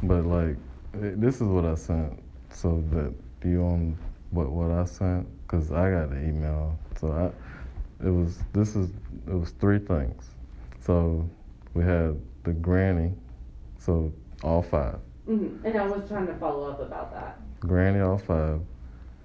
but 0.04 0.26
like, 0.26 0.56
eh, 0.96 1.14
this 1.16 1.36
is 1.36 1.44
what 1.44 1.66
I 1.66 1.76
sent. 1.76 2.20
So 2.52 2.84
that 2.92 3.14
you 3.48 3.62
on 3.64 3.98
what 4.32 4.50
what 4.50 4.72
I 4.72 4.86
sent? 4.86 5.28
Cause 5.50 5.72
I 5.72 5.90
got 5.90 6.12
the 6.12 6.18
email. 6.18 6.78
So 7.02 7.12
I, 7.12 8.06
it 8.06 8.12
was. 8.12 8.38
This 8.54 8.76
is. 8.76 8.92
It 9.28 9.34
was 9.34 9.50
three 9.50 9.80
things. 9.80 10.30
So 10.80 11.28
we 11.74 11.84
had 11.84 12.20
the 12.44 12.54
granny. 12.54 13.14
So 13.80 14.14
all 14.44 14.62
five. 14.62 15.00
Mhm, 15.28 15.58
And 15.66 15.76
I 15.76 15.88
was 15.88 16.08
trying 16.08 16.28
to 16.28 16.36
follow 16.36 16.70
up 16.70 16.80
about 16.80 17.12
that. 17.14 17.40
Granny 17.62 18.00
all 18.00 18.20
five, 18.20 18.62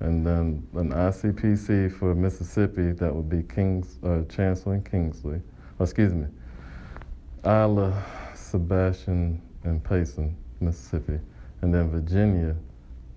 and 0.01 0.27
then 0.27 0.67
an 0.75 0.93
ICPC 0.93 1.93
for 1.93 2.15
Mississippi 2.15 2.93
that 2.93 3.15
would 3.15 3.29
be 3.29 3.43
Kings, 3.43 3.99
uh, 4.03 4.23
Chancellor 4.29 4.75
and 4.75 4.91
Kingsley. 4.91 5.43
Oh, 5.79 5.85
excuse 5.85 6.15
me, 6.15 6.27
Isla, 7.45 8.03
Sebastian, 8.35 9.43
and 9.65 9.85
Payson, 9.85 10.35
Mississippi, 10.61 11.21
and 11.63 11.73
then 11.75 11.91
Virginia 11.91 12.57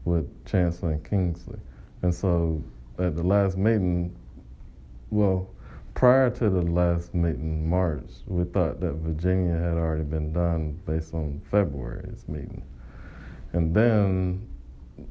with 0.05 0.27
Chancellor 0.45 0.91
and 0.91 1.03
Kingsley. 1.09 1.59
And 2.01 2.13
so 2.13 2.61
at 2.99 3.15
the 3.15 3.23
last 3.23 3.57
meeting, 3.57 4.15
well, 5.09 5.49
prior 5.93 6.29
to 6.29 6.49
the 6.49 6.61
last 6.61 7.13
meeting 7.13 7.41
in 7.41 7.69
March, 7.69 8.09
we 8.27 8.43
thought 8.45 8.79
that 8.81 8.93
Virginia 8.93 9.55
had 9.55 9.73
already 9.73 10.03
been 10.03 10.33
done 10.33 10.79
based 10.85 11.13
on 11.13 11.41
February's 11.49 12.27
meeting. 12.27 12.63
And 13.53 13.73
then 13.73 14.47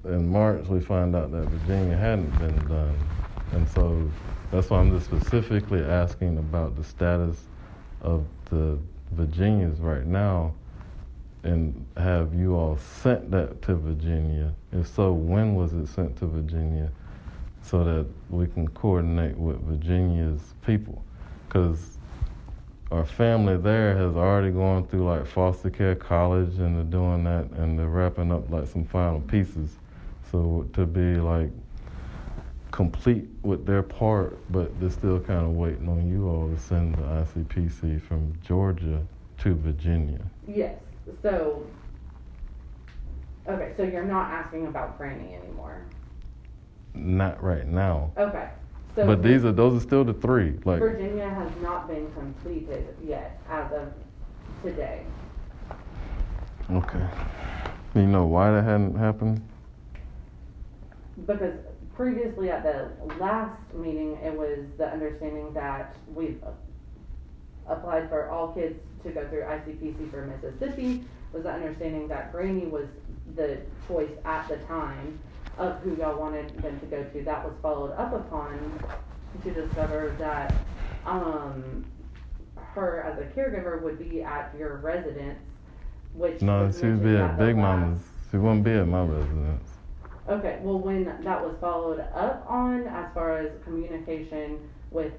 in 0.05 0.29
March, 0.29 0.67
we 0.67 0.81
find 0.81 1.15
out 1.15 1.31
that 1.33 1.49
Virginia 1.49 1.97
hadn't 1.97 2.37
been 2.39 2.67
done. 2.69 3.11
And 3.53 3.69
so 3.69 4.11
that's 4.51 4.71
why 4.71 4.79
I'm 4.79 4.91
just 4.91 5.07
specifically 5.07 5.83
asking 5.83 6.39
about 6.39 6.77
the 6.77 6.85
status 6.85 7.49
of 8.01 8.27
the 8.51 8.79
Virginias 9.13 9.79
right 9.79 10.05
now 10.05 10.55
and 11.47 11.87
have 11.97 12.35
you 12.35 12.57
all 12.57 12.77
sent 12.77 13.31
that 13.31 13.63
to 13.63 13.77
Virginia? 13.77 14.53
If 14.73 14.89
so, 14.89 15.13
when 15.13 15.55
was 15.55 15.73
it 15.73 15.87
sent 15.87 16.17
to 16.19 16.27
Virginia 16.27 16.91
so 17.67 17.85
that 17.85 18.07
we 18.31 18.47
can 18.47 18.69
coordinate 18.69 19.37
with 19.37 19.61
Virginia's 19.63 20.55
people? 20.65 21.03
Because 21.49 21.99
our 22.93 23.05
family 23.05 23.57
there 23.57 23.97
has 23.97 24.17
already 24.17 24.51
gone 24.51 24.87
through 24.87 25.05
like 25.05 25.27
foster 25.27 25.71
care 25.71 25.97
college 25.97 26.59
and 26.59 26.77
they're 26.77 26.85
doing 27.01 27.25
that 27.25 27.51
and 27.59 27.79
they're 27.79 27.89
wrapping 27.89 28.31
up 28.31 28.49
like 28.51 28.67
some 28.69 28.85
final 28.85 29.21
pieces. 29.21 29.77
So 30.31 30.69
to 30.75 30.87
be 30.87 31.17
like 31.17 31.51
complete 32.71 33.27
with 33.43 33.67
their 33.67 33.83
part, 33.83 34.39
but 34.53 34.79
they're 34.81 34.91
still 34.91 35.19
kind 35.19 35.47
of 35.47 35.53
waiting 35.53 35.89
on 35.89 36.09
you 36.09 36.29
all 36.29 36.49
to 36.49 36.59
send 36.59 36.95
the 36.95 37.03
ICPC 37.03 38.01
from 38.03 38.35
Georgia 38.47 39.03
to 39.39 39.55
Virginia. 39.55 40.21
Yes, 40.47 40.79
so, 41.23 41.67
okay, 43.49 43.73
so 43.77 43.83
you're 43.83 44.05
not 44.05 44.31
asking 44.31 44.67
about 44.67 44.99
Granny 44.99 45.35
anymore? 45.35 45.87
Not 47.07 47.41
right 47.41 47.65
now. 47.65 48.11
Okay, 48.19 48.49
so. 48.97 49.07
But 49.07 49.23
these 49.23 49.45
are 49.45 49.53
those 49.53 49.81
are 49.81 49.87
still 49.87 50.03
the 50.03 50.13
three. 50.13 50.59
Like 50.65 50.81
Virginia 50.81 51.29
has 51.29 51.51
not 51.63 51.87
been 51.87 52.13
completed 52.15 52.97
yet 53.05 53.41
as 53.49 53.71
of 53.73 53.93
today. 54.65 55.07
okay. 56.69 57.07
You 57.95 58.07
know 58.07 58.27
why 58.27 58.51
that 58.51 58.65
hadn't 58.65 58.97
happened? 58.97 59.41
Because 61.27 61.55
previously 61.95 62.51
at 62.51 62.65
the 62.65 62.91
last 63.21 63.57
meeting, 63.73 64.17
it 64.17 64.37
was 64.37 64.59
the 64.77 64.89
understanding 64.93 65.55
that 65.55 65.95
we've 66.13 66.43
applied 67.69 68.09
for 68.09 68.29
all 68.31 68.53
kids 68.53 68.81
to 69.05 69.11
go 69.11 69.27
through 69.29 69.43
ICPC 69.43 70.11
for 70.11 70.27
Mississippi, 70.27 71.05
was 71.33 71.45
the 71.45 71.53
understanding 71.53 72.09
that 72.09 72.33
Granny 72.33 72.67
was 72.67 72.89
the 73.37 73.61
choice 73.87 74.11
at 74.25 74.49
the 74.49 74.57
time 74.67 75.21
of 75.59 75.81
who 75.81 75.97
y'all 75.97 76.19
wanted 76.19 76.63
them 76.63 76.79
to 76.81 76.87
go 76.87 77.03
to. 77.05 77.23
That 77.25 77.45
was 77.45 77.55
followed 77.63 77.93
up 77.93 78.13
upon 78.13 78.79
to 79.43 79.51
discover 79.51 80.17
that, 80.19 80.63
um, 81.05 81.85
her 82.75 83.03
as 83.03 83.19
a 83.19 83.25
caregiver 83.39 83.81
would 83.83 83.99
be 83.99 84.23
at 84.23 84.55
your 84.59 84.77
residence, 84.79 85.39
which 86.13 86.43
No, 86.43 86.71
she 86.71 86.87
would 86.87 87.03
be 87.03 87.17
at 87.17 87.39
Big 87.39 87.57
Mama's. 87.57 88.01
She 88.31 88.37
wouldn't 88.37 88.65
be 88.65 88.73
at 88.73 88.87
my 88.87 89.05
residence. 89.05 89.73
Okay, 90.29 90.59
well, 90.63 90.79
when 90.81 91.05
that 91.05 91.43
was 91.45 91.55
followed 91.61 92.01
up 92.01 92.45
on 92.49 92.87
as 92.89 93.13
far 93.15 93.39
as 93.39 93.53
communication 93.63 94.59
with 94.91 95.13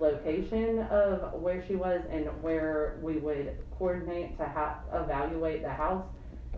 location 0.00 0.78
of 0.90 1.34
where 1.34 1.62
she 1.68 1.76
was 1.76 2.00
and 2.10 2.26
where 2.42 2.96
we 3.02 3.18
would 3.18 3.58
coordinate 3.78 4.38
to 4.38 4.44
ha- 4.46 4.78
evaluate 4.94 5.62
the 5.62 5.68
house, 5.68 6.04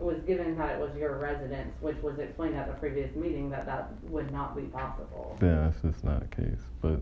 was 0.01 0.17
given 0.27 0.57
that 0.57 0.75
it 0.75 0.79
was 0.79 0.95
your 0.97 1.17
residence, 1.17 1.73
which 1.81 1.97
was 2.01 2.19
explained 2.19 2.55
at 2.55 2.67
the 2.67 2.73
previous 2.73 3.15
meeting 3.15 3.49
that 3.49 3.65
that 3.65 3.91
would 4.03 4.31
not 4.31 4.55
be 4.55 4.63
possible. 4.63 5.37
Yeah, 5.41 5.69
that's 5.69 5.81
just 5.81 6.03
not 6.03 6.29
the 6.29 6.35
case. 6.35 6.61
But 6.81 6.99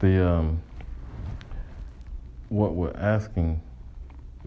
the 0.00 0.26
um, 0.26 0.62
what 2.48 2.74
we're 2.74 2.96
asking, 2.96 3.60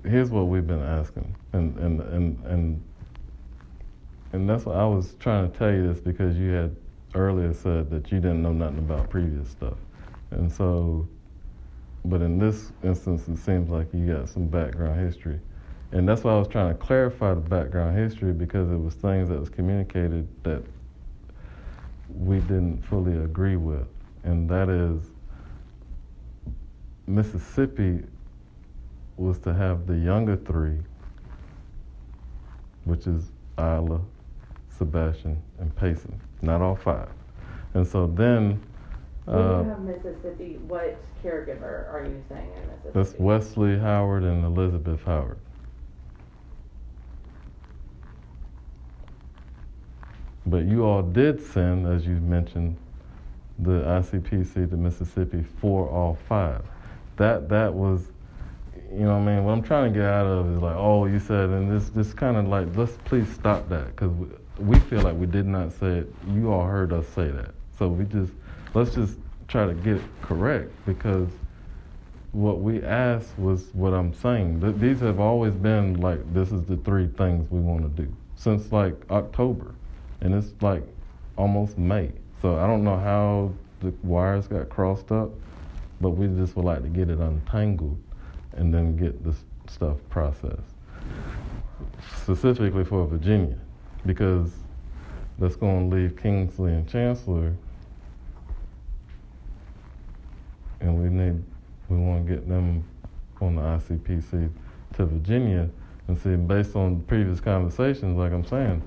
here's 0.04 0.30
what 0.30 0.48
we've 0.48 0.68
been 0.68 0.84
asking, 0.84 1.36
and 1.54 1.78
and 1.78 2.02
and 2.02 2.46
and 2.46 2.84
and 4.34 4.50
that's 4.50 4.66
what 4.66 4.76
I 4.76 4.86
was 4.86 5.16
trying 5.20 5.52
to 5.52 5.58
tell 5.58 5.72
you 5.72 5.88
this 5.88 6.00
because 6.00 6.38
you 6.38 6.52
had 6.52 6.76
earlier 7.16 7.54
said 7.54 7.90
that 7.90 8.12
you 8.12 8.20
didn't 8.20 8.42
know 8.42 8.54
nothing 8.54 8.80
about 8.80 9.10
previous 9.10 9.50
stuff, 9.50 9.78
and 10.32 10.52
so, 10.52 11.08
but 12.06 12.22
in 12.22 12.38
this 12.38 12.72
instance, 12.84 13.28
it 13.28 13.38
seems 13.38 13.70
like 13.70 13.88
you 13.94 14.14
got 14.14 14.30
some 14.30 14.48
background 14.48 15.00
history. 15.00 15.40
And 15.92 16.08
that's 16.08 16.24
why 16.24 16.34
I 16.34 16.38
was 16.38 16.48
trying 16.48 16.70
to 16.70 16.76
clarify 16.76 17.34
the 17.34 17.40
background 17.42 17.98
history 17.98 18.34
because 18.34 18.70
it 18.72 18.76
was 18.76 18.94
things 18.96 19.30
that 19.30 19.40
was 19.40 19.50
communicated 19.50 20.28
that 20.44 20.62
we 22.14 22.40
didn't 22.42 22.84
fully 22.84 23.16
agree 23.18 23.56
with, 23.56 23.88
and 24.24 24.50
that 24.50 24.70
is 24.70 25.12
Mississippi 27.06 28.04
was 29.16 29.40
to 29.40 29.54
have 29.54 29.88
the 29.88 29.96
younger 29.96 30.36
three, 30.36 30.78
which 32.84 33.08
is 33.08 33.32
Isla, 33.58 34.02
Sebastian, 34.70 35.42
and 35.60 35.76
Payson, 35.76 36.20
not 36.42 36.62
all 36.62 36.76
five. 36.76 37.10
And 37.74 37.86
so 37.88 38.08
then 38.08 38.62
When 39.26 39.38
uh, 39.38 39.64
you 39.64 39.70
have 39.70 39.82
Mississippi, 39.82 40.60
what 40.68 40.98
caregiver 41.24 41.92
are 41.92 42.04
you 42.06 42.22
saying 42.30 42.50
in 42.56 42.62
Mississippi? 42.68 42.92
that's 42.94 43.14
Wesley 43.20 43.78
Howard 43.78 44.24
and 44.24 44.44
Elizabeth 44.46 45.04
Howard. 45.04 45.40
But 50.50 50.66
you 50.66 50.86
all 50.86 51.02
did 51.02 51.42
send, 51.42 51.86
as 51.88 52.06
you 52.06 52.16
mentioned, 52.16 52.78
the 53.60 53.82
ICPC 53.82 54.70
to 54.70 54.78
Mississippi 54.78 55.44
for 55.60 55.90
all 55.90 56.18
five. 56.28 56.64
That 57.18 57.50
that 57.50 57.74
was, 57.74 58.12
you 58.92 59.00
know, 59.00 59.18
what 59.18 59.28
I 59.30 59.36
mean, 59.36 59.44
what 59.44 59.52
I'm 59.54 59.64
trying 59.64 59.92
to 59.94 60.00
get 60.00 60.08
out 60.08 60.26
of 60.26 60.56
is 60.56 60.62
like, 60.62 60.76
oh, 60.76 61.06
you 61.06 61.20
said, 61.20 61.50
and 61.50 61.70
this 61.70 61.90
this 61.90 62.14
kind 62.14 62.38
of 62.38 62.48
like, 62.48 62.68
let's 62.76 62.98
please 63.06 63.28
stop 63.34 63.68
that 63.70 63.88
because 63.88 64.12
we, 64.12 64.28
we 64.60 64.80
feel 64.82 65.02
like 65.02 65.16
we 65.16 65.26
did 65.26 65.46
not 65.48 65.72
say 65.74 66.00
it. 66.00 66.14
You 66.32 66.52
all 66.52 66.66
heard 66.66 66.94
us 66.94 67.08
say 67.10 67.30
that, 67.30 67.54
so 67.78 67.88
we 67.88 68.06
just 68.06 68.32
let's 68.74 68.94
just 68.94 69.18
try 69.48 69.66
to 69.66 69.74
get 69.74 69.98
it 69.98 70.04
correct 70.22 70.72
because 70.86 71.30
what 72.32 72.60
we 72.60 72.84
asked 72.84 73.38
was 73.40 73.74
what 73.74 73.94
I'm 73.94 74.14
saying. 74.14 74.62
Th- 74.62 74.76
these 74.76 75.00
have 75.00 75.20
always 75.20 75.54
been 75.56 76.00
like, 76.00 76.34
this 76.34 76.52
is 76.52 76.64
the 76.66 76.78
three 76.78 77.08
things 77.08 77.50
we 77.50 77.60
want 77.60 77.82
to 77.82 78.04
do 78.04 78.14
since 78.36 78.72
like 78.72 78.94
October, 79.10 79.74
and 80.22 80.34
it's 80.34 80.54
like 80.62 80.84
almost 81.38 81.78
May. 81.78 82.12
So 82.42 82.58
I 82.58 82.68
don't 82.68 82.84
know 82.84 82.98
how 82.98 83.52
the 83.80 83.94
wires 84.04 84.48
got 84.48 84.70
crossed 84.70 85.12
up, 85.12 85.30
but 86.02 86.12
we 86.12 86.28
just 86.28 86.56
would 86.56 86.66
like 86.66 86.82
to 86.84 86.90
get 86.90 87.10
it 87.10 87.20
untangled 87.20 87.98
and 88.54 88.74
then 88.74 88.96
get 88.98 89.24
this 89.24 89.44
stuff 89.68 89.98
processed. 90.10 90.62
Specifically 92.24 92.84
for 92.84 93.06
Virginia, 93.06 93.58
because 94.06 94.52
that's 95.40 95.56
going 95.56 95.90
to 95.90 95.96
leave 95.96 96.18
Kingsley 96.18 96.74
and 96.74 96.88
Chancellor, 96.88 97.54
and 100.80 101.02
we 101.02 101.10
need 101.10 101.44
we 101.90 101.98
want 101.98 102.28
to 102.28 102.34
get 102.34 102.48
them 102.48 102.84
on 103.40 103.56
the 103.56 103.62
ICPC 103.62 104.50
to 104.96 105.06
Virginia 105.06 105.70
and 106.08 106.18
see 106.20 106.36
based 106.36 106.76
on 106.76 107.02
previous 107.04 107.40
conversations, 107.40 108.18
like 108.18 108.32
I'm 108.32 108.46
saying, 108.46 108.82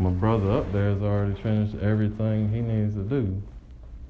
my 0.00 0.10
brother 0.10 0.50
up 0.50 0.72
there 0.72 0.94
has 0.94 1.02
already 1.02 1.34
finished 1.42 1.74
everything 1.82 2.50
he 2.50 2.60
needs 2.62 2.94
to 2.94 3.02
do, 3.02 3.40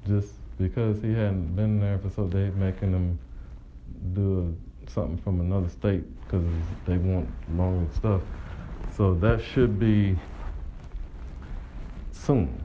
just 0.07 0.33
because 0.57 1.01
he 1.01 1.09
hadn't 1.09 1.53
been 1.53 1.81
there 1.81 1.99
for 1.99 2.09
so 2.09 2.25
they 2.27 2.49
making 2.51 2.93
him 2.93 3.19
do 4.13 4.55
something 4.87 5.17
from 5.17 5.41
another 5.41 5.67
state 5.67 6.03
because 6.23 6.45
they 6.85 6.97
want 6.97 7.29
longer 7.57 7.91
stuff. 7.93 8.21
So 8.95 9.15
that 9.15 9.41
should 9.41 9.79
be 9.79 10.17
soon. 12.13 12.63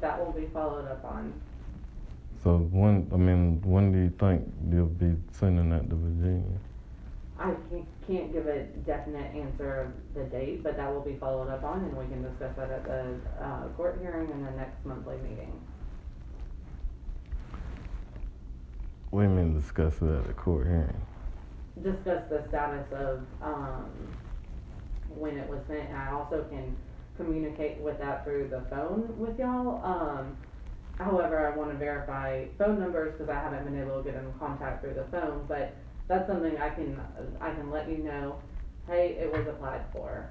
That 0.00 0.24
will 0.24 0.32
be 0.32 0.46
followed 0.46 0.86
up 0.86 1.04
on. 1.04 1.32
So 2.44 2.58
when 2.58 3.08
I 3.12 3.16
mean, 3.16 3.60
when 3.64 3.90
do 3.90 3.98
you 3.98 4.12
think 4.20 4.46
you'll 4.70 4.86
be 4.86 5.16
sending 5.32 5.70
that 5.70 5.90
to 5.90 5.96
Virginia? 5.96 6.58
I 7.38 7.52
can't, 8.06 8.32
give 8.32 8.46
a 8.46 8.62
definite 8.86 9.34
answer 9.34 9.80
of 9.82 10.14
the 10.14 10.24
date, 10.30 10.62
but 10.62 10.76
that 10.76 10.92
will 10.92 11.00
be 11.00 11.16
followed 11.16 11.48
up 11.48 11.64
on, 11.64 11.80
and 11.80 11.96
we 11.96 12.04
can 12.06 12.22
discuss 12.22 12.54
that 12.56 12.70
at 12.70 12.84
the, 12.84 13.16
uh, 13.40 13.68
court 13.76 13.98
hearing 14.00 14.30
and 14.30 14.46
the 14.46 14.52
next 14.52 14.84
monthly 14.84 15.16
meeting. 15.16 15.60
You 19.12 19.20
mean 19.20 19.58
discuss 19.58 20.00
it 20.00 20.10
at 20.10 20.26
the 20.26 20.32
court 20.32 20.66
hearing? 20.66 21.00
Discuss 21.82 22.22
the 22.28 22.44
status 22.48 22.86
of, 22.92 23.24
um, 23.42 23.90
when 25.08 25.36
it 25.36 25.48
was 25.48 25.60
sent, 25.66 25.88
and 25.88 25.98
I 25.98 26.12
also 26.12 26.44
can 26.50 26.76
communicate 27.16 27.80
with 27.80 27.98
that 27.98 28.24
through 28.24 28.48
the 28.48 28.60
phone 28.70 29.12
with 29.18 29.38
y'all. 29.38 29.84
Um, 29.84 30.36
however, 30.98 31.46
I 31.46 31.56
wanna 31.56 31.74
verify 31.74 32.46
phone 32.58 32.78
numbers, 32.78 33.16
cause 33.18 33.28
I 33.28 33.34
haven't 33.34 33.64
been 33.64 33.80
able 33.80 34.02
to 34.02 34.10
get 34.10 34.20
in 34.20 34.32
contact 34.38 34.82
through 34.82 34.94
the 34.94 35.04
phone, 35.04 35.44
but 35.48 35.74
that's 36.08 36.26
something 36.28 36.56
I 36.58 36.70
can, 36.70 37.00
I 37.40 37.52
can 37.52 37.70
let 37.70 37.88
you 37.88 37.98
know, 37.98 38.36
hey, 38.86 39.16
it 39.20 39.32
was 39.32 39.46
applied 39.46 39.82
for. 39.92 40.30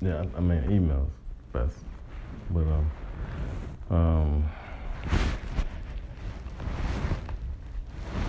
Yeah, 0.00 0.24
I 0.36 0.40
mean 0.40 0.62
emails 0.64 1.10
best, 1.52 1.76
but 2.50 2.60
um, 2.60 2.90
um, 3.90 4.50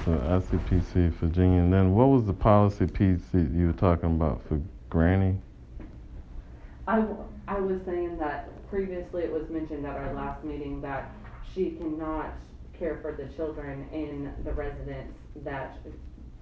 so 0.04 0.12
ICPC 0.12 1.12
Virginia. 1.14 1.60
And 1.62 1.72
then 1.72 1.94
what 1.94 2.08
was 2.08 2.26
the 2.26 2.34
policy 2.34 2.88
piece 2.88 3.22
that 3.34 3.52
you 3.52 3.68
were 3.68 3.74
talking 3.74 4.16
about 4.16 4.42
for 4.48 4.60
Granny? 4.90 5.38
I, 6.88 7.02
w- 7.02 7.24
I 7.48 7.60
was 7.60 7.80
saying 7.86 8.18
that 8.18 8.68
previously 8.72 9.24
it 9.24 9.32
was 9.32 9.48
mentioned 9.52 9.86
at 9.86 9.96
our 9.96 10.12
last 10.16 10.44
meeting 10.44 10.82
that 10.82 11.12
she 11.54 11.72
cannot 11.72 12.34
care 12.80 13.00
for 13.02 13.12
the 13.12 13.26
children 13.36 13.88
in 13.92 14.34
the 14.44 14.54
residence 14.54 15.14
that 15.44 15.78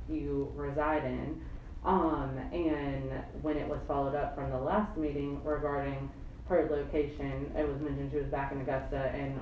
you 0.07 0.51
reside 0.55 1.03
in. 1.03 1.41
Um, 1.83 2.37
and 2.51 3.11
when 3.41 3.57
it 3.57 3.67
was 3.67 3.79
followed 3.87 4.15
up 4.15 4.35
from 4.35 4.51
the 4.51 4.59
last 4.59 4.95
meeting 4.97 5.43
regarding 5.43 6.09
her 6.47 6.67
location, 6.69 7.51
it 7.57 7.67
was 7.67 7.79
mentioned 7.81 8.11
she 8.11 8.17
was 8.17 8.27
back 8.27 8.51
in 8.51 8.61
Augusta 8.61 9.11
and 9.13 9.39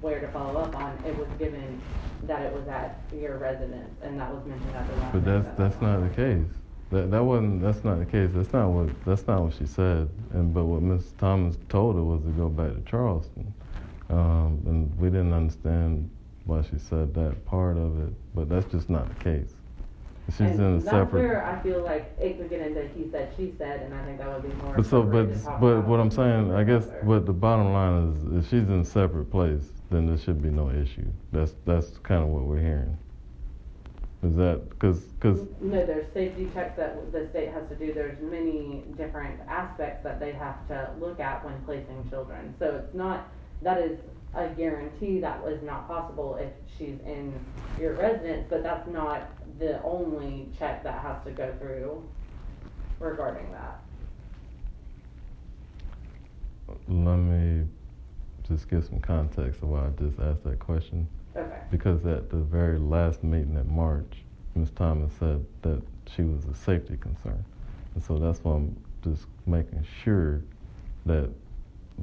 where 0.00 0.20
to 0.20 0.28
follow 0.28 0.60
up 0.60 0.74
on, 0.76 0.96
it 1.06 1.16
was 1.16 1.28
given 1.38 1.80
that 2.24 2.42
it 2.42 2.52
was 2.52 2.66
at 2.68 3.00
your 3.14 3.38
residence, 3.38 3.90
and 4.02 4.18
that 4.18 4.32
was 4.32 4.44
mentioned 4.46 4.74
at 4.74 4.88
the 4.88 4.96
last. 4.96 5.12
But 5.12 5.24
that's 5.24 5.58
that's 5.58 5.82
not 5.82 6.00
the 6.00 6.14
case. 6.14 6.46
That 6.90 7.10
that 7.10 7.22
wasn't. 7.22 7.62
That's 7.62 7.84
not 7.84 7.98
the 7.98 8.06
case. 8.06 8.30
That's 8.32 8.52
not 8.52 8.68
what. 8.68 9.04
That's 9.04 9.26
not 9.26 9.42
what 9.42 9.54
she 9.54 9.66
said. 9.66 10.08
And 10.32 10.52
but 10.54 10.64
what 10.64 10.82
Miss 10.82 11.12
Thomas 11.18 11.56
told 11.68 11.96
her 11.96 12.02
was 12.02 12.22
to 12.22 12.30
go 12.30 12.48
back 12.48 12.74
to 12.74 12.80
Charleston, 12.90 13.52
um, 14.08 14.60
and 14.66 14.98
we 14.98 15.08
didn't 15.08 15.34
understand 15.34 16.10
why 16.50 16.62
she 16.62 16.78
said 16.78 17.14
that 17.14 17.44
part 17.46 17.78
of 17.78 17.98
it. 18.00 18.12
But 18.34 18.48
that's 18.48 18.70
just 18.70 18.90
not 18.90 19.08
the 19.08 19.24
case. 19.24 19.54
She's 20.32 20.40
and 20.40 20.60
in 20.60 20.76
a 20.76 20.80
separate. 20.80 21.22
where 21.22 21.44
I 21.44 21.60
feel 21.62 21.82
like 21.82 22.12
it 22.20 22.38
could 22.38 22.50
get 22.50 22.60
into 22.60 22.86
he 22.88 23.08
said, 23.10 23.32
she 23.36 23.54
said, 23.56 23.82
and 23.82 23.94
I 23.94 24.04
think 24.04 24.18
that 24.18 24.28
would 24.28 24.42
be 24.42 24.62
more. 24.62 24.74
But 24.76 24.86
so, 24.86 25.02
but 25.02 25.08
appropriate 25.08 25.38
to 25.38 25.44
talk 25.44 25.60
but 25.60 25.86
what 25.86 26.00
I'm 26.00 26.10
saying, 26.10 26.52
I 26.52 26.62
guess, 26.62 26.86
what 27.02 27.26
the 27.26 27.32
bottom 27.32 27.72
line 27.72 28.12
is, 28.12 28.44
if 28.44 28.50
she's 28.50 28.68
in 28.68 28.80
a 28.80 28.84
separate 28.84 29.30
place, 29.30 29.62
then 29.90 30.06
there 30.06 30.18
should 30.18 30.42
be 30.42 30.50
no 30.50 30.70
issue. 30.70 31.06
That's 31.32 31.54
that's 31.64 31.98
kind 31.98 32.22
of 32.22 32.28
what 32.28 32.42
we're 32.42 32.60
hearing. 32.60 32.96
Is 34.22 34.36
that 34.36 34.68
because 34.68 35.00
because 35.00 35.40
No, 35.60 35.84
there's 35.84 36.12
safety 36.12 36.48
checks 36.52 36.76
that 36.76 37.10
the 37.10 37.28
state 37.30 37.48
has 37.52 37.68
to 37.70 37.74
do. 37.74 37.92
There's 37.92 38.20
many 38.20 38.84
different 38.96 39.40
aspects 39.48 40.04
that 40.04 40.20
they 40.20 40.32
have 40.32 40.66
to 40.68 40.90
look 41.00 41.18
at 41.18 41.44
when 41.44 41.60
placing 41.64 42.08
children. 42.10 42.54
So 42.58 42.82
it's 42.84 42.94
not, 42.94 43.28
that 43.62 43.78
is 43.78 43.98
a 44.34 44.48
guarantee 44.48 45.20
that 45.20 45.42
was 45.44 45.60
not 45.62 45.88
possible 45.88 46.36
if 46.36 46.52
she's 46.78 46.98
in 47.04 47.32
your 47.80 47.94
residence, 47.94 48.46
but 48.48 48.62
that's 48.62 48.88
not 48.88 49.28
the 49.58 49.82
only 49.82 50.48
check 50.58 50.82
that 50.84 51.00
has 51.00 51.16
to 51.24 51.30
go 51.30 51.52
through 51.58 52.02
regarding 53.00 53.50
that. 53.52 53.80
let 56.88 57.16
me 57.16 57.66
just 58.48 58.68
give 58.68 58.84
some 58.84 59.00
context 59.00 59.62
of 59.62 59.68
why 59.68 59.86
I 59.86 59.90
just 59.98 60.18
asked 60.20 60.44
that 60.44 60.58
question. 60.58 61.06
Okay, 61.36 61.60
Because 61.70 62.04
at 62.06 62.30
the 62.30 62.38
very 62.38 62.78
last 62.78 63.22
meeting 63.22 63.54
in 63.54 63.72
March, 63.72 64.22
Ms. 64.54 64.70
Thomas 64.74 65.12
said 65.18 65.44
that 65.62 65.80
she 66.06 66.22
was 66.22 66.44
a 66.46 66.54
safety 66.54 66.96
concern. 66.96 67.44
And 67.94 68.02
so 68.02 68.18
that's 68.18 68.42
why 68.42 68.54
I'm 68.54 68.76
just 69.04 69.26
making 69.46 69.86
sure 70.02 70.42
that 71.06 71.30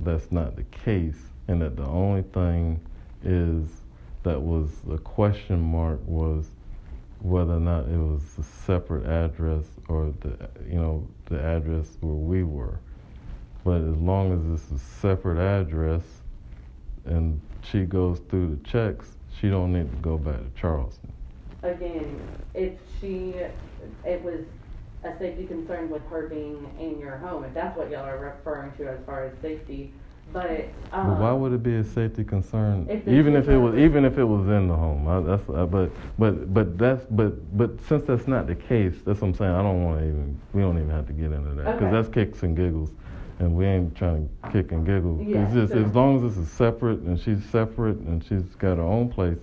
that's 0.03 0.31
not 0.31 0.55
the 0.55 0.63
case 0.63 1.19
and 1.47 1.61
that 1.61 1.75
the 1.75 1.85
only 1.85 2.23
thing 2.23 2.79
is 3.23 3.69
that 4.23 4.41
was 4.41 4.69
a 4.91 4.97
question 4.97 5.59
mark 5.59 5.99
was 6.05 6.49
whether 7.19 7.53
or 7.53 7.59
not 7.59 7.87
it 7.87 7.97
was 7.97 8.23
a 8.37 8.43
separate 8.43 9.05
address 9.05 9.65
or 9.87 10.13
the 10.21 10.49
you 10.69 10.75
know 10.79 11.07
the 11.25 11.39
address 11.41 11.97
where 12.01 12.13
we 12.13 12.43
were. 12.43 12.79
But 13.63 13.81
as 13.81 13.97
long 13.97 14.33
as 14.33 14.61
it's 14.61 14.71
a 14.71 14.83
separate 14.83 15.39
address 15.39 16.03
and 17.05 17.41
she 17.63 17.81
goes 17.85 18.19
through 18.29 18.55
the 18.55 18.69
checks, 18.69 19.17
she 19.39 19.49
don't 19.49 19.73
need 19.73 19.91
to 19.91 19.97
go 19.97 20.17
back 20.17 20.37
to 20.39 20.49
Charleston. 20.59 21.11
again, 21.63 22.21
if 22.53 22.73
she, 22.99 23.35
it 24.05 24.23
was 24.23 24.41
a 25.03 25.17
safety 25.19 25.45
concern 25.47 25.89
with 25.89 26.07
her 26.09 26.27
being 26.27 26.71
in 26.79 26.99
your 26.99 27.17
home, 27.17 27.43
if 27.43 27.53
that's 27.53 27.77
what 27.77 27.89
y'all 27.89 28.05
are 28.05 28.19
referring 28.19 28.71
to 28.77 28.87
as 28.89 28.99
far 29.05 29.25
as 29.25 29.33
safety, 29.41 29.93
but, 30.33 30.69
um. 30.91 31.07
But 31.09 31.19
why 31.19 31.31
would 31.31 31.53
it 31.53 31.63
be 31.63 31.75
a 31.75 31.83
safety 31.83 32.23
concern? 32.23 32.87
If 32.89 33.07
even 33.07 33.35
if 33.35 33.47
it 33.47 33.57
was, 33.57 33.75
even 33.75 34.05
if 34.05 34.17
it 34.17 34.23
was 34.23 34.47
in 34.47 34.67
the 34.67 34.75
home, 34.75 35.07
I, 35.07 35.19
that's. 35.21 35.49
I, 35.49 35.65
but, 35.65 35.89
but, 36.17 36.53
but 36.53 36.77
that's, 36.77 37.05
but, 37.11 37.57
but 37.57 37.71
since 37.87 38.03
that's 38.03 38.27
not 38.27 38.47
the 38.47 38.55
case, 38.55 38.95
that's 39.05 39.21
what 39.21 39.29
I'm 39.29 39.33
saying. 39.35 39.51
I 39.51 39.61
don't 39.61 39.83
want 39.83 39.99
to 39.99 40.07
even. 40.07 40.39
We 40.53 40.61
don't 40.61 40.77
even 40.77 40.89
have 40.91 41.07
to 41.07 41.13
get 41.13 41.31
into 41.31 41.53
that 41.55 41.65
because 41.65 41.81
Okay. 41.81 41.91
that's 41.91 42.09
kicks 42.09 42.43
and 42.43 42.55
giggles, 42.55 42.91
and 43.39 43.55
we 43.55 43.65
ain't 43.65 43.95
trying 43.95 44.29
to 44.43 44.51
kick 44.51 44.71
and 44.71 44.85
giggle. 44.85 45.23
Yeah, 45.25 45.45
it's 45.45 45.53
just 45.53 45.73
so- 45.73 45.83
as 45.83 45.95
long 45.95 46.17
as 46.17 46.21
this 46.35 46.37
is 46.43 46.51
separate 46.51 46.99
and 46.99 47.19
she's 47.19 47.43
separate 47.45 47.97
and 47.97 48.23
she's 48.23 48.43
got 48.55 48.77
her 48.77 48.83
own 48.83 49.09
place, 49.09 49.37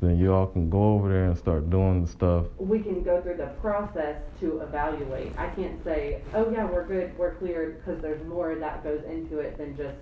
then 0.00 0.18
you 0.18 0.34
all 0.34 0.46
can 0.46 0.68
go 0.68 0.94
over 0.94 1.08
there 1.08 1.26
and 1.26 1.38
start 1.38 1.70
doing 1.70 2.02
the 2.04 2.08
stuff. 2.08 2.44
we 2.58 2.78
can 2.80 3.02
go 3.02 3.22
through 3.22 3.36
the 3.38 3.46
process 3.62 4.16
to 4.40 4.60
evaluate. 4.60 5.32
I 5.38 5.48
can't 5.50 5.82
say, 5.82 6.20
oh 6.34 6.50
yeah, 6.50 6.66
we're 6.66 6.86
good, 6.86 7.16
we're 7.16 7.34
cleared, 7.36 7.78
because 7.82 8.02
there's 8.02 8.22
more 8.26 8.54
that 8.54 8.84
goes 8.84 9.02
into 9.04 9.38
it 9.38 9.56
than 9.56 9.74
just 9.76 9.96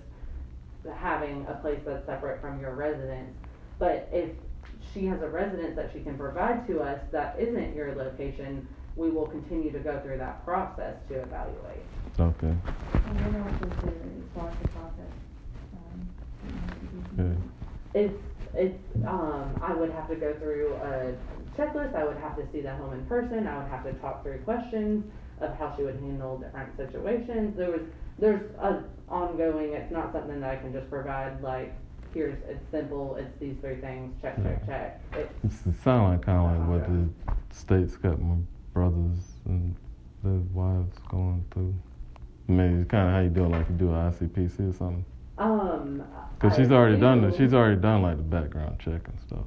having 0.97 1.45
a 1.47 1.55
place 1.55 1.79
that's 1.85 2.05
separate 2.05 2.41
from 2.41 2.59
your 2.59 2.75
residence. 2.75 3.33
But 3.79 4.09
if 4.11 4.31
she 4.93 5.05
has 5.07 5.21
a 5.21 5.27
residence 5.27 5.75
that 5.75 5.91
she 5.93 6.01
can 6.01 6.17
provide 6.17 6.67
to 6.67 6.81
us 6.81 6.99
that 7.11 7.35
isn't 7.39 7.75
your 7.75 7.95
location, 7.95 8.67
we 8.95 9.09
will 9.09 9.27
continue 9.27 9.71
to 9.71 9.79
go 9.79 9.99
through 10.01 10.17
that 10.19 10.43
process 10.45 10.95
to 11.09 11.15
evaluate. 11.15 11.85
Okay. 12.19 12.55
And 13.05 13.19
then 13.19 13.41
also 13.41 13.65
to 13.65 14.29
start 14.31 14.53
the 14.59 14.65
process, 14.67 15.13
um, 15.73 16.07
you 16.43 16.53
know, 16.53 16.69
to 16.79 16.85
do 16.85 17.21
Okay. 17.21 17.41
It's, 17.95 18.23
it's, 18.53 19.07
um, 19.07 19.59
I 19.61 19.73
would 19.73 19.91
have 19.91 20.07
to 20.09 20.15
go 20.15 20.33
through 20.35 20.75
a 20.75 21.15
checklist, 21.57 21.95
I 21.95 22.03
would 22.05 22.17
have 22.17 22.35
to 22.37 22.43
see 22.51 22.61
the 22.61 22.75
home 22.75 22.93
in 22.93 23.05
person, 23.05 23.47
I 23.47 23.57
would 23.57 23.69
have 23.69 23.83
to 23.83 23.93
talk 23.93 24.23
through 24.23 24.39
questions 24.39 25.05
of 25.41 25.55
how 25.57 25.75
she 25.75 25.83
would 25.83 25.95
handle 25.95 26.37
different 26.37 26.75
situations, 26.77 27.57
there 27.57 27.71
was, 27.71 27.81
there's 28.19 28.51
a 28.59 28.83
ongoing, 29.09 29.73
it's 29.73 29.91
not 29.91 30.11
something 30.11 30.39
that 30.41 30.49
I 30.49 30.55
can 30.57 30.73
just 30.73 30.89
provide, 30.89 31.41
like, 31.41 31.73
here's, 32.13 32.37
it's 32.47 32.63
simple, 32.71 33.15
it's 33.15 33.37
these 33.39 33.55
three 33.61 33.77
things, 33.77 34.13
check, 34.21 34.41
check, 34.43 34.65
check, 34.65 35.01
it's, 35.13 35.65
it 35.65 35.73
sound 35.83 36.11
like 36.13 36.21
kind 36.25 36.39
of 36.39 36.59
like 36.69 36.69
what 36.69 36.85
the 36.87 37.55
state's 37.55 37.95
got 37.95 38.19
my 38.21 38.35
brothers 38.73 39.17
and 39.45 39.75
their 40.23 40.39
wives 40.53 40.97
going 41.09 41.43
through. 41.51 41.73
I 42.47 42.51
mean, 42.51 42.81
it's 42.81 42.89
kind 42.91 43.07
of 43.07 43.13
how 43.13 43.19
you 43.21 43.29
do 43.29 43.45
it, 43.45 43.49
like 43.49 43.67
you 43.69 43.75
do 43.75 43.89
an 43.91 44.11
ICPC 44.11 44.69
or 44.69 44.73
something. 44.73 45.05
um. 45.37 46.03
Because 46.39 46.57
she's 46.57 46.71
already 46.71 46.97
done 46.99 47.23
assume- 47.23 47.37
She's 47.45 47.53
already 47.53 47.79
done 47.79 48.01
like 48.01 48.17
the 48.17 48.23
background 48.23 48.77
check 48.79 49.07
and 49.07 49.19
stuff. 49.25 49.45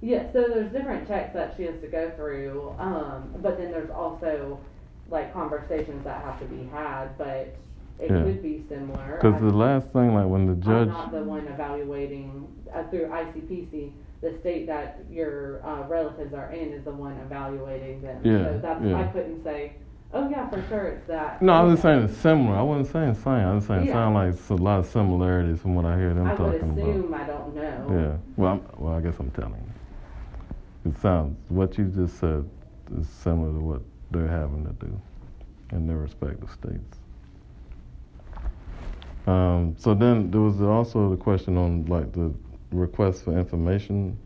Yeah, 0.00 0.30
so 0.32 0.44
there's 0.48 0.70
different 0.70 1.08
checks 1.08 1.32
that 1.34 1.54
she 1.56 1.64
has 1.64 1.80
to 1.80 1.88
go 1.88 2.10
through, 2.10 2.72
um, 2.78 3.34
but 3.42 3.58
then 3.58 3.72
there's 3.72 3.90
also 3.90 4.58
like 5.10 5.32
conversations 5.32 6.04
that 6.04 6.22
have 6.22 6.38
to 6.38 6.44
be 6.46 6.66
had, 6.68 7.16
but 7.18 7.56
it 7.98 8.10
Yeah. 8.10 8.22
could 8.24 8.42
be 8.42 8.62
similar. 8.68 9.18
Because 9.20 9.40
the 9.40 9.50
last 9.56 9.88
thing, 9.88 10.14
like 10.14 10.26
when 10.26 10.46
the 10.46 10.54
judge. 10.56 10.88
I'm 10.88 10.94
not 10.94 11.12
the 11.12 11.24
one 11.24 11.46
evaluating, 11.48 12.46
uh, 12.74 12.82
through 12.84 13.06
ICPC, 13.10 13.92
the 14.20 14.32
state 14.34 14.66
that 14.66 15.00
your, 15.10 15.60
uh, 15.64 15.86
relatives 15.88 16.34
are 16.34 16.50
in 16.50 16.72
is 16.72 16.84
the 16.84 16.92
one 16.92 17.16
evaluating 17.24 18.02
them. 18.02 18.20
Yeah, 18.24 18.44
So 18.44 18.58
that's, 18.62 18.84
yeah. 18.84 18.98
I 19.00 19.04
couldn't 19.04 19.42
say, 19.44 19.72
oh 20.12 20.28
yeah, 20.28 20.48
for 20.48 20.62
sure 20.68 20.84
it's 20.88 21.06
that. 21.06 21.40
no, 21.42 21.52
I 21.52 21.62
was 21.62 21.74
just 21.74 21.82
saying 21.82 22.02
it's 22.04 22.16
similar. 22.18 22.56
I 22.56 22.62
wasn't 22.62 22.88
saying 22.88 23.14
same. 23.14 23.32
I 23.46 23.54
was 23.54 23.66
saying 23.66 23.82
it 23.82 23.86
Yeah. 23.86 23.92
sound 23.94 24.14
like 24.14 24.30
it's 24.30 24.48
a 24.50 24.54
lot 24.54 24.78
of 24.80 24.86
similarities 24.86 25.60
from 25.60 25.74
what 25.74 25.84
I 25.84 25.96
hear 25.98 26.12
them 26.14 26.26
I 26.26 26.30
would 26.30 26.36
talking 26.60 26.70
about. 26.70 26.88
assume, 26.88 27.14
I 27.14 27.24
don't 27.24 27.54
know. 27.54 27.86
Yeah. 27.90 28.16
Well, 28.36 28.52
I'm, 28.52 28.62
well, 28.78 28.94
I 28.94 29.00
guess 29.00 29.18
I'm 29.18 29.30
telling 29.32 29.52
you. 29.54 30.90
It 30.90 30.96
sounds 30.98 31.36
what 31.50 31.76
you 31.78 31.86
just 31.86 32.18
said 32.18 32.48
is 32.98 33.08
similar 33.08 33.52
to 33.52 33.58
what 33.64 33.82
they're 34.12 34.28
having 34.28 34.64
to 34.64 34.72
do 34.86 35.00
in 35.72 35.86
their 35.86 35.96
respective 35.98 36.50
states. 36.50 36.98
Um, 39.26 39.74
so 39.78 39.94
then 39.94 40.30
there 40.30 40.40
was 40.40 40.60
also 40.62 41.10
the 41.10 41.16
question 41.16 41.56
on 41.56 41.84
like 41.86 42.12
the 42.12 42.32
request 42.70 43.24
for 43.24 43.36
information 43.36 44.16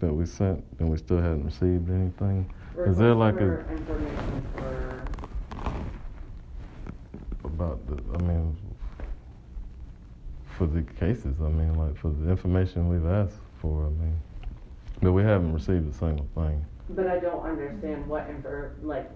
that 0.00 0.12
we 0.12 0.26
sent 0.26 0.64
and 0.78 0.90
we 0.90 0.96
still 0.98 1.18
hadn't 1.18 1.44
received 1.44 1.90
anything. 1.90 2.52
Is 2.86 2.96
there 2.96 3.14
like 3.14 3.36
Request 3.36 3.70
a 3.70 3.72
Information 3.74 4.46
for, 4.56 5.04
about 7.44 7.86
the? 7.86 8.02
I 8.14 8.22
mean, 8.22 8.56
for 10.56 10.66
the 10.66 10.82
cases. 10.82 11.36
I 11.40 11.48
mean, 11.48 11.74
like 11.74 11.96
for 11.96 12.08
the 12.08 12.30
information 12.30 12.88
we've 12.88 13.06
asked 13.06 13.38
for. 13.60 13.86
I 13.86 13.90
mean, 13.90 14.18
but 15.00 15.12
we 15.12 15.22
haven't 15.22 15.52
received 15.52 15.92
a 15.92 15.96
single 15.96 16.26
thing. 16.34 16.64
but 16.88 17.06
I 17.06 17.18
don't 17.18 17.44
understand 17.44 18.06
what 18.06 18.28
infor, 18.28 18.72
like, 18.82 19.10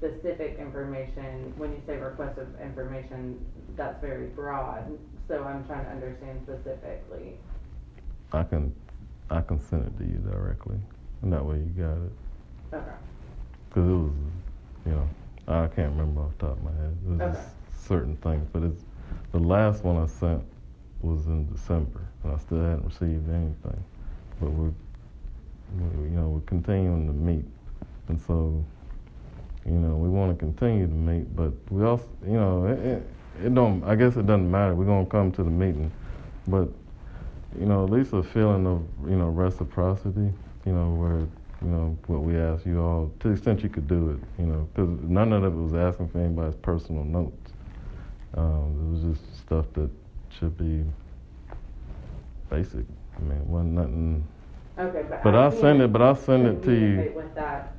specific 0.00 0.56
information, 0.58 1.52
when 1.56 1.72
you 1.72 1.82
say 1.86 1.98
request 1.98 2.38
of 2.38 2.48
information, 2.60 3.38
that's 3.76 4.00
very 4.00 4.28
broad, 4.28 4.98
so 5.28 5.44
I'm 5.44 5.64
trying 5.66 5.84
to 5.84 5.90
understand 5.90 6.40
specifically. 6.44 7.36
I 8.32 8.42
can, 8.44 8.74
I 9.30 9.42
can 9.42 9.60
send 9.60 9.84
it 9.86 9.98
to 9.98 10.04
you 10.04 10.18
directly, 10.18 10.78
and 11.22 11.30
that 11.32 11.44
way 11.44 11.56
you 11.56 11.72
got 11.76 11.98
it. 11.98 12.12
Okay, 12.72 12.92
Cause 13.70 13.86
it 13.86 13.92
was, 13.92 14.12
you 14.86 14.92
know, 14.92 15.08
I 15.48 15.66
can't 15.66 15.90
remember 15.90 16.22
off 16.22 16.32
the 16.38 16.46
top 16.46 16.56
of 16.56 16.64
my 16.64 16.72
head. 16.72 16.96
It 17.04 17.10
was 17.10 17.20
Okay. 17.20 17.32
just 17.32 17.86
certain 17.86 18.16
things, 18.16 18.48
but 18.52 18.62
it's 18.62 18.84
the 19.32 19.38
last 19.38 19.84
one 19.84 19.96
I 20.02 20.06
sent 20.06 20.42
was 21.02 21.26
in 21.26 21.50
December, 21.52 22.00
and 22.24 22.32
I 22.32 22.38
still 22.38 22.58
hadn't 22.62 22.84
received 22.86 23.28
anything. 23.28 23.84
But 24.40 24.50
we're, 24.50 24.72
we, 25.76 26.04
you 26.04 26.16
know, 26.16 26.28
we're 26.30 26.40
continuing 26.46 27.06
to 27.06 27.12
meet, 27.12 27.44
and 28.08 28.18
so, 28.18 28.64
you 29.66 29.72
know, 29.72 29.96
we 29.96 30.08
want 30.08 30.32
to 30.32 30.38
continue 30.38 30.86
to 30.86 30.92
meet, 30.92 31.34
but 31.36 31.52
we 31.70 31.84
also, 31.84 32.08
you 32.26 32.32
know, 32.32 32.66
it, 32.66 32.78
it, 32.78 33.02
it 33.44 33.54
don't. 33.54 33.84
I 33.84 33.94
guess 33.94 34.16
it 34.16 34.26
doesn't 34.26 34.50
matter. 34.50 34.74
We're 34.74 34.86
gonna 34.86 35.06
come 35.06 35.30
to 35.32 35.42
the 35.42 35.50
meeting, 35.50 35.92
but 36.48 36.68
you 37.58 37.66
know, 37.66 37.84
at 37.84 37.90
least 37.90 38.12
a 38.12 38.22
feeling 38.22 38.66
of 38.66 38.82
you 39.08 39.16
know 39.16 39.28
reciprocity. 39.28 40.32
You 40.64 40.72
know, 40.72 40.90
where 40.94 41.20
you 41.62 41.68
know 41.68 41.96
what 42.06 42.22
we 42.22 42.36
asked 42.38 42.66
you 42.66 42.80
all 42.80 43.12
to 43.20 43.28
the 43.28 43.34
extent 43.34 43.62
you 43.62 43.68
could 43.68 43.88
do 43.88 44.10
it. 44.10 44.40
You 44.40 44.46
know, 44.46 44.68
because 44.72 44.88
none 45.02 45.32
of 45.32 45.44
it 45.44 45.52
was 45.52 45.74
asking 45.74 46.08
for 46.08 46.18
anybody's 46.18 46.56
personal 46.56 47.04
notes. 47.04 47.52
Um, 48.34 48.76
it 48.78 49.06
was 49.06 49.16
just 49.16 49.38
stuff 49.40 49.66
that 49.74 49.90
should 50.30 50.56
be 50.56 50.84
basic. 52.48 52.84
I 53.16 53.20
mean, 53.22 53.38
it 53.38 53.46
wasn't 53.46 53.72
nothing. 53.72 54.26
Okay, 54.80 55.04
but. 55.08 55.22
But 55.22 55.34
I 55.34 55.44
I'll 55.44 55.52
send 55.52 55.82
it, 55.82 55.92
but 55.92 56.00
I'll 56.00 56.16
send 56.16 56.46
it 56.46 56.62
to 56.64 56.72
you. 56.72 57.12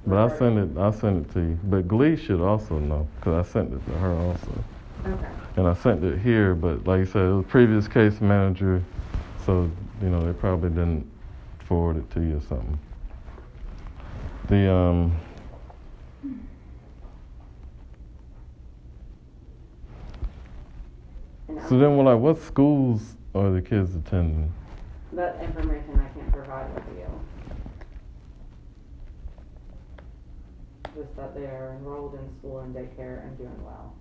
But 0.06 0.18
I'll 0.18 0.36
send 0.38 0.57
it, 0.60 0.80
I'll 0.80 0.94
send 0.94 1.26
it 1.26 1.34
to 1.34 1.40
you. 1.40 1.60
But 1.64 1.88
Glee 1.88 2.15
should 2.15 2.41
also 2.41 2.80
know, 2.80 3.07
because 3.15 3.48
I 3.48 3.52
sent 3.52 3.73
it 3.73 3.86
to 3.86 3.91
her 3.98 4.14
also. 4.14 4.64
Okay, 5.06 5.28
And 5.57 5.68
I 5.68 5.73
sent 5.73 6.03
it 6.03 6.19
here, 6.19 6.53
but 6.56 6.86
like 6.86 6.99
you 6.99 7.06
said, 7.06 7.23
it 7.23 7.34
was 7.34 7.45
previous 7.48 7.88
case 7.88 8.22
manager, 8.22 8.84
so, 9.45 9.69
you 10.02 10.10
know, 10.10 10.19
they 10.22 10.34
probably 10.34 10.69
didn't 10.69 11.10
forward 11.65 11.98
it 11.98 12.10
to 12.11 12.22
you 12.22 12.38
or 12.38 12.41
something. 12.41 12.80
The, 14.49 14.72
um, 14.72 15.15
so 21.48 21.78
then, 21.78 21.95
well, 21.95 22.06
like, 22.06 22.19
what 22.19 22.38
schools 22.40 23.15
are 23.34 23.52
the 23.52 23.61
kids 23.61 23.95
attending? 23.95 24.52
That 25.14 25.42
information 25.44 26.00
I 26.00 26.08
can't 26.18 26.32
provide 26.32 26.74
with 26.74 26.98
you. 26.98 27.08
Just 30.96 31.16
that 31.16 31.36
they 31.36 31.46
are 31.46 31.76
enrolled 31.78 32.16
in 32.16 32.38
school 32.40 32.60
and 32.60 32.76
daycare 32.76 33.24
and 33.24 33.38
doing 33.38 33.64
well. 33.64 33.94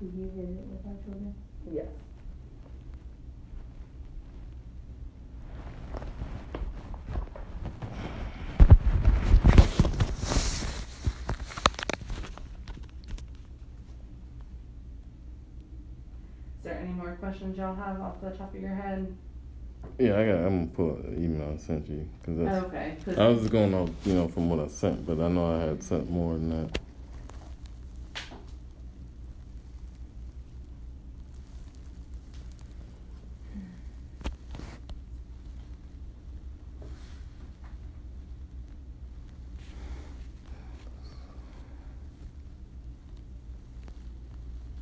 Did 0.00 0.12
you 0.14 0.30
visit 0.36 0.66
with 0.68 0.86
our 0.86 1.04
children? 1.04 1.34
Yes. 1.70 1.86
Questions 17.20 17.56
y'all 17.56 17.74
have 17.74 18.00
off 18.00 18.20
the 18.20 18.30
top 18.30 18.54
of 18.54 18.60
your 18.60 18.74
head? 18.74 19.14
Yeah, 19.98 20.18
I 20.18 20.26
got, 20.26 20.34
I'm 20.46 20.66
gonna 20.66 20.66
pull 20.68 20.90
up 20.92 21.02
the 21.02 21.14
email 21.16 21.52
I 21.54 21.56
sent 21.58 21.88
you, 21.88 22.08
because 22.20 22.38
that's, 22.38 22.64
Okay, 22.66 22.96
'cause- 23.04 23.18
I 23.18 23.28
was 23.28 23.38
just 23.40 23.50
going 23.52 23.74
off, 23.74 23.90
you 24.04 24.14
know, 24.14 24.28
from 24.28 24.48
what 24.50 24.60
I 24.60 24.68
sent, 24.68 25.06
but 25.06 25.18
I 25.20 25.28
know 25.28 25.54
I 25.56 25.60
had 25.64 25.82
sent 25.82 26.10
more 26.10 26.34
than 26.34 26.50
that. 26.50 26.78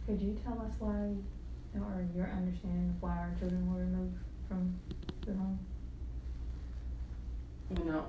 Could 0.06 0.20
you 0.20 0.38
tell 0.44 0.60
us 0.60 0.72
why, 0.78 1.14
or 1.82 2.06
your 2.14 2.30
understanding 2.30 2.94
of 2.96 3.02
why 3.02 3.16
our 3.16 3.34
children 3.38 3.72
were 3.72 3.80
removed 3.80 4.16
from 4.48 4.74
the 5.26 5.32
home? 5.32 5.58
you 7.76 7.84
know, 7.84 8.06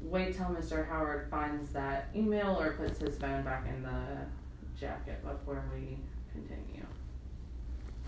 wait 0.00 0.34
till 0.34 0.46
Mr. 0.46 0.88
Howard 0.88 1.28
finds 1.30 1.70
that 1.72 2.08
email 2.14 2.56
or 2.58 2.72
puts 2.72 2.98
his 2.98 3.16
phone 3.18 3.42
back 3.42 3.66
in 3.68 3.82
the 3.82 4.26
jacket 4.78 5.22
before 5.22 5.64
we 5.74 5.98
continue. 6.32 6.86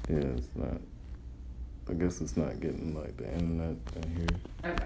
Yeah, 0.08 0.36
it's 0.36 0.48
not, 0.54 0.80
I 1.90 1.92
guess 1.94 2.20
it's 2.20 2.36
not 2.36 2.60
getting 2.60 2.94
like 2.94 3.16
the 3.16 3.30
internet 3.32 3.76
in 3.96 4.16
here. 4.16 4.72
Okay, 4.72 4.84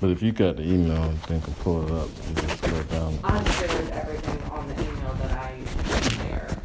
But 0.00 0.10
if 0.10 0.22
you 0.22 0.32
got 0.32 0.56
the 0.56 0.64
email, 0.64 1.14
then 1.28 1.40
can 1.40 1.54
pull 1.54 1.86
it 1.86 1.92
up 1.92 2.08
and 2.26 2.36
just 2.36 2.62
go 2.62 2.82
down. 2.84 3.18
I 3.24 3.50
shared 3.52 3.90
everything 3.90 4.42
on 4.50 4.68
the 4.68 4.74
email 4.74 5.14
that 5.14 5.32
I 5.32 5.64
share. 6.10 6.58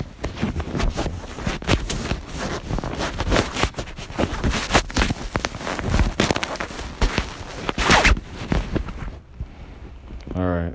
All 10.36 10.50
right. 10.50 10.74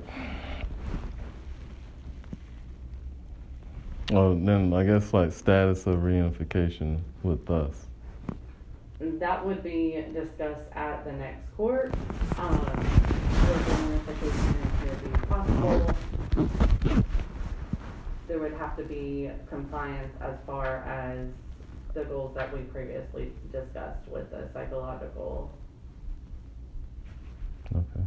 Well, 4.19 4.35
then 4.35 4.73
I 4.73 4.83
guess 4.83 5.13
like 5.13 5.31
status 5.31 5.87
of 5.87 5.99
reunification 5.99 6.99
with 7.23 7.49
us. 7.49 7.87
That 8.99 9.45
would 9.45 9.63
be 9.63 10.03
discussed 10.13 10.65
at 10.73 11.05
the 11.05 11.13
next 11.13 11.55
court. 11.55 11.93
Um, 12.37 12.57
whether 12.57 13.81
unification 13.93 14.55
be 15.03 15.11
possible. 15.25 15.95
There 18.27 18.39
would 18.39 18.55
have 18.55 18.75
to 18.75 18.83
be 18.83 19.31
compliance 19.47 20.13
as 20.19 20.35
far 20.45 20.83
as 20.83 21.29
the 21.93 22.03
goals 22.03 22.35
that 22.35 22.53
we 22.53 22.59
previously 22.63 23.31
discussed 23.53 24.05
with 24.09 24.29
the 24.31 24.49
psychological. 24.53 25.49
Okay. 27.73 28.05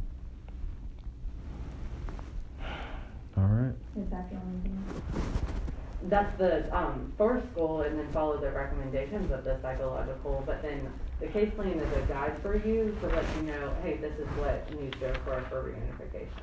All 3.39 3.45
right. 3.45 3.75
Is 3.97 4.11
that 4.11 4.29
the 4.29 4.37
only 4.37 4.61
thing? 4.61 5.62
That's 6.05 6.37
the, 6.39 6.77
um, 6.77 7.13
first 7.17 7.47
goal 7.55 7.83
and 7.83 7.99
then 7.99 8.13
follow 8.13 8.41
the 8.41 8.51
recommendations 8.51 9.31
of 9.33 9.45
the 9.45 9.59
psychological, 9.63 10.43
but 10.45 10.63
then 10.63 10.89
the 11.21 11.29
case 11.29 11.53
plan 11.55 11.79
is 11.79 11.93
a 11.97 12.03
guide 12.09 12.35
for 12.43 12.57
you 12.57 12.97
to 13.01 13.09
let 13.09 13.25
you 13.37 13.43
know, 13.43 13.75
hey, 13.83 13.99
this 13.99 14.13
is 14.19 14.27
what 14.37 14.67
needs 14.73 14.99
to 15.01 15.13
occur 15.13 15.47
for 15.49 15.63
reunification. 15.71 16.43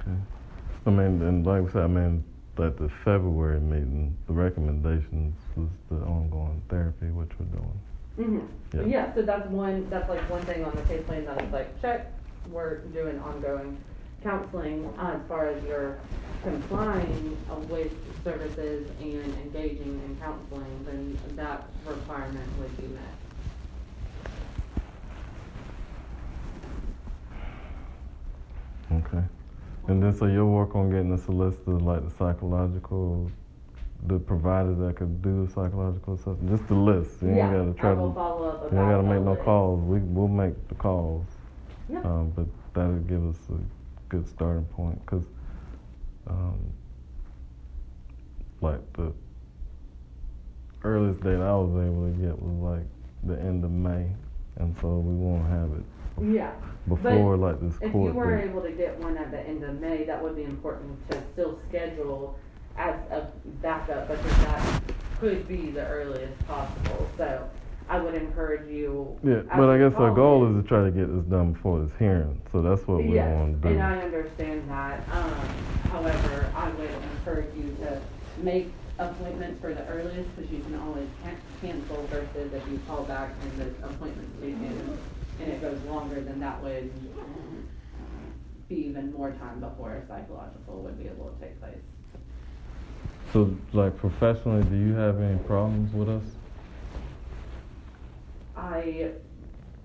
Okay. 0.00 0.16
I 0.86 0.90
mean, 0.90 1.22
and 1.22 1.46
like 1.46 1.62
I 1.70 1.72
said, 1.72 1.82
I 1.82 1.86
mean, 1.86 2.24
at 2.58 2.76
the 2.76 2.90
February 3.04 3.60
meeting, 3.60 4.16
the 4.26 4.32
recommendations 4.34 5.34
was 5.56 5.68
the 5.90 5.96
ongoing 5.96 6.62
therapy, 6.68 7.06
which 7.10 7.30
we're 7.38 7.46
doing. 7.46 7.80
Mm-hmm. 8.18 8.76
Yeah. 8.76 8.84
Yeah, 8.86 9.14
so 9.14 9.22
that's 9.22 9.48
one, 9.48 9.88
that's 9.88 10.08
like 10.08 10.28
one 10.28 10.44
thing 10.44 10.64
on 10.64 10.74
the 10.76 10.82
case 10.82 11.04
plan 11.06 11.24
that 11.26 11.42
is 11.42 11.52
like, 11.52 11.80
check, 11.80 12.12
we're 12.50 12.80
doing 12.86 13.18
ongoing 13.20 13.78
counseling, 14.22 14.86
uh, 14.98 15.18
as 15.20 15.28
far 15.28 15.48
as 15.48 15.62
your 15.64 15.98
complying 16.42 17.36
with 17.68 17.92
services 18.24 18.86
and 19.00 19.34
engaging 19.34 20.00
in 20.04 20.16
counseling, 20.20 20.84
then 20.84 21.18
that 21.36 21.68
requirement 21.84 22.56
would 22.58 22.76
be 22.76 22.86
met. 22.88 23.14
Okay. 28.92 29.24
And 29.88 30.02
then 30.02 30.14
so 30.14 30.26
you'll 30.26 30.50
work 30.50 30.74
on 30.74 30.90
getting 30.90 31.12
a 31.12 31.30
list 31.30 31.60
of 31.66 31.82
like 31.82 32.04
the 32.04 32.10
psychological, 32.10 33.30
the 34.06 34.18
providers 34.18 34.78
that 34.78 34.96
could 34.96 35.22
do 35.22 35.46
the 35.46 35.52
psychological 35.52 36.14
assessment. 36.14 36.50
Just 36.50 36.66
the 36.68 36.74
list. 36.74 37.22
You 37.22 37.28
ain't 37.28 37.38
Yeah, 37.38 37.52
gotta 37.52 37.72
try 37.74 37.92
I 37.92 37.94
to. 37.94 38.12
follow 38.14 38.48
up 38.48 38.72
You 38.72 38.78
ain't 38.78 38.90
gotta 38.90 39.02
make 39.02 39.22
no 39.22 39.32
list. 39.32 39.44
calls. 39.44 39.80
We 39.82 39.98
we'll 40.00 40.28
make 40.28 40.68
the 40.68 40.74
calls. 40.74 41.26
Yeah. 41.88 42.00
Um, 42.02 42.32
but 42.36 42.46
that'll 42.74 42.98
give 43.00 43.24
us 43.26 43.36
a 43.50 43.77
good 44.08 44.28
starting 44.28 44.64
point 44.66 45.04
because, 45.04 45.24
um, 46.26 46.58
like 48.60 48.80
the 48.94 49.12
earliest 50.84 51.22
date 51.22 51.40
I 51.40 51.54
was 51.54 51.70
able 51.70 52.10
to 52.10 52.16
get 52.20 52.40
was 52.42 52.76
like 52.78 52.86
the 53.24 53.40
end 53.40 53.64
of 53.64 53.70
May, 53.70 54.06
and 54.56 54.76
so 54.80 54.98
we 54.98 55.14
won't 55.14 55.46
have 55.48 55.70
it 55.72 56.32
Yeah. 56.34 56.52
before 56.88 57.36
like 57.36 57.60
this 57.60 57.74
If 57.80 57.92
you 57.92 58.12
were 58.12 58.36
able 58.36 58.62
to 58.62 58.72
get 58.72 58.98
one 58.98 59.16
at 59.16 59.30
the 59.30 59.40
end 59.40 59.62
of 59.64 59.80
May, 59.80 60.04
that 60.04 60.22
would 60.22 60.36
be 60.36 60.44
important 60.44 61.08
to 61.10 61.22
still 61.32 61.58
schedule 61.68 62.36
as 62.76 62.94
a 63.10 63.26
backup 63.60 64.08
because 64.08 64.36
that 64.44 64.82
could 65.20 65.48
be 65.48 65.70
the 65.70 65.86
earliest 65.86 66.38
possible. 66.46 67.08
So 67.16 67.48
I 67.88 67.98
would 68.00 68.14
encourage 68.14 68.70
you. 68.70 69.18
Yeah, 69.22 69.42
but 69.56 69.70
I 69.70 69.78
guess 69.78 69.94
our 69.94 70.14
goal 70.14 70.46
it- 70.46 70.50
is 70.50 70.62
to 70.62 70.68
try 70.68 70.84
to 70.84 70.90
get 70.90 71.12
this 71.12 71.24
done 71.24 71.52
before 71.52 71.80
this 71.80 71.92
hearing. 71.98 72.40
So 72.52 72.60
that's 72.60 72.86
what 72.86 73.02
we 73.02 73.14
Yes, 73.14 73.34
want 73.34 73.62
to 73.62 73.68
do. 73.68 73.74
and 73.74 73.82
I 73.82 73.98
understand 74.02 74.68
that. 74.68 75.08
Um, 75.10 75.48
however, 75.90 76.52
I 76.54 76.70
would 76.70 76.90
encourage 76.90 77.56
you 77.56 77.76
to 77.76 78.02
make 78.36 78.74
appointments 78.98 79.60
for 79.60 79.72
the 79.74 79.86
earliest 79.86 80.34
because 80.36 80.50
you 80.50 80.62
can 80.62 80.74
always 80.74 81.08
can- 81.22 81.40
cancel 81.62 82.06
versus 82.08 82.52
if 82.52 82.68
you 82.70 82.80
call 82.86 83.04
back 83.04 83.36
and 83.42 83.58
the 83.58 83.86
appointment's 83.86 84.40
taken 84.40 84.98
and 85.40 85.52
it 85.52 85.60
goes 85.60 85.80
longer, 85.84 86.20
then 86.20 86.40
that 86.40 86.62
would 86.62 86.92
be 88.68 88.74
even 88.74 89.12
more 89.12 89.30
time 89.32 89.60
before 89.60 89.94
a 89.94 90.06
psychological 90.06 90.82
would 90.82 90.98
be 90.98 91.06
able 91.06 91.30
to 91.30 91.40
take 91.40 91.58
place. 91.60 91.78
So, 93.32 93.56
like 93.72 93.96
professionally, 93.96 94.64
do 94.64 94.76
you 94.76 94.94
have 94.94 95.20
any 95.20 95.38
problems 95.38 95.92
with 95.94 96.08
us? 96.08 96.37
I 98.58 99.10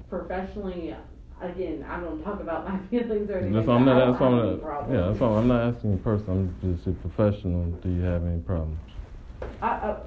professionally, 0.10 0.96
again, 1.42 1.86
I 1.88 2.00
don't 2.00 2.24
talk 2.24 2.40
about 2.40 2.68
my 2.68 2.78
feelings 2.90 3.30
or 3.30 3.38
anything. 3.38 3.54
That's 3.54 3.68
why 3.68 3.76
I'm 3.76 3.86
not. 3.86 4.12
That's 4.12 4.20
why 4.20 4.28
I'm 4.28 4.62
not. 4.62 4.92
Yeah, 4.92 5.08
that's 5.08 5.20
why 5.20 5.28
I'm 5.28 5.48
not 5.48 5.76
asking 5.76 5.92
you 5.92 5.98
personally. 5.98 6.50
I'm 6.62 6.76
just 6.76 6.88
a 6.88 6.92
professional. 6.92 7.66
Do 7.72 7.90
you 7.90 8.02
have 8.02 8.26
any 8.26 8.40
problems? 8.40 8.80
I, 9.62 9.70
uh, 9.70 10.00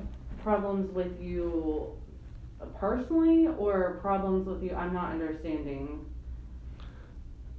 problems 0.42 0.92
with 0.92 1.20
you 1.20 1.92
personally 2.78 3.48
or 3.58 3.98
problems 4.02 4.46
with 4.46 4.62
you? 4.62 4.74
I'm 4.74 4.92
not 4.92 5.12
understanding. 5.12 6.04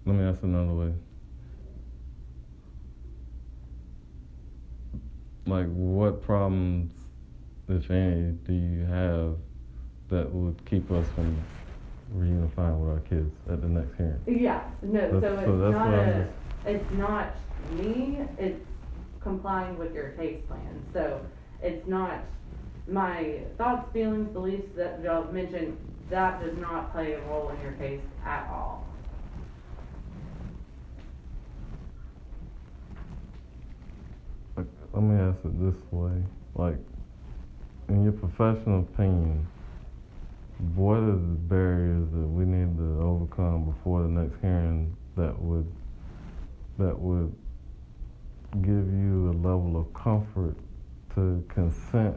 Let 0.05 0.15
me 0.15 0.25
ask 0.25 0.43
another 0.43 0.73
way. 0.73 0.93
Like, 5.45 5.67
what 5.67 6.21
problems 6.21 6.91
if 7.69 7.91
any, 7.91 8.31
do 8.45 8.53
you 8.53 8.85
have 8.85 9.35
that 10.09 10.31
would 10.31 10.65
keep 10.65 10.89
us 10.91 11.07
from 11.15 11.37
reunifying 12.15 12.79
with 12.79 12.89
our 12.89 13.01
kids 13.09 13.31
at 13.49 13.61
the 13.61 13.67
next 13.67 13.95
hearing? 13.97 14.21
Yeah, 14.25 14.63
no, 14.81 14.99
so 14.99 15.19
That's- 15.19 15.39
it's 15.39 15.45
so 15.45 15.57
that's 15.57 15.73
not 15.73 15.91
what 15.91 15.99
I'm 15.99 16.09
a, 16.09 16.23
just- 16.23 16.37
it's 16.65 16.93
not 16.93 17.35
me, 17.69 18.21
it's 18.37 18.65
complying 19.21 19.77
with 19.77 19.93
your 19.93 20.09
case 20.11 20.41
plan. 20.47 20.81
So 20.93 21.21
it's 21.61 21.85
not 21.87 22.23
my 22.87 23.41
thoughts, 23.57 23.91
feelings, 23.91 24.29
beliefs 24.31 24.67
that 24.77 25.01
y'all 25.03 25.29
mentioned, 25.31 25.77
that 26.09 26.41
does 26.41 26.57
not 26.57 26.93
play 26.93 27.13
a 27.13 27.21
role 27.27 27.49
in 27.49 27.59
your 27.61 27.73
case 27.73 28.01
at 28.25 28.47
all. 28.49 28.87
Like, 34.55 34.67
let 34.93 35.03
me 35.03 35.19
ask 35.19 35.37
it 35.43 35.59
this 35.59 35.75
way, 35.91 36.23
like, 36.55 36.77
in 37.89 38.03
your 38.03 38.13
professional 38.13 38.79
opinion, 38.81 39.47
what 40.75 40.97
are 40.97 41.11
the 41.11 41.37
barriers 41.49 42.09
that 42.11 42.27
we 42.27 42.45
need 42.45 42.77
to 42.77 43.01
overcome 43.01 43.65
before 43.65 44.01
the 44.03 44.09
next 44.09 44.35
hearing 44.41 44.95
that 45.15 45.39
would, 45.39 45.71
that 46.79 46.97
would 46.97 47.33
give 48.61 48.91
you 48.91 49.29
a 49.31 49.35
level 49.47 49.77
of 49.77 49.93
comfort 49.93 50.55
to 51.15 51.43
consent 51.49 52.15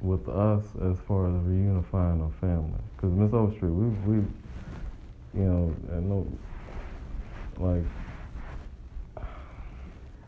with 0.00 0.28
us 0.28 0.64
as 0.82 0.98
far 1.06 1.26
as 1.28 1.32
reunifying 1.44 2.22
our 2.22 2.32
family? 2.40 2.80
Because 2.96 3.10
Ms. 3.12 3.32
Overstreet, 3.32 3.72
we, 3.72 3.86
we, 4.06 4.16
you 5.34 5.44
know, 5.44 5.74
I 5.92 6.00
know, 6.00 6.26
like, 7.58 7.84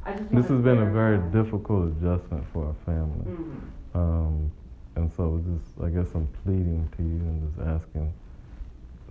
I 0.06 0.12
just 0.12 0.30
this 0.30 0.48
has 0.48 0.60
been 0.62 0.78
a 0.78 0.90
very 0.90 1.18
difficult 1.30 1.88
adjustment 1.96 2.44
for 2.52 2.66
our 2.66 2.74
family. 2.84 3.26
Mhm. 3.26 3.60
Um, 3.94 4.52
and 4.96 5.10
so 5.16 5.42
just, 5.44 5.82
I 5.82 5.90
guess 5.90 6.14
I'm 6.14 6.28
pleading 6.44 6.88
to 6.96 7.02
you 7.02 7.08
and 7.08 7.48
just 7.48 7.66
asking 7.66 8.12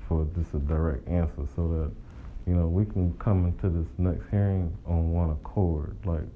for 0.08 0.26
just 0.36 0.54
a 0.54 0.60
direct 0.60 1.08
answer 1.08 1.46
so 1.56 1.68
that, 1.68 1.92
you 2.50 2.56
know, 2.56 2.68
we 2.68 2.86
can 2.86 3.14
come 3.20 3.46
into 3.46 3.70
this 3.70 3.88
next 3.98 4.30
hearing 4.30 4.76
on 4.86 5.12
one 5.12 5.32
accord. 5.32 5.96
Like, 6.06 6.28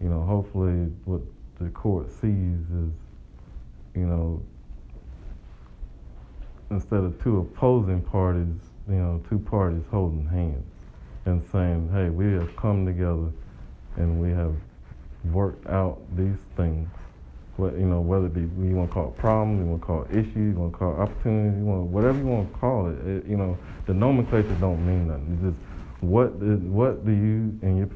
you 0.00 0.08
know, 0.08 0.22
hopefully 0.22 0.90
what 1.04 1.22
the 1.58 1.70
court 1.70 2.10
sees 2.10 2.60
is, 2.70 2.92
you 3.94 4.06
know, 4.06 4.42
instead 6.70 7.00
of 7.00 7.22
two 7.22 7.38
opposing 7.38 8.02
parties, 8.02 8.60
you 8.88 8.96
know, 8.96 9.22
two 9.28 9.38
parties 9.38 9.82
holding 9.90 10.26
hands 10.26 10.64
and 11.24 11.42
saying, 11.50 11.88
hey, 11.92 12.08
we 12.10 12.32
have 12.32 12.54
come 12.56 12.84
together 12.84 13.30
and 13.96 14.20
we 14.20 14.30
have 14.30 14.54
worked 15.32 15.66
out 15.66 15.98
these 16.16 16.38
things. 16.56 16.88
What 17.56 17.72
you 17.74 17.86
know, 17.86 18.00
whether 18.00 18.26
it 18.26 18.34
be 18.34 18.42
you 18.42 18.76
want 18.76 18.90
to 18.90 18.94
call 18.94 19.08
it 19.08 19.16
problems, 19.16 19.60
you 19.60 19.66
want 19.66 19.80
to 19.80 19.86
call 19.86 20.02
it 20.02 20.10
issues, 20.10 20.54
you 20.54 20.60
want 20.60 20.72
to 20.72 20.78
call 20.78 20.92
it 20.92 20.98
opportunities, 20.98 21.58
you 21.58 21.64
want 21.64 21.82
whatever 21.88 22.18
you 22.18 22.26
want 22.26 22.52
to 22.52 22.58
call 22.58 22.90
it, 22.90 22.98
it. 23.06 23.26
You 23.26 23.36
know, 23.38 23.56
the 23.86 23.94
nomenclature 23.94 24.54
don't 24.60 24.84
mean 24.86 25.08
nothing. 25.08 25.38
It's 25.40 25.56
just 25.56 25.66
what 26.00 26.32
is, 26.42 26.60
what 26.60 27.06
do 27.06 27.12
you 27.12 27.58
and 27.62 27.78
your 27.78 27.86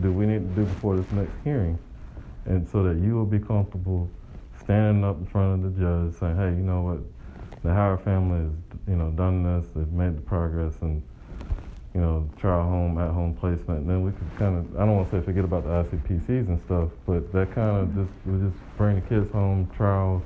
do 0.00 0.12
we 0.12 0.24
need 0.24 0.48
to 0.48 0.54
do 0.54 0.64
before 0.64 0.96
this 0.96 1.10
next 1.12 1.32
hearing, 1.44 1.78
and 2.46 2.66
so 2.66 2.82
that 2.84 2.96
you 2.96 3.14
will 3.14 3.26
be 3.26 3.38
comfortable 3.38 4.08
standing 4.58 5.04
up 5.04 5.18
in 5.18 5.26
front 5.26 5.62
of 5.64 5.74
the 5.74 5.80
judge 5.80 6.18
saying, 6.18 6.36
hey, 6.36 6.48
you 6.56 6.64
know 6.64 6.80
what, 6.80 6.98
the 7.62 7.72
Howard 7.72 8.00
family 8.00 8.44
has 8.44 8.52
you 8.88 8.96
know 8.96 9.10
done 9.10 9.42
this, 9.42 9.66
they've 9.74 9.92
made 9.92 10.16
the 10.16 10.22
progress, 10.22 10.74
and 10.80 11.02
you 11.96 12.02
know, 12.02 12.28
trial 12.38 12.62
home, 12.62 12.98
at 12.98 13.10
home 13.10 13.34
placement, 13.40 13.80
and 13.80 13.88
then 13.88 14.04
we 14.04 14.12
could 14.12 14.28
kind 14.38 14.54
of, 14.54 14.76
I 14.76 14.80
don't 14.84 14.96
want 14.96 15.10
to 15.10 15.18
say 15.18 15.24
forget 15.24 15.44
about 15.44 15.64
the 15.64 15.70
ICPCs 15.70 16.46
and 16.46 16.60
stuff, 16.66 16.90
but 17.06 17.32
that 17.32 17.54
kind 17.54 17.80
of 17.80 17.88
mm-hmm. 17.88 18.04
just, 18.04 18.12
we 18.26 18.50
just 18.50 18.76
bring 18.76 18.96
the 18.96 19.00
kids 19.08 19.32
home, 19.32 19.66
trials, 19.74 20.22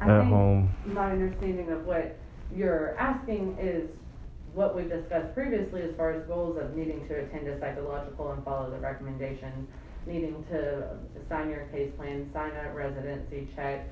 I 0.00 0.08
at 0.08 0.20
think 0.20 0.32
home. 0.32 0.70
My 0.86 1.12
understanding 1.12 1.70
of 1.70 1.84
what 1.84 2.16
you're 2.56 2.96
asking 2.96 3.58
is 3.60 3.90
what 4.54 4.74
we've 4.74 4.88
discussed 4.88 5.34
previously 5.34 5.82
as 5.82 5.94
far 5.94 6.12
as 6.12 6.26
goals 6.26 6.56
of 6.56 6.74
needing 6.74 7.06
to 7.08 7.16
attend 7.16 7.48
a 7.48 7.60
psychological 7.60 8.32
and 8.32 8.42
follow 8.42 8.70
the 8.70 8.78
recommendations, 8.78 9.68
needing 10.06 10.42
to 10.52 10.88
sign 11.28 11.50
your 11.50 11.66
case 11.66 11.92
plan, 11.98 12.30
sign 12.32 12.52
a 12.52 12.72
residency 12.72 13.46
check, 13.54 13.86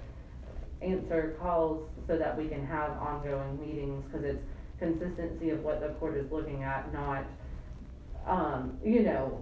answer 0.81 1.37
calls 1.39 1.87
so 2.07 2.17
that 2.17 2.39
we 2.39 2.49
can 2.49 2.65
have 2.65 2.93
ongoing 2.93 3.61
meetings, 3.61 4.03
cause 4.11 4.23
it's 4.25 4.43
consistency 4.83 5.51
of 5.51 5.63
what 5.63 5.81
the 5.81 5.89
court 6.01 6.17
is 6.17 6.31
looking 6.33 6.65
at, 6.65 6.93
not, 6.93 7.25
um, 8.27 8.79
you 8.85 9.03
know, 9.03 9.41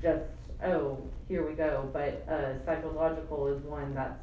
just, 0.00 0.24
oh, 0.64 0.98
here 1.28 1.48
we 1.48 1.54
go, 1.54 1.88
but, 1.92 2.26
uh, 2.28 2.64
psychological 2.64 3.46
is 3.46 3.62
one 3.64 3.94
that's 3.94 4.18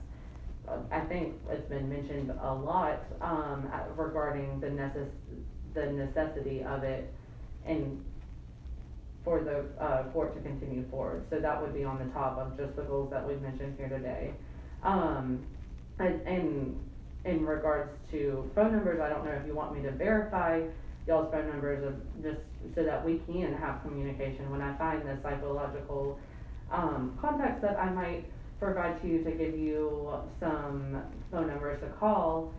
uh, 0.68 0.78
I 0.92 1.00
think 1.02 1.34
it's 1.50 1.68
been 1.68 1.90
mentioned 1.90 2.32
a 2.42 2.54
lot, 2.54 3.00
um, 3.22 3.72
regarding 3.96 4.60
the 4.60 4.68
necess- 4.68 5.10
the 5.74 5.86
necessity 5.92 6.64
of 6.64 6.84
it 6.84 7.12
and 7.66 8.04
for 9.24 9.40
the, 9.42 9.66
uh, 9.84 10.04
court 10.12 10.36
to 10.36 10.42
continue 10.42 10.84
forward. 10.90 11.24
So 11.30 11.40
that 11.40 11.62
would 11.62 11.74
be 11.74 11.84
on 11.84 11.98
the 12.00 12.12
top 12.14 12.38
of 12.38 12.58
just 12.58 12.76
the 12.76 12.84
goals 12.84 13.10
that 13.12 13.28
we've 13.28 13.42
mentioned 13.42 13.76
here 13.78 13.90
today. 13.90 14.34
Um, 14.84 15.46
and, 16.00 16.22
and 16.28 16.89
in 17.26 17.46
regards 17.46 17.92
to 18.12 18.50
phone 18.56 18.72
numbers, 18.72 19.00
I 19.02 19.10
don't 19.10 19.26
know 19.26 19.32
if 19.32 19.46
you 19.46 19.54
want 19.54 19.76
me 19.76 19.82
to 19.84 19.92
verify 19.92 20.62
y'all's 21.08 21.32
phone 21.32 21.48
numbers 21.50 21.84
of, 21.84 22.24
just 22.24 22.40
so 22.76 22.84
that 22.84 23.04
we 23.06 23.22
can 23.26 23.54
have 23.54 23.82
communication. 23.82 24.50
When 24.52 24.62
I 24.62 24.78
find 24.78 25.02
the 25.02 25.18
psychological, 25.22 26.20
um, 26.72 27.18
contacts 27.22 27.62
that 27.62 27.78
I 27.78 27.90
might 27.90 28.26
provide 28.60 29.02
to 29.02 29.08
you 29.08 29.24
to 29.24 29.32
give 29.32 29.58
you 29.58 30.14
some 30.40 31.02
phone 31.32 31.48
numbers 31.48 31.82
to 31.82 31.88
call. 32.00 32.54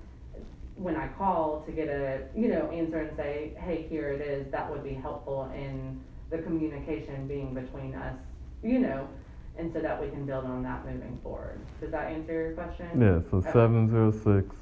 When 0.77 0.97
I 0.97 1.09
call 1.09 1.62
to 1.66 1.73
get 1.73 1.89
a, 1.89 2.23
you 2.35 2.49
know, 2.49 2.70
answer 2.70 3.01
and 3.01 3.16
say, 3.16 3.53
hey, 3.59 3.87
here 3.89 4.09
it 4.09 4.23
is, 4.23 4.51
that 4.51 4.70
would 4.70 4.82
be 4.82 4.95
helpful 4.95 5.51
in 5.55 6.01
the 6.31 6.39
communication 6.39 7.27
being 7.27 7.55
between 7.55 7.95
us, 7.95 8.16
you 8.62 8.78
know, 8.78 9.09
and 9.56 9.72
so 9.72 9.81
that 9.81 10.01
we 10.01 10.09
can 10.10 10.24
build 10.27 10.44
on 10.44 10.62
that 10.62 10.85
moving 10.86 11.18
forward. 11.22 11.60
Does 11.81 11.90
that 11.90 12.10
answer 12.12 12.32
your 12.32 12.52
question? 12.52 12.86
Yeah, 13.01 13.20
so 13.31 13.39
Okay. 13.39 13.51
seven 13.52 13.89
zero 13.90 14.10
six, 14.10 14.55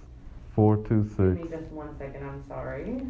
four 0.55 0.77
two 0.79 1.05
Give 1.05 1.35
me 1.35 1.49
just 1.49 1.71
one 1.73 1.97
second, 1.99 2.25
I'm 2.25 2.43
sorry. 2.49 3.03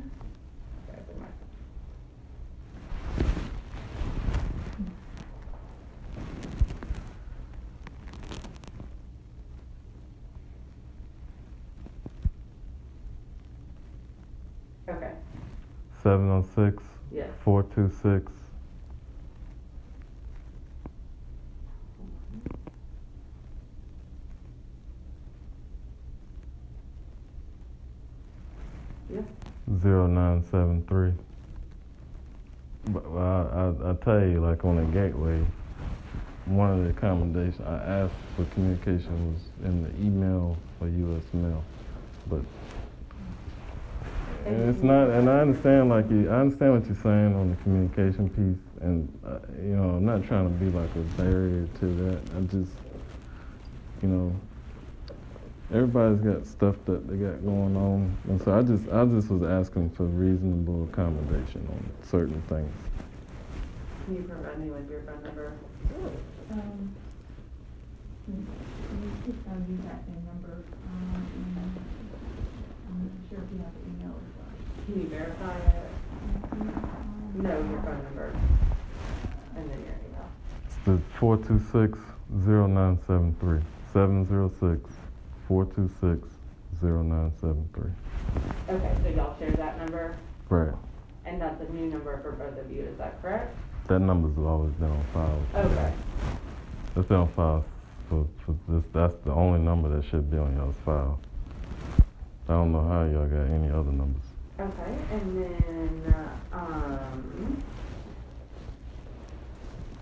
Okay, 14.88 15.12
Seven 16.02 16.30
oh 16.30 16.42
six, 16.54 16.82
yes. 17.12 17.28
four 17.44 17.62
two 17.62 17.90
six, 17.90 18.32
Yes. 29.10 29.24
Zero 29.82 30.06
nine 30.06 30.44
seven 30.50 30.84
three. 30.88 31.12
But 32.86 33.04
I, 33.06 33.42
I, 33.42 33.90
I 33.90 33.94
tell 33.96 34.20
you, 34.20 34.40
like 34.40 34.64
on 34.64 34.76
the 34.76 34.84
gateway, 34.92 35.44
one 36.46 36.70
of 36.70 36.84
the 36.84 36.90
accommodations 36.90 37.60
I 37.66 37.76
asked 37.76 38.14
for 38.36 38.44
communication 38.54 39.32
was 39.32 39.42
in 39.66 39.82
the 39.82 39.90
email 40.00 40.56
or 40.80 40.88
U.S. 40.88 41.22
mail, 41.34 41.62
but 42.28 42.40
and 44.46 44.74
it's 44.74 44.82
not. 44.82 45.10
And 45.10 45.28
I 45.28 45.40
understand, 45.40 45.90
like 45.90 46.10
you, 46.10 46.30
I 46.30 46.40
understand 46.40 46.72
what 46.72 46.86
you're 46.86 47.02
saying 47.02 47.34
on 47.34 47.50
the 47.50 47.56
communication 47.56 48.30
piece, 48.30 48.82
and 48.82 49.06
uh, 49.26 49.38
you 49.60 49.76
know, 49.76 49.90
I'm 49.96 50.06
not 50.06 50.24
trying 50.24 50.44
to 50.44 50.64
be 50.64 50.70
like 50.70 50.90
a 50.96 51.00
barrier 51.20 51.66
to 51.80 51.86
that. 51.86 52.20
I 52.36 52.40
just, 52.42 52.72
you 54.02 54.08
know, 54.08 54.34
everybody's 55.70 56.20
got 56.20 56.46
stuff 56.46 56.76
that 56.86 57.06
they 57.08 57.16
got 57.16 57.44
going 57.44 57.76
on, 57.76 58.16
and 58.28 58.40
so 58.40 58.52
I 58.58 58.62
just, 58.62 58.88
I 58.88 59.04
just 59.04 59.30
was 59.30 59.42
asking 59.42 59.90
for 59.90 60.04
reasonable 60.04 60.84
accommodation 60.84 61.66
on 61.68 61.90
certain 62.02 62.42
things. 62.42 62.74
Can 64.04 64.16
you 64.16 64.22
provide 64.22 64.58
me 64.60 64.70
with 64.70 64.88
your 64.90 65.02
phone 65.02 65.22
number? 65.22 65.52
Um, 66.50 66.96
you 68.28 68.46
you 69.04 69.12
should 69.24 69.38
um, 69.52 69.64
use 69.68 69.80
that 69.84 70.04
same 70.06 70.24
number, 70.24 70.64
um, 70.86 71.28
I'm 72.88 73.04
not 73.04 73.12
sure 73.28 73.44
if 73.44 73.52
you 73.52 73.58
have 73.58 73.74
the 73.74 73.84
email 73.84 74.16
as 74.16 74.32
well. 74.36 74.52
Can 74.86 75.02
you 75.02 75.08
verify 75.08 75.56
it? 75.58 75.90
Um, 76.24 77.32
No, 77.36 77.50
your 77.70 77.82
phone 77.82 78.02
number. 78.04 78.34
And 79.56 79.70
then 79.70 79.80
your 79.80 79.96
email. 80.08 80.30
It's 80.66 80.76
the 80.86 81.02
four 81.18 81.36
two 81.36 81.58
six 81.58 81.98
zero 82.44 82.66
nine 82.66 82.98
seven 83.06 83.36
three 83.40 83.60
seven 83.92 84.26
zero 84.26 84.48
six 84.48 84.97
four 85.48 85.64
two 85.64 85.88
six 86.00 86.28
zero 86.78 87.02
nine 87.02 87.32
seven 87.40 87.66
three. 87.74 87.90
Okay, 88.68 88.94
so 89.02 89.08
y'all 89.08 89.36
share 89.38 89.50
that 89.52 89.78
number, 89.78 90.14
Right. 90.50 90.74
and 91.24 91.40
that's 91.40 91.60
a 91.62 91.72
new 91.72 91.86
number 91.86 92.20
for 92.22 92.32
both 92.32 92.58
of 92.62 92.70
you, 92.70 92.82
is 92.82 92.98
that 92.98 93.20
correct? 93.22 93.56
That 93.88 94.00
number's 94.00 94.36
always 94.36 94.72
been 94.74 94.90
on 94.90 95.04
file. 95.14 95.42
Okay, 95.64 95.92
It's 96.94 97.08
been 97.08 97.16
on 97.16 97.32
file 97.32 97.64
for, 98.10 98.26
for 98.44 98.54
this, 98.68 98.84
that's 98.92 99.14
the 99.24 99.32
only 99.32 99.60
number 99.60 99.88
that 99.96 100.04
should 100.04 100.30
be 100.30 100.36
on 100.36 100.54
y'all's 100.54 100.76
file. 100.84 101.18
I 102.48 102.52
don't 102.52 102.70
know 102.72 102.86
how 102.86 103.04
y'all 103.04 103.26
got 103.26 103.46
any 103.50 103.70
other 103.70 103.90
numbers. 103.90 104.22
Okay, 104.60 104.98
and 105.12 105.42
then, 105.42 106.14
uh, 106.52 106.56
um, 106.56 107.62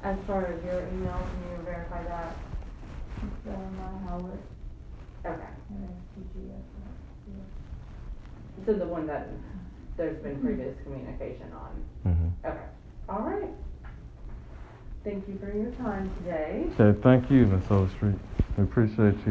as 0.03 0.17
far 0.27 0.47
as 0.47 0.65
your 0.65 0.81
email, 0.89 1.19
can 1.19 1.59
you 1.59 1.65
verify 1.65 2.03
that? 2.05 2.37
It's, 3.23 3.49
uh, 3.49 3.51
my 3.79 4.09
Howard, 4.11 4.39
Okay, 5.27 5.43
and 5.71 5.89
SPGS, 6.15 6.65
so 8.65 8.73
the 8.75 8.87
one 8.87 9.07
that 9.07 9.29
there's 9.97 10.23
been 10.23 10.41
previous 10.41 10.75
communication 10.85 11.53
on. 11.53 11.85
Mm-hmm. 12.07 12.49
Okay, 12.49 12.67
all 13.09 13.21
right. 13.23 13.51
Thank 15.05 15.29
you 15.29 15.39
for 15.39 15.53
your 15.53 15.71
time 15.73 16.11
today. 16.19 16.67
Okay, 16.79 16.99
thank 17.03 17.31
you, 17.31 17.47
Ms. 17.47 17.63
Overstreet. 17.71 18.17
We 18.57 18.65
appreciate 18.65 19.15
you 19.15 19.25